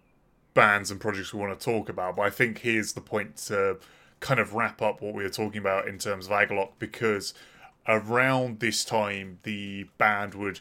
[0.53, 2.17] bands and projects we want to talk about.
[2.17, 3.79] But I think here's the point to
[4.19, 7.35] kind of wrap up what we were talking about in terms of Agalloch because
[7.87, 10.59] around this time the band would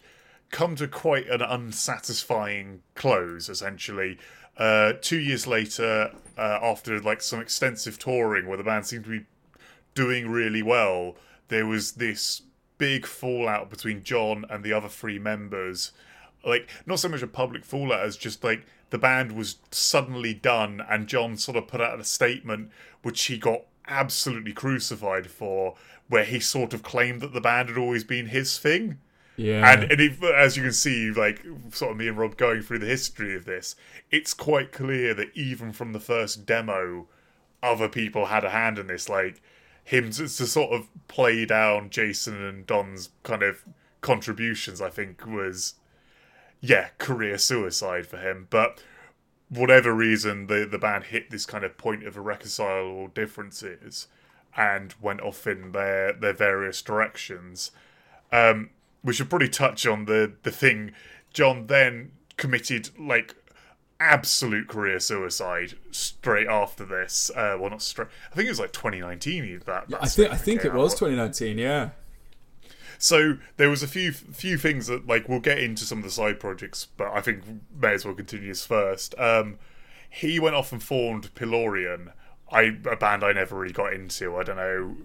[0.52, 3.50] come to quite an unsatisfying close.
[3.50, 4.20] Essentially,
[4.58, 9.10] uh, two years later, uh, after like some extensive touring where the band seemed to
[9.10, 9.26] be
[9.96, 11.16] doing really well,
[11.48, 12.44] there was this
[12.80, 15.92] big fallout between John and the other three members.
[16.44, 20.82] Like, not so much a public fallout as just like the band was suddenly done,
[20.90, 22.72] and John sort of put out a statement
[23.04, 25.76] which he got absolutely crucified for,
[26.08, 28.98] where he sort of claimed that the band had always been his thing.
[29.36, 29.72] Yeah.
[29.72, 32.80] And, and if, as you can see, like sort of me and Rob going through
[32.80, 33.76] the history of this,
[34.12, 37.08] it's quite clear that even from the first demo,
[37.64, 39.08] other people had a hand in this.
[39.08, 39.42] Like
[39.90, 43.64] him to, to sort of play down Jason and Don's kind of
[44.02, 45.74] contributions, I think was
[46.62, 48.46] yeah career suicide for him.
[48.52, 48.84] But
[49.50, 54.08] whatever reason, the the band hit this kind of point of irreconcilable differences
[54.56, 57.72] and went off in their their various directions.
[58.32, 58.70] Um,
[59.04, 60.92] we should probably touch on the the thing.
[61.34, 63.39] John then committed like
[64.00, 67.30] absolute career suicide straight after this.
[67.36, 68.08] Uh, well, not straight.
[68.32, 69.44] I think it was like 2019.
[69.44, 71.58] he- That, I think I think it was 2019.
[71.58, 71.90] Yeah.
[72.98, 76.12] So there was a few few things that like we'll get into some of the
[76.12, 77.44] side projects, but I think
[77.80, 79.16] may as well continue this first.
[79.18, 79.58] Um,
[80.10, 82.12] he went off and formed Pillorian,
[82.52, 84.36] I a band I never really got into.
[84.36, 84.98] I don't know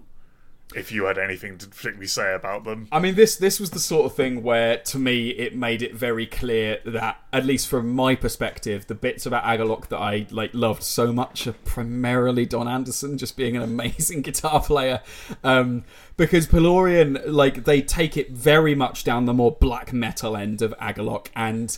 [0.73, 2.87] if you had anything to particularly say about them.
[2.91, 5.93] I mean, this this was the sort of thing where, to me, it made it
[5.93, 10.53] very clear that, at least from my perspective, the bits about Agalloch that I like
[10.53, 15.01] loved so much are primarily Don Anderson just being an amazing guitar player.
[15.43, 15.83] Um,
[16.17, 20.73] because Pillorian, like, they take it very much down the more black metal end of
[20.79, 21.77] Agalloch and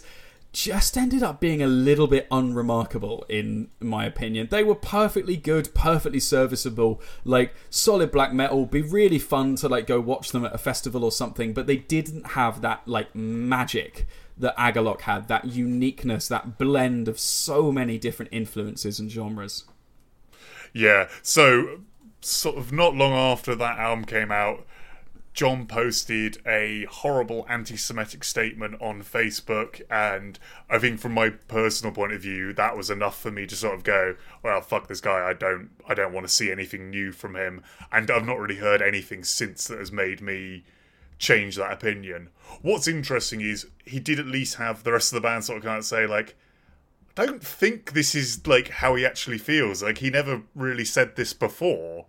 [0.58, 4.48] just ended up being a little bit unremarkable in my opinion.
[4.50, 8.66] They were perfectly good, perfectly serviceable, like solid black metal.
[8.66, 11.78] Be really fun to like go watch them at a festival or something, but they
[11.78, 18.00] didn't have that like magic that Agalloch had, that uniqueness, that blend of so many
[18.00, 19.66] different influences and genres.
[20.74, 21.08] Yeah.
[21.22, 21.82] So
[22.22, 24.66] sort of not long after that album came out,
[25.38, 32.14] John posted a horrible anti-Semitic statement on Facebook, and I think from my personal point
[32.14, 35.30] of view, that was enough for me to sort of go, "Well, fuck this guy.
[35.30, 37.62] I don't, I don't want to see anything new from him."
[37.92, 40.64] And I've not really heard anything since that has made me
[41.20, 42.30] change that opinion.
[42.64, 45.66] What's interesting is he did at least have the rest of the band sort of
[45.66, 46.36] kind of say like,
[47.16, 49.84] "I don't think this is like how he actually feels.
[49.84, 52.08] Like he never really said this before."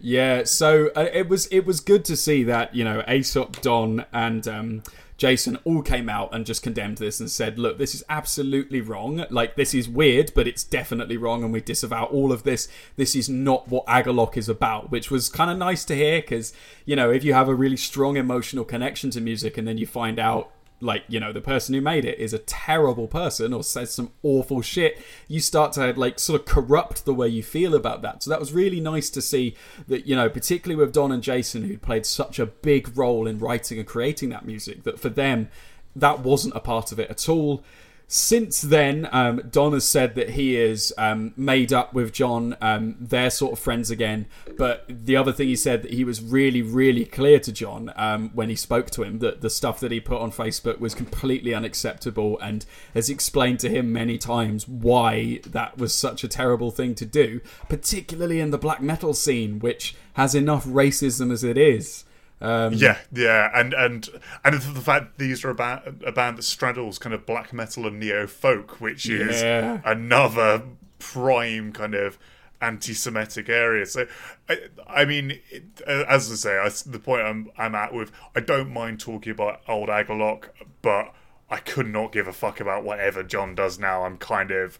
[0.00, 4.04] Yeah, so uh, it was it was good to see that you know Aesop, Don,
[4.12, 4.82] and um,
[5.16, 9.24] Jason all came out and just condemned this and said, "Look, this is absolutely wrong.
[9.30, 12.68] Like this is weird, but it's definitely wrong, and we disavow all of this.
[12.96, 16.52] This is not what Agalloch is about." Which was kind of nice to hear because
[16.84, 19.86] you know if you have a really strong emotional connection to music and then you
[19.86, 23.62] find out like you know the person who made it is a terrible person or
[23.62, 27.74] says some awful shit you start to like sort of corrupt the way you feel
[27.74, 28.22] about that.
[28.22, 29.54] So that was really nice to see
[29.88, 33.38] that you know particularly with don and jason who played such a big role in
[33.38, 35.48] writing and creating that music that for them
[35.96, 37.62] that wasn't a part of it at all
[38.06, 42.56] since then, um, Don has said that he is um, made up with John.
[42.60, 44.26] Um, they're sort of friends again.
[44.56, 48.30] But the other thing he said that he was really, really clear to John um,
[48.34, 51.54] when he spoke to him that the stuff that he put on Facebook was completely
[51.54, 56.94] unacceptable and has explained to him many times why that was such a terrible thing
[56.96, 62.04] to do, particularly in the black metal scene, which has enough racism as it is.
[62.40, 64.08] Um, Yeah, yeah, and and
[64.44, 67.86] and the fact these are a band, a band that straddles kind of black metal
[67.86, 69.80] and neo folk, which is Yeah.
[69.84, 70.62] another
[70.98, 72.18] prime kind of
[72.60, 73.84] anti-Semitic area.
[73.84, 74.06] So,
[74.48, 74.58] I,
[74.88, 78.72] I mean, it, as I say, I, the point I'm I'm at with, I don't
[78.72, 80.48] mind talking about old Agalloch,
[80.82, 81.14] but
[81.50, 84.04] I could not give a fuck about whatever John does now.
[84.04, 84.78] I'm kind of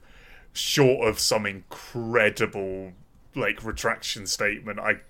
[0.52, 2.92] short of some incredible
[3.34, 4.78] like retraction statement.
[4.78, 5.00] I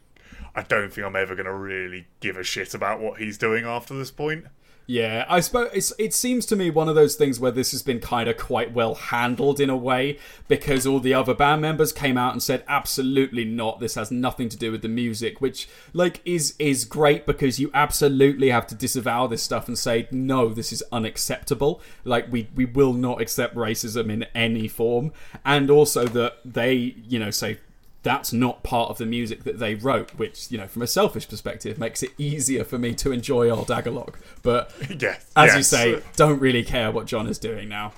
[0.55, 3.65] I don't think I'm ever going to really give a shit about what he's doing
[3.65, 4.47] after this point.
[4.87, 8.01] Yeah, I suppose it seems to me one of those things where this has been
[8.01, 12.19] kind of quite well handled in a way because all the other band members came
[12.19, 13.81] out and said absolutely not.
[13.81, 17.71] This has nothing to do with the music, which like is is great because you
[17.73, 21.81] absolutely have to disavow this stuff and say no, this is unacceptable.
[22.05, 25.13] Like we we will not accept racism in any form,
[25.47, 27.59] and also that they you know say
[28.05, 31.29] that's not part of the music that they wrote, which, you know, from a selfish
[31.29, 34.15] perspective, makes it easier for me to enjoy old Agalloch.
[34.43, 34.71] But
[35.01, 37.93] Yeah, as you say, don't really care what John is doing now.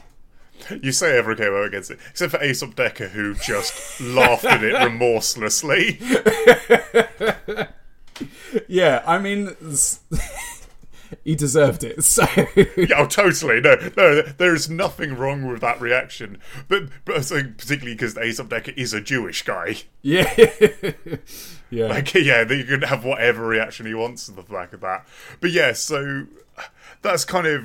[0.82, 4.64] you say everyone came out against it, except for Aesop Dekker, who just laughed at
[4.64, 5.98] it remorselessly.
[8.66, 9.54] Yeah, I mean,
[11.26, 12.02] he deserved it.
[12.04, 12.24] So
[12.76, 13.60] Yeah, oh, totally.
[13.60, 16.38] No, no, there is nothing wrong with that reaction.
[16.68, 19.76] But, but so, particularly because Aesop Dekker is a Jewish guy.
[20.02, 20.32] yeah,
[21.70, 25.06] yeah, Like, yeah, you can have whatever reaction he wants to the back of that.
[25.40, 26.26] But yeah, so
[27.02, 27.64] that's kind of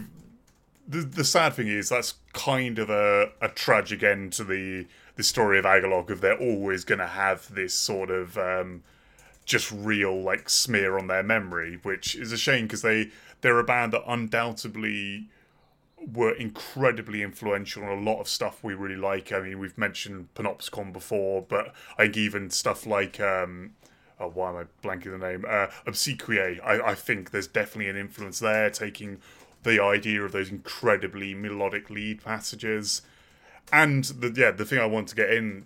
[0.88, 5.24] the the sad thing is that's kind of a, a tragic end to the the
[5.24, 8.82] story of Agalloch of they're always going to have this sort of um,
[9.46, 13.12] just real like smear on their memory, which is a shame because they
[13.42, 15.30] they're a band that undoubtedly
[16.14, 19.32] were incredibly influential on a lot of stuff we really like.
[19.32, 23.74] I mean, we've mentioned Panopticon before, but I think even stuff like um,
[24.20, 25.46] oh, why am I blanking the name?
[25.48, 25.68] Uh.
[26.64, 29.20] I, I think there's definitely an influence there, taking
[29.64, 33.02] the idea of those incredibly melodic lead passages,
[33.72, 35.66] and the yeah, the thing I want to get in,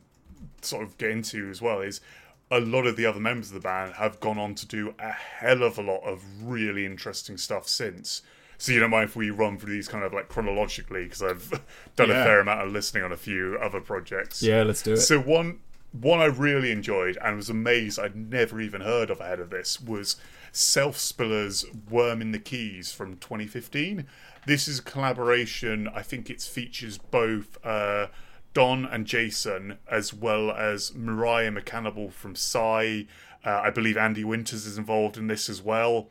[0.62, 2.02] sort of get into as well is
[2.52, 5.12] a lot of the other members of the band have gone on to do a
[5.12, 8.22] hell of a lot of really interesting stuff since.
[8.58, 11.50] So you don't mind if we run through these kind of like chronologically because I've
[11.96, 14.42] done a fair amount of listening on a few other projects.
[14.42, 14.98] Yeah, let's do it.
[14.98, 15.60] So one
[15.92, 19.80] one I really enjoyed and was amazed I'd never even heard of ahead of this
[19.80, 20.18] was
[20.52, 24.06] Self Spiller's Worm in the Keys from 2015.
[24.46, 25.90] This is a collaboration.
[25.94, 28.08] I think it features both uh,
[28.56, 33.06] Don and Jason as well as Mariah McCannibal from Sigh.
[33.45, 36.07] Uh, I believe Andy Winters is involved in this as well.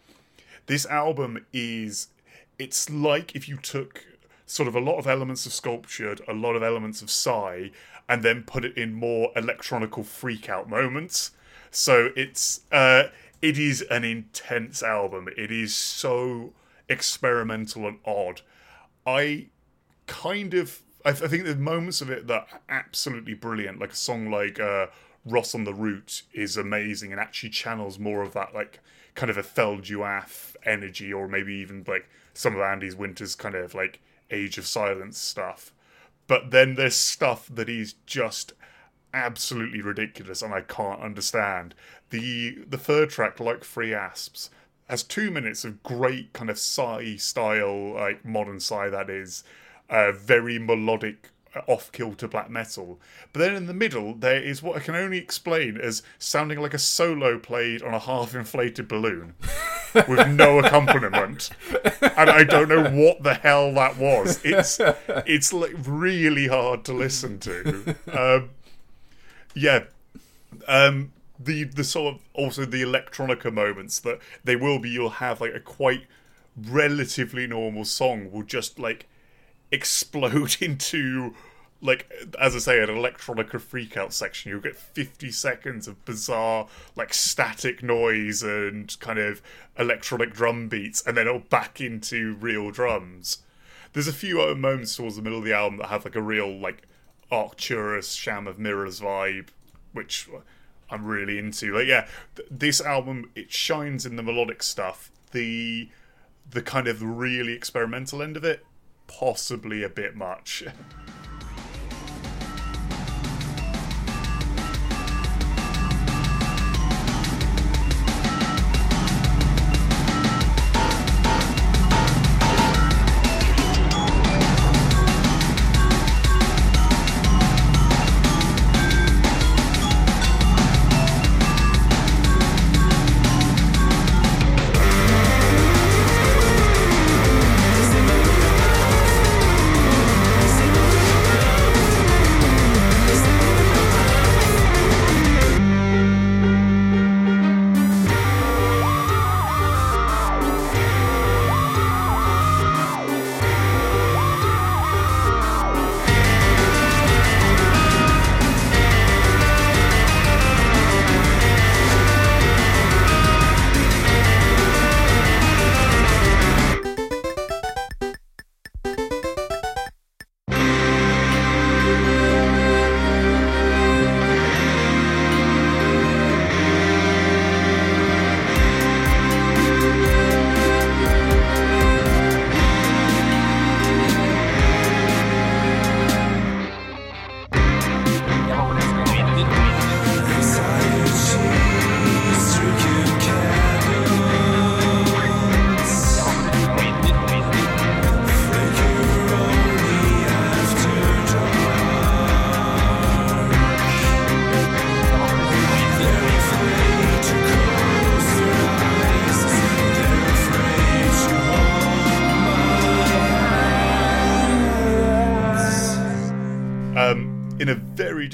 [0.66, 2.08] This album is
[2.58, 4.04] it's like if you took
[4.46, 7.70] sort of a lot of elements of sculptured a lot of elements of Sigh,
[8.08, 11.30] and then put it in more electronical freak out moments.
[11.70, 13.04] So it's uh
[13.40, 15.28] it is an intense album.
[15.36, 16.52] It is so
[16.90, 18.42] experimental and odd.
[19.06, 19.46] I
[20.06, 23.96] kind of I, I think there's moments of it that are absolutely brilliant like a
[23.96, 24.86] song like uh
[25.24, 28.80] ross on the root is amazing and actually channels more of that like
[29.14, 29.80] kind of a Thel
[30.64, 34.00] energy or maybe even like some of andy's winter's kind of like
[34.30, 35.72] age of silence stuff
[36.26, 38.52] but then there's stuff that is just
[39.12, 41.74] absolutely ridiculous and I can't understand.
[42.10, 44.50] The the third track, like Free Asps,
[44.88, 49.44] has two minutes of great kind of Sigh style, like modern Sigh that is,
[49.90, 53.00] uh, very melodic uh, off kilter black metal.
[53.32, 56.74] But then in the middle there is what I can only explain as sounding like
[56.74, 59.34] a solo played on a half inflated balloon.
[60.08, 61.50] with no accompaniment,
[62.16, 64.40] and I don't know what the hell that was.
[64.44, 64.80] It's
[65.24, 67.94] it's like really hard to listen to.
[68.14, 68.50] Um,
[69.54, 69.84] yeah,
[70.68, 74.90] um, the the sort of also the electronica moments that they will be.
[74.90, 76.06] You'll have like a quite
[76.56, 79.06] relatively normal song will just like
[79.74, 81.34] explode into
[81.84, 82.10] like
[82.40, 84.50] as I say, an electronica freakout section.
[84.50, 89.42] You'll get fifty seconds of bizarre like static noise and kind of
[89.78, 93.42] electronic drum beats, and then it'll back into real drums.
[93.92, 96.22] There's a few other moments towards the middle of the album that have like a
[96.22, 96.88] real like
[97.30, 99.48] Arcturus Sham of Mirrors vibe,
[99.92, 100.28] which
[100.90, 101.76] I'm really into.
[101.76, 105.10] Like, yeah, th- this album it shines in the melodic stuff.
[105.32, 105.90] The
[106.48, 108.64] the kind of really experimental end of it,
[109.06, 110.64] possibly a bit much.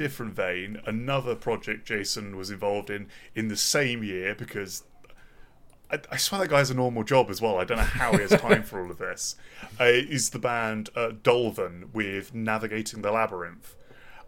[0.01, 4.85] different vein, another project Jason was involved in in the same year because
[5.91, 7.59] I, I swear that guy has a normal job as well.
[7.59, 9.37] I don't know how he has time for all of this.
[9.79, 13.77] Uh, is the band uh, Dolven with Navigating the Labyrinth,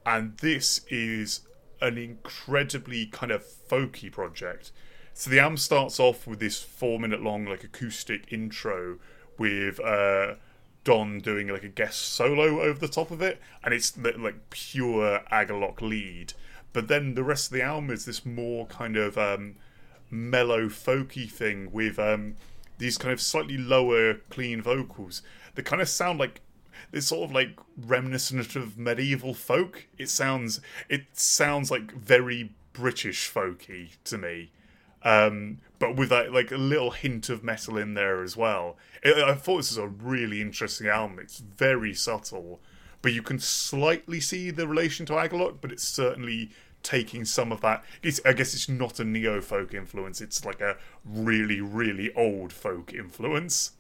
[0.05, 1.40] and this is
[1.81, 4.73] an incredibly kind of folky project.
[5.15, 8.99] So the album starts off with this four-minute-long like acoustic intro
[9.39, 10.35] with uh,
[10.84, 15.20] Don doing like a guest solo over the top of it, and it's like pure
[15.30, 16.34] Agalloch lead.
[16.72, 19.56] But then the rest of the album is this more kind of um,
[20.10, 22.36] mellow folky thing with um,
[22.78, 25.22] these kind of slightly lower clean vocals
[25.54, 26.40] that kind of sound like
[26.92, 29.86] it's sort of like reminiscent of medieval folk.
[29.98, 34.50] It sounds it sounds like very British folky to me,
[35.05, 38.77] um, but with that like a little hint of metal in there as well.
[39.05, 41.19] I I thought this was a really interesting album.
[41.19, 42.61] It's very subtle,
[43.01, 46.51] but you can slightly see the relation to Agalloch, but it's certainly
[46.83, 47.85] taking some of that.
[48.24, 50.20] I guess it's not a neo folk influence.
[50.20, 53.73] It's like a really really old folk influence.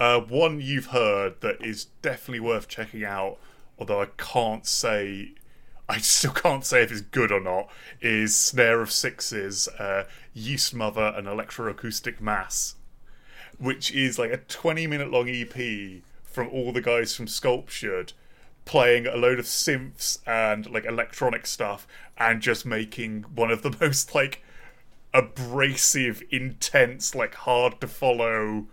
[0.00, 3.36] Uh, one you've heard that is definitely worth checking out,
[3.78, 5.34] although I can't say,
[5.90, 7.68] I still can't say if it's good or not,
[8.00, 12.76] is Snare of Sixes, uh, Yeast Mother, and Electroacoustic Mass,
[13.58, 18.12] which is like a 20 minute long EP from all the guys from Sculptured
[18.64, 23.76] playing a load of synths and like electronic stuff and just making one of the
[23.80, 24.44] most like
[25.12, 28.66] abrasive, intense, like hard to follow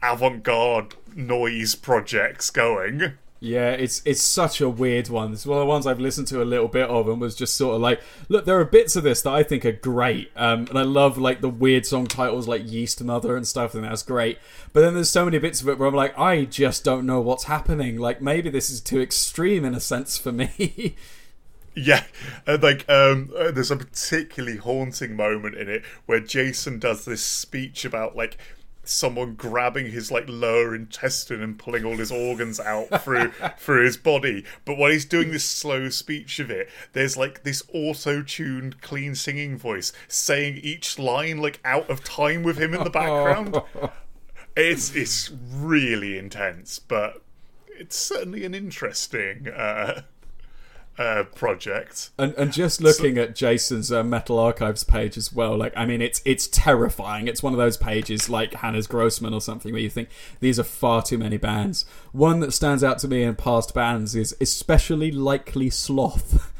[0.00, 3.14] avant-garde noise projects going.
[3.40, 5.32] Yeah, it's it's such a weird one.
[5.32, 7.56] It's one of the ones I've listened to a little bit of and was just
[7.56, 10.66] sort of like, look, there are bits of this that I think are great, um,
[10.68, 14.02] and I love like the weird song titles like Yeast Mother and stuff, and that's
[14.02, 14.38] great.
[14.72, 17.20] But then there's so many bits of it where I'm like, I just don't know
[17.20, 17.96] what's happening.
[17.98, 20.96] Like maybe this is too extreme in a sense for me.
[21.74, 22.04] Yeah,
[22.44, 27.24] and like um, uh, there's a particularly haunting moment in it where Jason does this
[27.24, 28.36] speech about like
[28.88, 33.96] someone grabbing his like lower intestine and pulling all his organs out through through his
[33.96, 34.44] body.
[34.64, 39.56] But while he's doing this slow speech of it, there's like this auto-tuned, clean singing
[39.56, 43.60] voice saying each line like out of time with him in the background.
[44.56, 47.22] it's it's really intense, but
[47.68, 50.02] it's certainly an interesting uh,
[50.98, 52.10] uh, project.
[52.18, 56.02] And and just looking at Jason's uh, Metal Archives page as well, like I mean,
[56.02, 57.28] it's it's terrifying.
[57.28, 60.08] It's one of those pages like Hannes Grossmann or something where you think
[60.40, 61.84] these are far too many bands.
[62.12, 66.52] One that stands out to me in past bands is especially likely Sloth.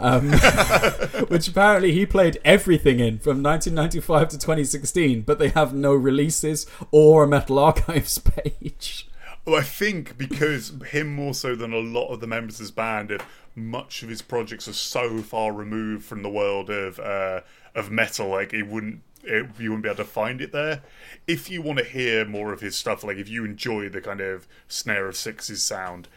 [0.00, 0.30] Um,
[1.28, 6.68] which apparently he played everything in from 1995 to 2016, but they have no releases
[6.92, 9.07] or a Metal Archives page.
[9.54, 13.10] I think because him more so than a lot of the members of his band,
[13.10, 17.40] if much of his projects are so far removed from the world of uh,
[17.74, 19.02] of metal, like it wouldn't.
[19.24, 20.82] It, you wouldn't be able to find it there.
[21.26, 24.20] If you want to hear more of his stuff, like if you enjoy the kind
[24.20, 26.08] of snare of sixes sound,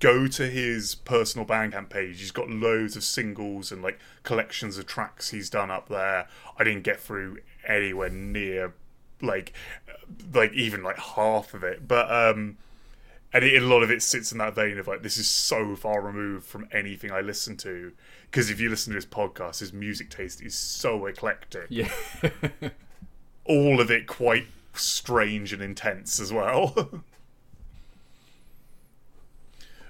[0.00, 2.20] go to his personal Bandcamp page.
[2.20, 6.28] He's got loads of singles and like collections of tracks he's done up there.
[6.58, 8.74] I didn't get through anywhere near
[9.20, 9.52] like
[10.32, 12.56] like even like half of it, but um
[13.32, 15.76] and it, a lot of it sits in that vein of like this is so
[15.76, 17.92] far removed from anything I listen to
[18.30, 21.66] because if you listen to this podcast, his music taste is so eclectic.
[21.68, 21.90] Yeah.
[23.44, 27.02] All of it quite strange and intense as well.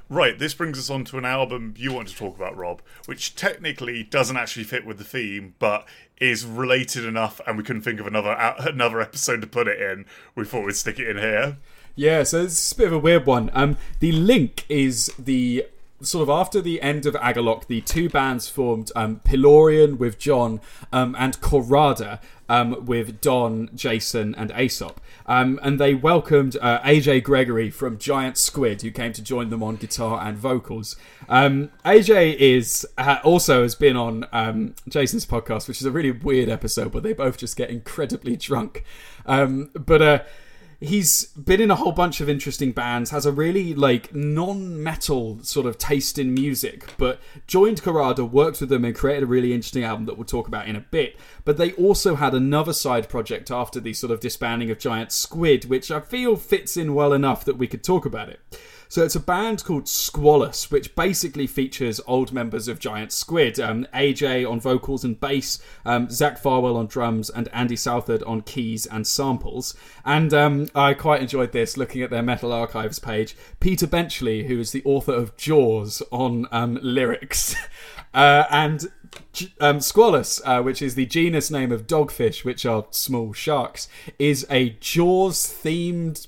[0.08, 3.34] right, this brings us on to an album you want to talk about, Rob, which
[3.34, 5.86] technically doesn't actually fit with the theme, but
[6.18, 10.04] is related enough, and we couldn't think of another another episode to put it in.
[10.34, 11.56] We thought we'd stick it in here.
[11.98, 13.50] Yeah, so it's a bit of a weird one.
[13.54, 15.66] Um, the link is the
[16.02, 20.60] sort of after the end of Agalloch, the two bands formed um, Pillorian with John
[20.92, 22.20] um, and Khôrada
[22.50, 25.00] um, with Don, Jason, and Aesop.
[25.24, 29.62] Um, and they welcomed uh, AJ Gregory from Giant Squid, who came to join them
[29.62, 30.96] on guitar and vocals.
[31.30, 36.10] Um, AJ is uh, also has been on um, Jason's podcast, which is a really
[36.10, 38.84] weird episode, where they both just get incredibly drunk.
[39.24, 40.22] But uh,
[40.80, 45.66] he's been in a whole bunch of interesting bands has a really like non-metal sort
[45.66, 49.84] of taste in music but joined Khôrada worked with them and created a really interesting
[49.84, 51.16] album that we'll talk about in a bit.
[51.44, 55.66] But they also had another side project after the sort of disbanding of Giant Squid
[55.66, 58.40] which I feel fits in well enough that we could talk about it
[58.88, 63.58] so it's a band called Squalus, which basically features old members of Giant Squid.
[63.58, 68.42] Um, AJ on vocals and bass, um, Zach Farwell on drums, and Andy Southard on
[68.42, 69.74] keys and samples.
[70.04, 73.36] And um, I quite enjoyed this looking at their Metal Archives page.
[73.60, 77.54] Peter Benchley, who is the author of Jaws, on um, lyrics.
[78.14, 78.86] Uh, and
[79.60, 83.88] um, Squalus, uh, which is the genus name of dogfish, which are small sharks,
[84.18, 86.26] is a Jaws themed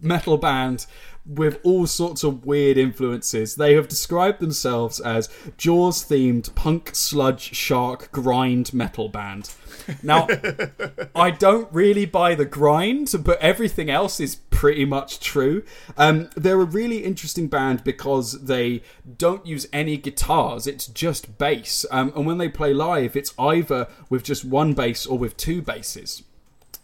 [0.00, 0.86] metal band
[1.24, 3.54] with all sorts of weird influences.
[3.54, 9.54] They have described themselves as Jaws themed punk sludge shark grind metal band.
[10.02, 10.28] Now,
[11.14, 15.64] I don't really buy the grind, but everything else is pretty much true.
[15.96, 18.82] Um, they're a really interesting band because they
[19.16, 21.84] don't use any guitars, it's just bass.
[21.90, 25.62] Um, and when they play live, it's either with just one bass or with two
[25.62, 26.22] basses.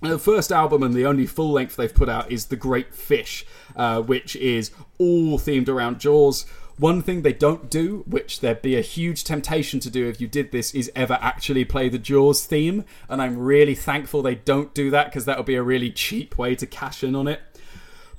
[0.01, 3.45] The first album and the only full length they've put out is The Great Fish,
[3.75, 6.47] uh, which is all themed around Jaws.
[6.79, 10.29] One thing they don't do, which there'd be a huge temptation to do if you
[10.29, 12.85] did this, is ever actually play the Jaws theme.
[13.09, 16.39] And I'm really thankful they don't do that because that would be a really cheap
[16.39, 17.41] way to cash in on it.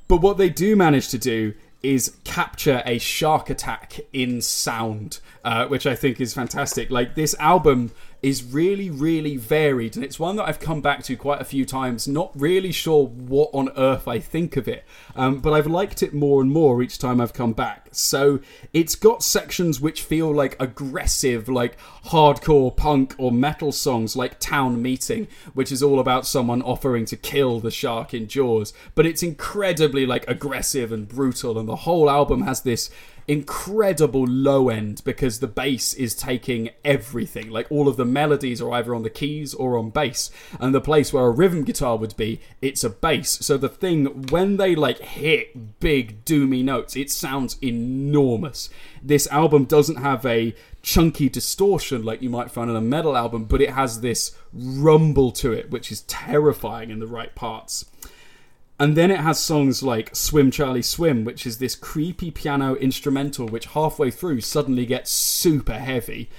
[0.09, 5.65] But what they do manage to do is capture a shark attack in sound, uh,
[5.67, 6.89] which I think is fantastic.
[6.89, 7.91] Like this album
[8.21, 11.65] is really, really varied, and it's one that I've come back to quite a few
[11.65, 12.07] times.
[12.07, 14.83] Not really sure what on earth I think of it,
[15.15, 17.87] um, but I've liked it more and more each time I've come back.
[17.91, 18.39] So
[18.73, 21.77] it's got sections which feel like aggressive, like
[22.07, 27.15] hardcore punk or metal songs, like Town Meeting, which is all about someone offering to
[27.15, 28.73] kill the shark in Jaws.
[28.95, 32.89] But it's incredibly like aggressive and brutal, and the whole album has this
[33.29, 37.51] incredible low end because the bass is taking everything.
[37.51, 40.81] Like all of the melodies are either on the keys or on bass, and the
[40.81, 43.29] place where a rhythm guitar would be, it's a bass.
[43.45, 48.71] So the thing when they like hit big doomy notes, it sounds enormous.
[49.03, 53.45] This album doesn't have a chunky distortion like you might find on a metal album,
[53.45, 57.85] but it has this rumble to it, which is terrifying in the right parts.
[58.79, 63.45] And then it has songs like Swim Charlie Swim, which is this creepy piano instrumental,
[63.45, 66.29] which halfway through suddenly gets super heavy.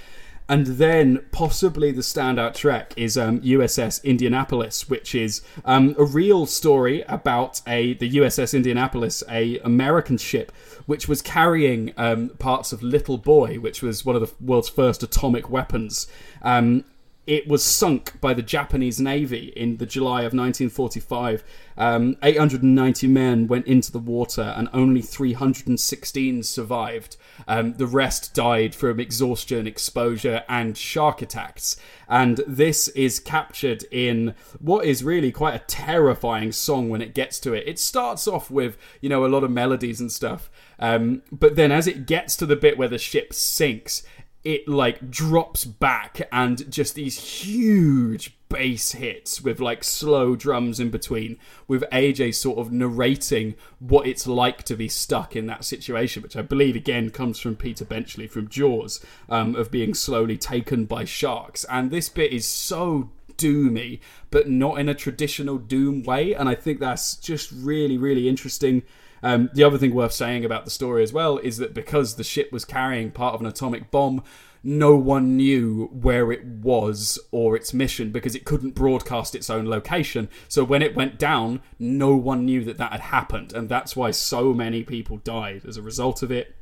[0.49, 6.45] And then possibly the standout track is um, USS Indianapolis, which is um, a real
[6.45, 10.51] story about a the USS Indianapolis, a American ship
[10.85, 15.03] which was carrying um, parts of Little Boy, which was one of the world's first
[15.03, 16.07] atomic weapons.
[16.41, 16.83] Um,
[17.27, 21.43] it was sunk by the Japanese Navy in the July of 1945.
[21.77, 27.17] Um, 890 men went into the water, and only 316 survived.
[27.47, 31.77] Um, the rest died from exhaustion, exposure, and shark attacks.
[32.09, 37.39] And this is captured in what is really quite a terrifying song when it gets
[37.41, 37.67] to it.
[37.67, 40.49] It starts off with, you know, a lot of melodies and stuff.
[40.79, 44.03] Um, but then as it gets to the bit where the ship sinks,
[44.43, 50.89] it like drops back and just these huge bass hits with like slow drums in
[50.89, 51.37] between
[51.67, 56.35] with AJ sort of narrating what it's like to be stuck in that situation which
[56.35, 61.05] I believe again comes from Peter Benchley from Jaws um, of being slowly taken by
[61.05, 61.63] sharks.
[61.65, 63.99] And this bit is so doomy
[64.31, 66.33] but not in a traditional doom way.
[66.33, 68.81] And I think that's just really really interesting
[69.23, 72.23] um, the other thing worth saying about the story as well is that because the
[72.23, 74.23] ship was carrying part of an atomic bomb,
[74.63, 79.67] no one knew where it was or its mission because it couldn't broadcast its own
[79.67, 80.29] location.
[80.47, 84.11] So when it went down, no one knew that that had happened, and that's why
[84.11, 86.55] so many people died as a result of it.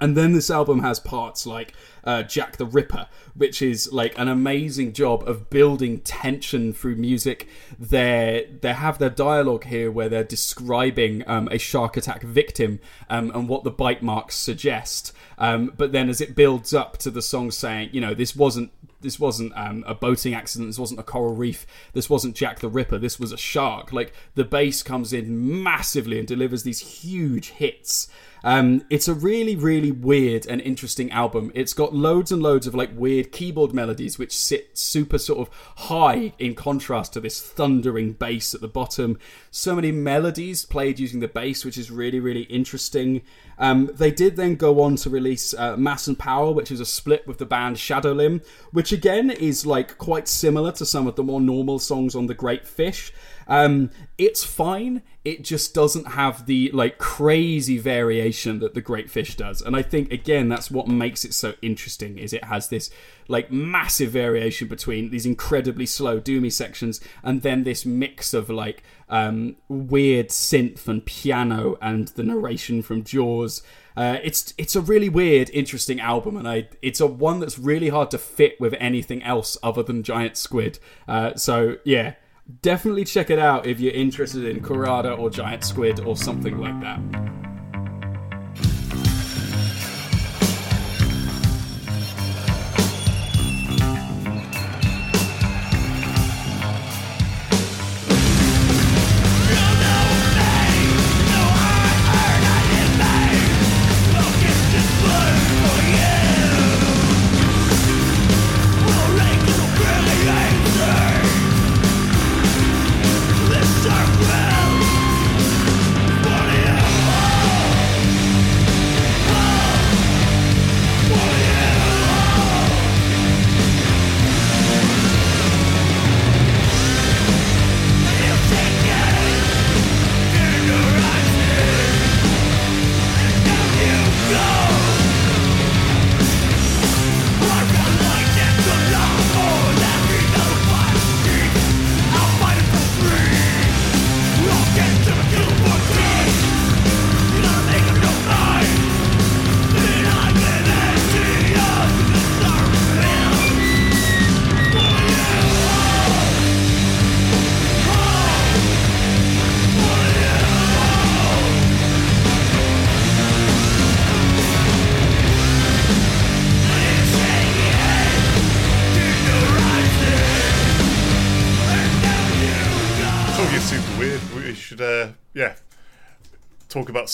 [0.00, 1.72] And then this album has parts like
[2.08, 7.46] uh, Jack the Ripper, which is like an amazing job of building tension through music.
[7.78, 12.80] They they have their dialogue here where they're describing um, a shark attack victim
[13.10, 15.12] um, and what the bite marks suggest.
[15.36, 18.72] Um, but then as it builds up to the song saying, you know, this wasn't
[19.02, 20.70] this wasn't um, a boating accident.
[20.70, 21.66] This wasn't a coral reef.
[21.92, 22.96] This wasn't Jack the Ripper.
[22.96, 23.92] This was a shark.
[23.92, 28.08] Like the bass comes in massively and delivers these huge hits.
[28.44, 31.50] Um, it's a really, really weird and interesting album.
[31.54, 35.54] It's got loads and loads of like weird keyboard melodies which sit super sort of
[35.76, 39.18] high in contrast to this thundering bass at the bottom.
[39.50, 43.22] So many melodies played using the bass, which is really, really interesting.
[43.58, 46.86] Um, they did then go on to release uh, Mass and Power, which is a
[46.86, 51.16] split with the band Shadow Limb, which again is like quite similar to some of
[51.16, 53.12] the more normal songs on The Great Fish.
[53.48, 55.02] Um, it's fine.
[55.24, 59.82] It just doesn't have the like crazy variation that the Great Fish does, and I
[59.82, 62.18] think again that's what makes it so interesting.
[62.18, 62.90] Is it has this
[63.28, 68.82] like massive variation between these incredibly slow doomy sections and then this mix of like
[69.08, 73.62] um, weird synth and piano and the narration from Jaws.
[73.96, 77.88] Uh, it's it's a really weird, interesting album, and I it's a one that's really
[77.88, 80.78] hard to fit with anything else other than Giant Squid.
[81.08, 82.14] Uh, so yeah,
[82.62, 86.80] definitely check it out if you're interested in Khôrada or Giant Squid or something like
[86.80, 87.37] that.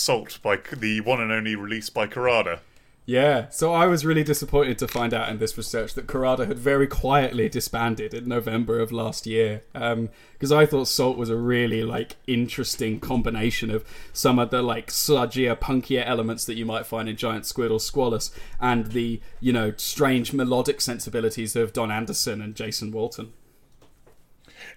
[0.04, 2.60] Salt by the one and only release by Khôrada.
[3.06, 6.58] Yeah, so I was really disappointed to find out in this research that Khôrada had
[6.58, 9.62] very quietly disbanded in November of last year.
[9.74, 13.82] Um, because I thought Salt was a really like interesting combination of
[14.12, 17.78] some of the like sludgier, punkier elements that you might find in Giant Squid or
[17.78, 23.32] Squalus, and the you know strange melodic sensibilities of Don Anderson and Jason Walton.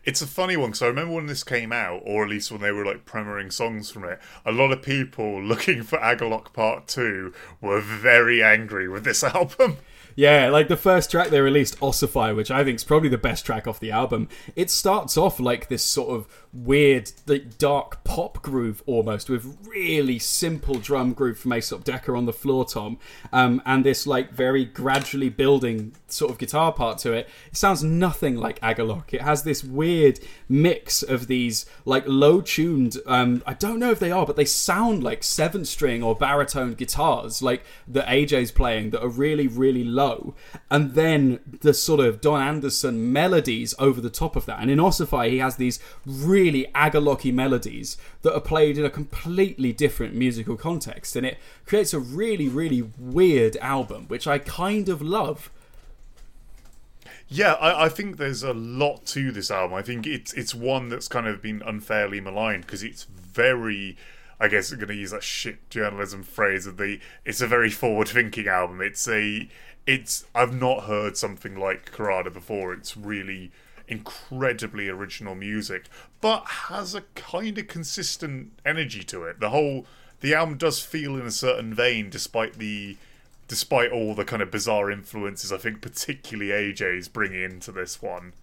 [0.07, 2.61] It's a funny one because I remember when this came out, or at least when
[2.61, 6.87] they were like premiering songs from it, a lot of people looking for Agalloch Part
[6.87, 9.75] 2 were very angry with this album.
[10.15, 13.45] Yeah, like the first track they released, Ossify, which I think is probably the best
[13.45, 14.29] track off the album.
[14.55, 20.19] It starts off like this sort of weird, like dark pop groove almost, with really
[20.19, 22.97] simple drum groove from Aesop Dekker on the floor tom,
[23.31, 27.27] um, and this like very gradually building sort of guitar part to it.
[27.51, 29.13] It sounds nothing like Agalloch.
[29.13, 30.19] It has this weird
[30.49, 32.97] mix of these like low tuned.
[33.05, 36.73] Um, I don't know if they are, but they sound like seven string or baritone
[36.73, 40.35] guitars, like that AJ's playing, that are really really low,
[40.71, 44.59] and then the sort of Don Anderson melodies over the top of that.
[44.59, 48.89] And in Ossify, he has these really Really agalocky melodies that are played in a
[49.01, 54.87] completely different musical context, and it creates a really really weird album, which I kind
[54.89, 55.49] of love.
[57.29, 59.75] Yeah, I, I think there's a lot to this album.
[59.77, 63.97] I think it's it's one that's kind of been unfairly maligned because it's very,
[64.39, 66.99] I guess I'm going to use that shit journalism phrase of the.
[67.25, 68.79] It's a very forward-thinking album.
[68.81, 69.49] It's a,
[69.85, 72.73] it's I've not heard something like Khôrada before.
[72.73, 73.51] It's really
[73.87, 75.85] incredibly original music,
[76.21, 79.39] but has a kind of consistent energy to it.
[79.39, 79.85] The whole
[80.19, 82.97] the album does feel in a certain vein, despite the
[83.47, 88.33] despite all the kind of bizarre influences I think particularly AJ's bringing into this one.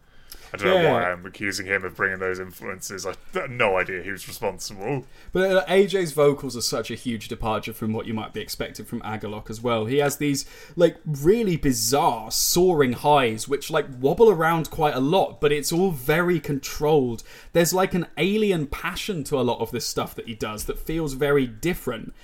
[0.54, 3.04] I don't know why I'm accusing him of bringing those influences.
[3.04, 5.04] I have no idea who's responsible.
[5.32, 8.86] But uh, AJ's vocals are such a huge departure from what you might be expecting
[8.86, 9.86] from Agalloch as well.
[9.86, 15.40] He has these like really bizarre soaring highs which like wobble around quite a lot,
[15.40, 17.24] but it's all very controlled.
[17.52, 20.78] There's like an alien passion to a lot of this stuff that he does that
[20.78, 22.14] feels very different.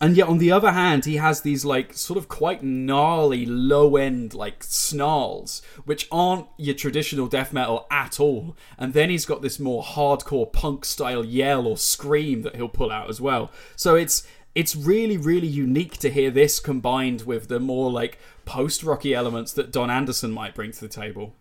[0.00, 3.96] And yet, on the other hand, he has these like sort of quite gnarly low
[3.96, 8.56] end like snarls, which aren't your traditional death metal at all.
[8.76, 12.90] And then he's got this more hardcore punk style yell or scream that he'll pull
[12.90, 13.50] out as well.
[13.76, 18.82] So it's it's really really unique to hear this combined with the more like post
[18.82, 21.34] rocky elements that Don Anderson might bring to the table.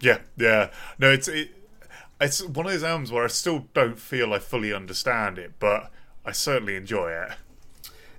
[0.00, 0.70] Yeah, yeah.
[0.98, 1.50] No, it's it,
[2.20, 5.90] it's one of those albums where I still don't feel I fully understand it, but
[6.28, 7.30] I certainly enjoy it.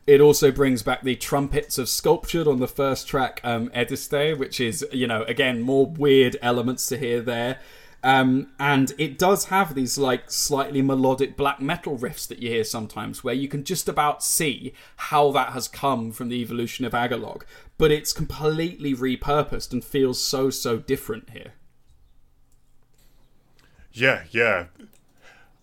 [0.07, 4.59] It also brings back the trumpets of Sculptured on the first track, um, Ediste, which
[4.59, 7.59] is, you know, again, more weird elements to hear there.
[8.01, 12.63] Um, and it does have these, like, slightly melodic black metal riffs that you hear
[12.63, 16.93] sometimes, where you can just about see how that has come from the evolution of
[16.93, 17.43] Agalloch.
[17.77, 21.53] But it's completely repurposed and feels so, so different here.
[23.91, 24.65] Yeah, yeah.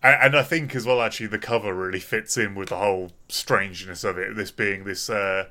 [0.09, 3.11] A- And I think as well, actually, the cover really fits in with the whole
[3.29, 4.35] strangeness of it.
[4.35, 5.45] This being this, uh,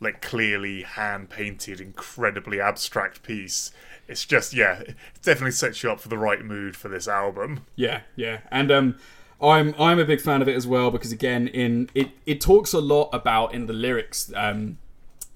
[0.00, 3.70] like, clearly hand painted, incredibly abstract piece.
[4.08, 7.60] It's just, yeah, it definitely sets you up for the right mood for this album.
[7.76, 8.96] Yeah, yeah, and um,
[9.40, 12.72] I'm I'm a big fan of it as well because again, in it it talks
[12.72, 14.78] a lot about in the lyrics um,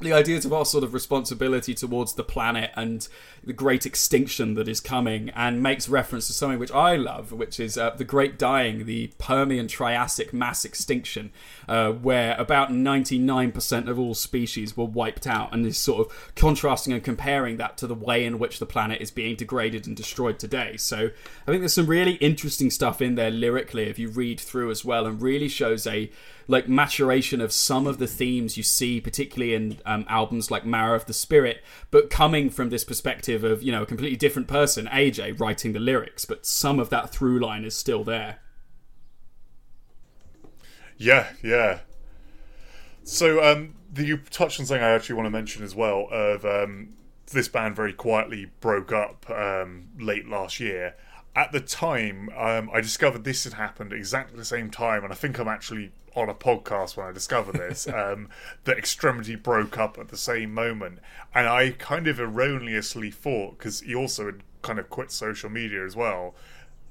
[0.00, 3.06] the ideas of our sort of responsibility towards the planet and
[3.44, 7.60] the great extinction that is coming, and makes reference to something which I love, which
[7.60, 11.30] is uh, the Great Dying, the Permian Triassic mass extinction,
[11.68, 16.92] uh, where about 99% of all species were wiped out, and is sort of contrasting
[16.92, 20.38] and comparing that to the way in which the planet is being degraded and destroyed
[20.38, 20.76] today.
[20.76, 21.10] So
[21.46, 24.84] I think there's some really interesting stuff in there lyrically if you read through as
[24.84, 26.10] well, and really shows a
[26.46, 30.96] like maturation of some of the themes you see, particularly in um, albums like Marrow
[30.96, 34.86] of the Spirit, but coming from this perspective of you know a completely different person,
[34.86, 38.38] AJ, writing the lyrics, but some of that through line is still there.
[40.96, 41.80] Yeah, yeah.
[43.02, 46.08] So, um, the, you touched on something I actually want to mention as well.
[46.10, 46.94] Of um,
[47.32, 50.96] this band very quietly broke up um, late last year.
[51.36, 55.16] At the time, um, I discovered this had happened exactly the same time, and I
[55.16, 57.88] think I'm actually on a podcast when I discovered this.
[57.88, 58.28] um,
[58.64, 60.98] that Extremity broke up at the same moment,
[61.34, 65.84] and I kind of erroneously thought because he also had kind of quit social media
[65.84, 66.34] as well,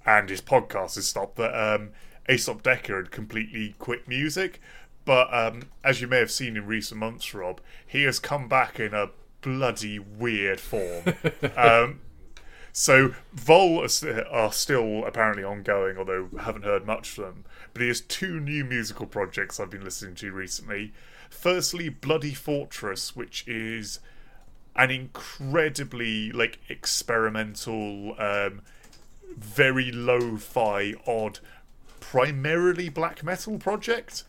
[0.06, 1.38] and his podcast has stopped.
[1.38, 1.90] That um,
[2.30, 4.60] Aesop Dekker had completely quit music.
[5.06, 8.80] But um, as you may have seen in recent months, Rob, he has come back
[8.80, 9.10] in a
[9.42, 11.04] bloody weird form.
[11.58, 12.00] um,
[12.76, 13.84] So Vhöl
[14.32, 17.46] are, still apparently ongoing, although haven't heard much from them.
[17.72, 20.92] But he has two new musical projects I've been listening to recently.
[21.30, 24.00] Firstly, Bloody Fortress, which is
[24.76, 28.62] an incredibly like experimental, um,
[29.38, 31.40] very lo-fi, odd,
[32.00, 34.24] primarily black metal project.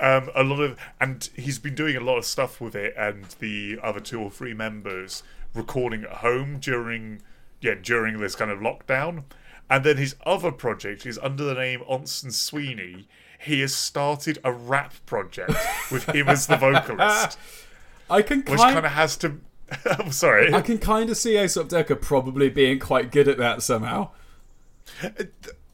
[0.00, 3.26] Um, a lot of, and he's been doing a lot of stuff with it, and
[3.40, 7.20] the other two or three members recording at home during,
[7.64, 9.24] yeah, during this kind of lockdown.
[9.70, 13.08] And then his other project is under the name Onson Sweeney.
[13.40, 15.52] He has started a rap project
[15.90, 17.38] with him as the vocalist,
[18.10, 19.40] I can which kind kind of has to.
[19.98, 20.52] I'm sorry.
[20.52, 24.10] I can kind of see Aesop Dekker probably being quite good at that somehow.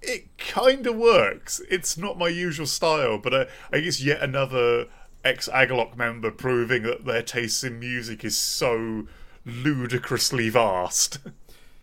[0.01, 1.61] it kind of works.
[1.69, 4.87] It's not my usual style, but I, I guess yet another
[5.25, 9.07] ex Agalloch member proving that their taste in music is so
[9.45, 11.19] ludicrously vast.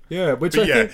[0.10, 0.92] Yeah, which But I yeah, think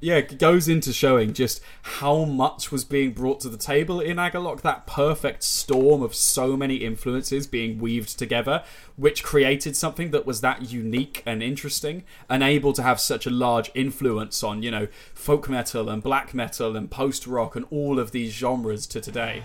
[0.00, 4.60] yeah goes into showing just how much was being brought to the table in Agalloch.
[4.60, 8.64] That perfect storm of so many influences being weaved together,
[8.96, 13.30] which created something that was that unique and interesting, and able to have such a
[13.30, 17.98] large influence on you know folk metal and black metal and post rock and all
[17.98, 19.42] of these genres to today.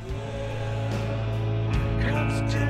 [2.01, 2.68] Basically,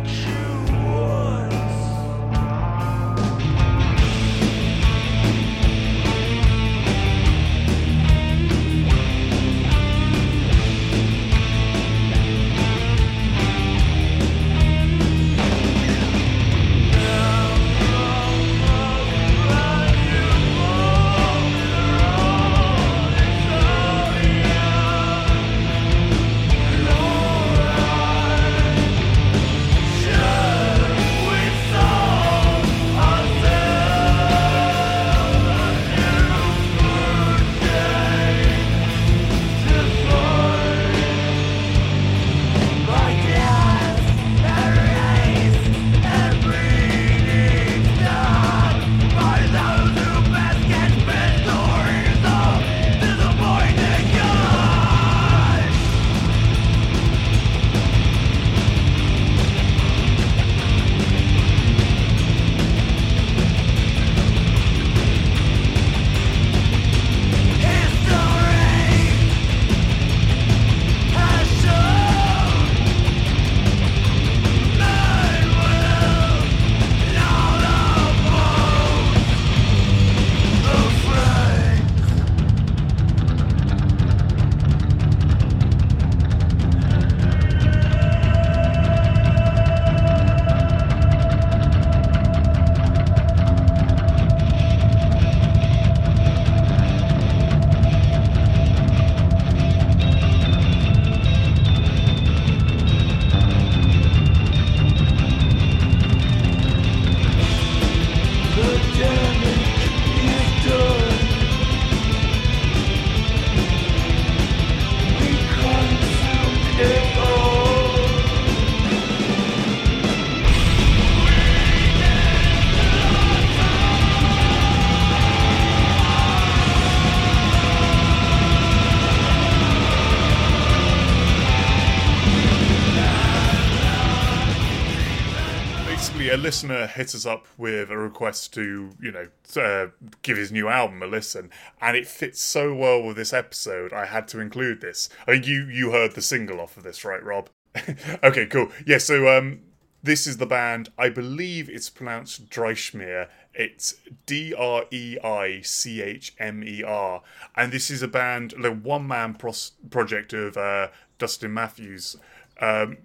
[136.49, 139.27] listener hit us up with a request to, you know,
[139.61, 139.85] uh,
[140.23, 143.93] give his new album a listen, and it fits so well with this episode.
[143.93, 145.09] I had to include this.
[145.27, 147.51] I think you you heard the single off of this, right, Rob?
[148.23, 148.71] okay, cool.
[148.83, 149.59] Yeah, so um,
[150.01, 150.89] this is the band.
[150.97, 153.27] I believe it's pronounced Dreischmer.
[153.53, 157.21] It's D R E I C H M E R,
[157.55, 160.87] and this is a band, the one man pros- project of uh,
[161.19, 162.15] Dustin Matthews.
[162.59, 162.97] Um,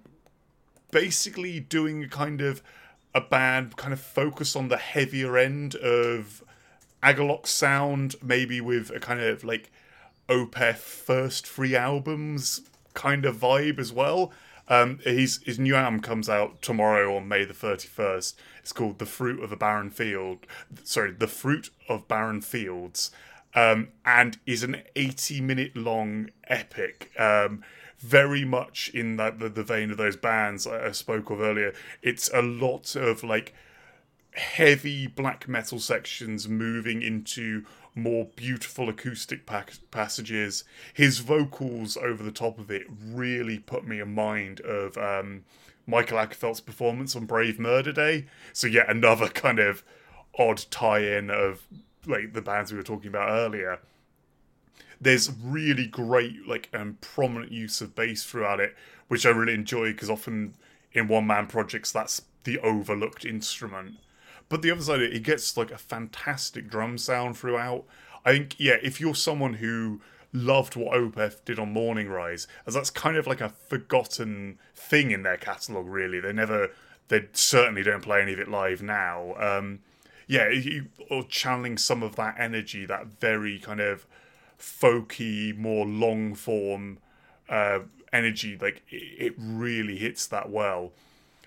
[0.91, 2.63] basically doing a kind of
[3.15, 6.43] a band kind of focus on the heavier end of
[7.03, 9.71] Agalloch sound, maybe with a kind of like
[10.29, 12.63] Opeth first three albums
[12.95, 14.33] kind of vibe as well.
[14.69, 18.39] Um, his his new album comes out tomorrow on May the thirty first.
[18.61, 20.47] It's called "The Fruit of a Barren Field."
[20.83, 23.11] Sorry, "The Fruit of Barren Fields,"
[23.55, 27.11] um, and is an eighty minute long epic.
[27.19, 27.63] Um,
[27.99, 31.73] very much in that the, the vein of those bands I, I spoke of earlier.
[32.03, 33.55] It's a lot of like
[34.33, 37.65] heavy black metal sections moving into
[37.95, 39.49] more beautiful acoustic
[39.91, 40.65] passages.
[40.93, 45.45] His vocals over the top of it really put me in mind of um,
[45.87, 48.27] Mikael Åkerfeldt's performance on Brave Murder Day.
[48.53, 49.85] So yet another kind of
[50.37, 51.67] odd tie-in of
[52.07, 53.79] like the bands we were talking about earlier.
[55.01, 58.75] There's really great like um, prominent use of bass throughout it,
[59.09, 60.55] which I really enjoy because often
[60.93, 63.97] in one man projects that's the overlooked instrument.
[64.49, 67.85] But the other side, it, it gets like a fantastic drum sound throughout.
[68.25, 70.01] I think, yeah, if you're someone who
[70.33, 75.23] loved what Opeth did on Morningrise, as that's kind of like a forgotten thing in
[75.23, 76.21] their catalogue, really.
[76.21, 76.71] They never,
[77.09, 79.35] they certainly don't play any of it live now.
[79.39, 79.81] Um,
[80.27, 84.07] yeah, you, or channeling some of that energy, that very kind of
[84.65, 86.99] folky, more long form
[87.49, 87.81] uh,
[88.13, 90.93] energy, like it, really hits that well.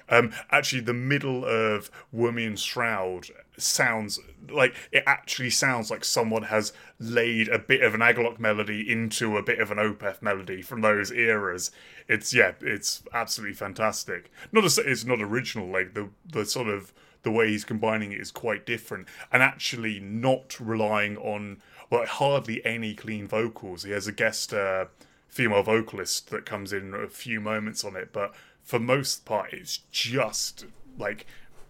[0.10, 6.44] Um, actually, the middle of Wormy and Shroud sounds like it actually sounds like someone
[6.44, 10.62] has laid a bit of an Agalloch melody into a bit of an Opeth melody
[10.62, 11.72] from those eras.
[12.08, 14.32] It's yeah, it's absolutely fantastic.
[14.54, 18.22] Not a, it's not original, like the the sort of the way he's combining it
[18.22, 21.58] is quite different, and actually not relying on
[21.90, 23.84] well hardly any clean vocals.
[23.84, 24.86] He has a guest uh,
[25.28, 28.34] female vocalist that comes in a few moments on it, but
[28.64, 30.66] for most part, it's just
[30.98, 31.26] like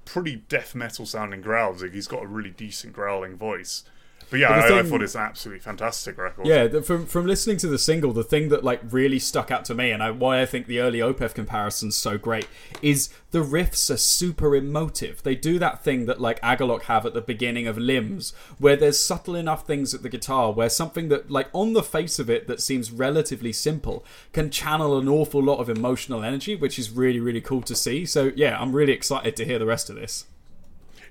[0.05, 1.83] pretty death metal sounding growls.
[1.83, 3.83] Like he's got a really decent growling voice.
[4.29, 6.45] But yeah, But I, I thought it's an absolutely fantastic record.
[6.45, 9.63] Yeah, the, from from listening to the single, the thing that like really stuck out
[9.65, 12.47] to me, and I, why I think the early Opeth comparison's so great,
[12.81, 15.23] is the riffs are super emotive.
[15.23, 18.99] They do that thing that like Agalloch have at the beginning of Limbs, where there's
[18.99, 22.47] subtle enough things at the guitar where something that like on the face of it
[22.47, 27.19] that seems relatively simple can channel an awful lot of emotional energy, which is really
[27.19, 28.05] really cool to see.
[28.05, 30.25] So yeah, I'm really excited to hear the rest of this.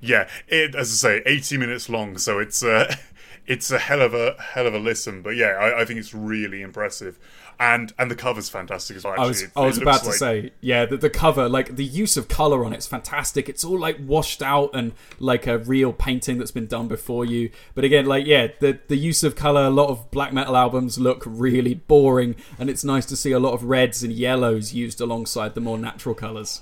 [0.01, 0.29] Yeah.
[0.49, 2.95] It, as I say, eighty minutes long, so it's uh,
[3.47, 5.23] it's a hell of a hell of a listen.
[5.23, 7.19] But yeah, I, I think it's really impressive,
[7.61, 9.13] and and the cover's fantastic as well.
[9.15, 11.77] Actually, I was It- I was about to like- say, yeah, the, the cover, like
[11.77, 13.49] the use of color on it's fantastic.
[13.49, 17.51] It's all like washed out and like a real painting that's been done before you.
[17.75, 19.63] But again, like yeah, the the use of color.
[19.63, 23.39] A lot of black metal albums look really boring, and it's nice to see a
[23.39, 26.61] lot of reds and yellows used alongside the more natural colors.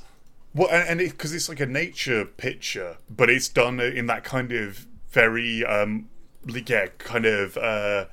[0.55, 4.53] Well, and, and because it's like a nature picture, but it's done in that kind
[4.53, 6.09] of very, um,
[6.47, 8.07] like, yeah, kind of uh,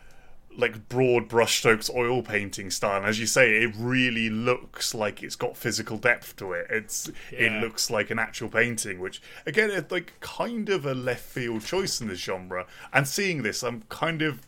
[0.57, 2.97] like broad brushstrokes oil painting style.
[2.97, 6.67] And as you say, it really looks like it's got physical depth to it.
[6.69, 11.23] It's it looks like an actual painting, which again, it's like kind of a left
[11.23, 12.65] field choice in this genre.
[12.91, 14.41] And seeing this, I'm kind of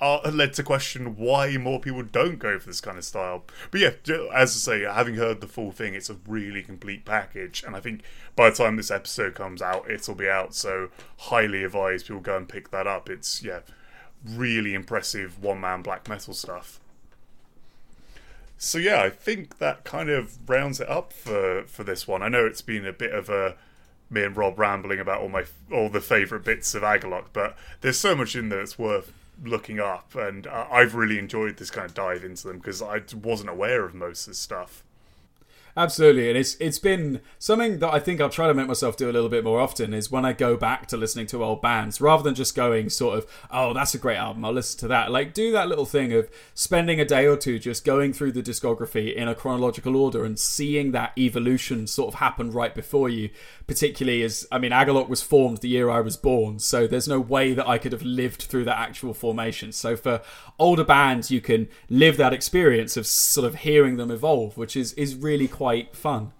[0.00, 3.44] are led to question why more people don't go for this kind of style.
[3.70, 3.90] But yeah,
[4.34, 7.80] as I say, having heard the full thing, it's a really complete package, and I
[7.80, 8.02] think
[8.34, 10.54] by the time this episode comes out, it'll be out.
[10.54, 13.08] So highly advise people go and pick that up.
[13.08, 13.60] It's yeah,
[14.24, 16.80] really impressive one man black metal stuff.
[18.56, 22.22] So yeah, I think that kind of rounds it up for for this one.
[22.22, 23.56] I know it's been a bit of a
[24.10, 27.98] me and Rob rambling about all my all the favourite bits of Agalloch, but there's
[27.98, 31.86] so much in there that's worth looking up, and uh, I've really enjoyed this kind
[31.86, 34.84] of dive into them because I wasn't aware of most of this stuff.
[35.78, 39.08] Absolutely, and it's it's been something that I think I'll try to make myself do
[39.08, 39.94] a little bit more often.
[39.94, 43.16] Is when I go back to listening to old bands, rather than just going sort
[43.16, 45.12] of, oh, that's a great album, I'll listen to that.
[45.12, 48.42] Like do that little thing of spending a day or two just going through the
[48.42, 53.30] discography in a chronological order and seeing that evolution sort of happen right before you.
[53.68, 57.20] Particularly as I mean, Agalloch was formed the year I was born, so there's no
[57.20, 59.70] way that I could have lived through that actual formation.
[59.70, 60.22] So for
[60.58, 64.92] older bands, you can live that experience of sort of hearing them evolve, which is
[64.94, 66.32] is really quite fun.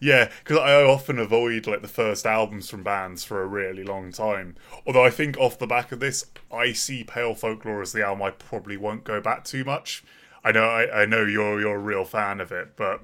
[0.00, 4.12] Yeah, because I often avoid like the first albums from bands for a really long
[4.12, 4.56] time.
[4.86, 8.22] Although I think off the back of this, I see Pale Folklore as the album
[8.22, 10.04] I probably won't go back too much.
[10.44, 13.00] I know, I, I know you're you're a real fan of it, but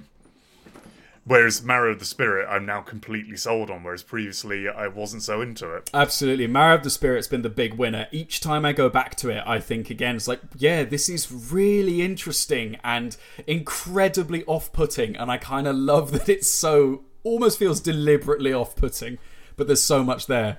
[1.25, 3.83] whereas Marrow of the Spirit, I'm now completely sold on.
[3.83, 5.91] Whereas previously, I wasn't so into it.
[5.93, 6.47] Absolutely.
[6.47, 8.09] Marrow of the Spirit's been the big winner.
[8.11, 11.31] Each time I go back to it, I think again, it's like, yeah, this is
[11.31, 13.17] really interesting and
[13.47, 15.17] incredibly off putting.
[15.17, 19.19] And I kind of love that it's so, almost feels deliberately off putting,
[19.57, 20.59] but there's so much there.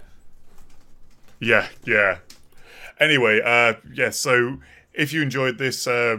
[1.39, 2.19] Yeah, yeah.
[2.99, 4.11] Anyway, uh, yeah.
[4.11, 4.59] So
[4.93, 6.17] if you enjoyed this, uh,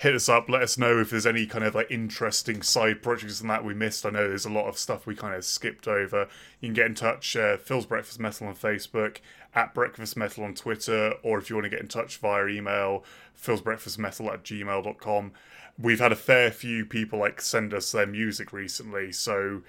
[0.00, 0.48] hit us up.
[0.48, 3.74] Let us know if there's any kind of like interesting side projects and that we
[3.74, 4.06] missed.
[4.06, 6.26] I know there's a lot of stuff we kind of skipped over.
[6.58, 7.36] You can get in touch.
[7.36, 9.18] Uh, Phil's Breakfast Metal on Facebook,
[9.54, 13.04] at Breakfast Metal on Twitter, or if you want to get in touch via email,
[13.34, 15.32] Phil's Breakfast Metal at gmail.com.
[15.78, 19.60] We've had a fair few people like send us their music recently, so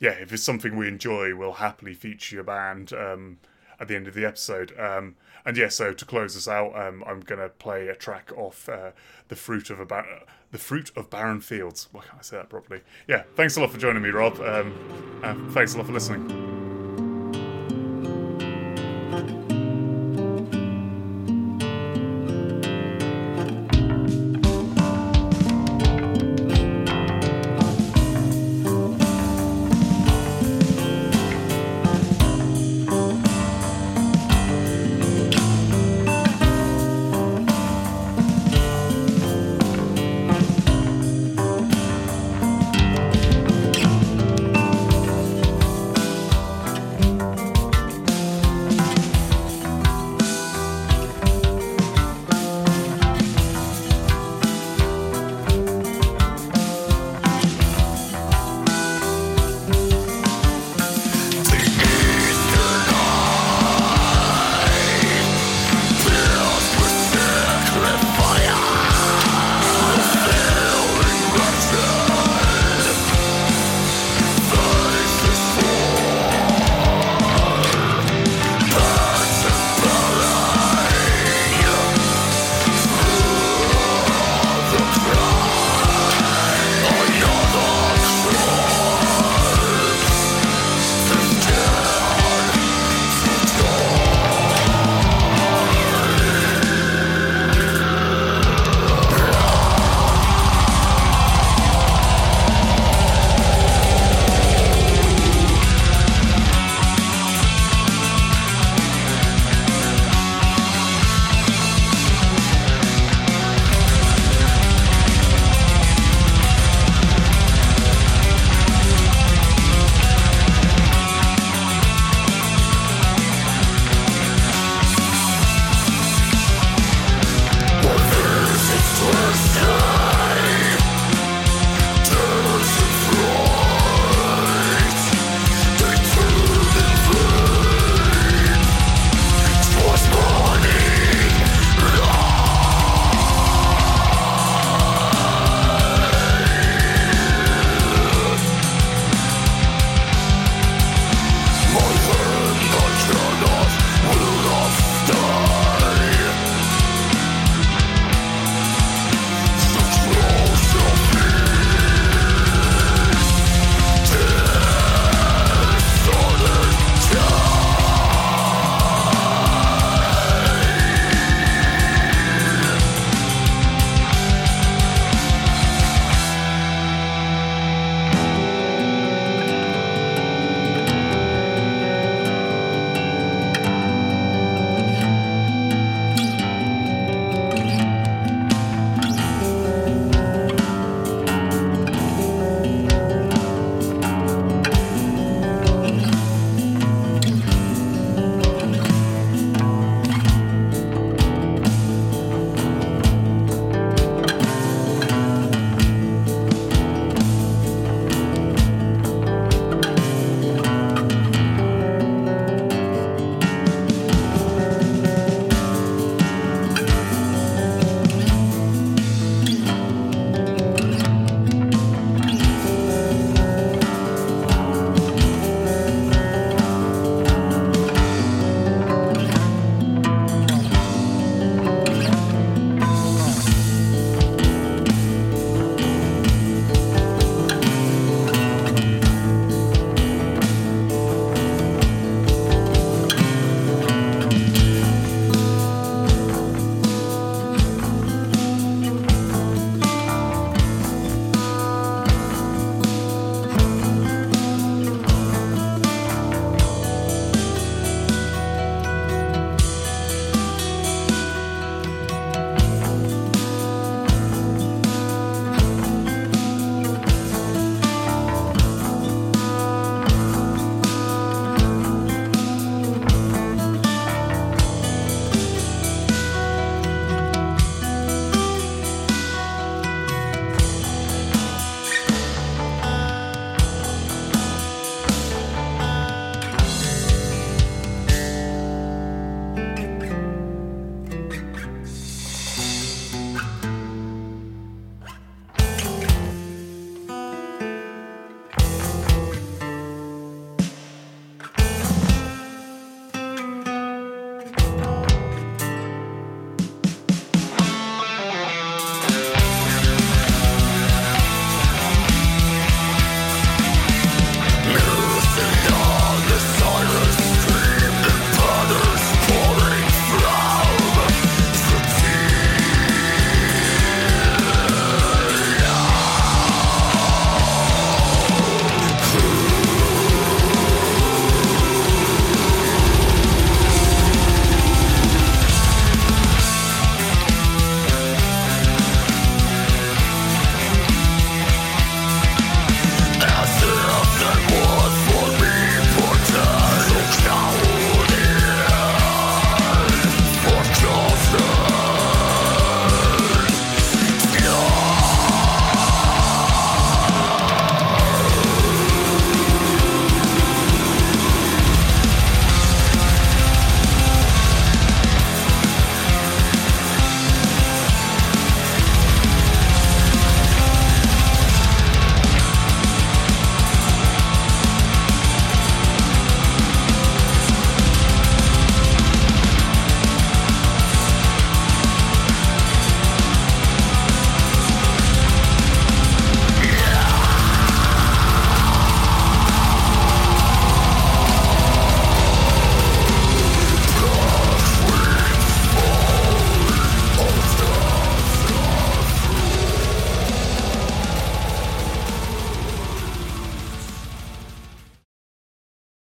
[0.00, 2.92] yeah, if it's something we enjoy, we'll happily feature your band.
[2.92, 3.38] Um,
[3.80, 4.78] at the end of the episode.
[4.78, 5.16] Um,
[5.46, 8.90] and yeah, so to close us out, um, I'm gonna play a track off uh,
[9.28, 9.78] the fruit of
[10.50, 11.88] the fruit of barren fields.
[11.92, 12.82] Why can't I say that properly?
[13.06, 14.40] Yeah, thanks a lot for joining me, Rob.
[14.40, 16.65] Um, and thanks a lot for listening.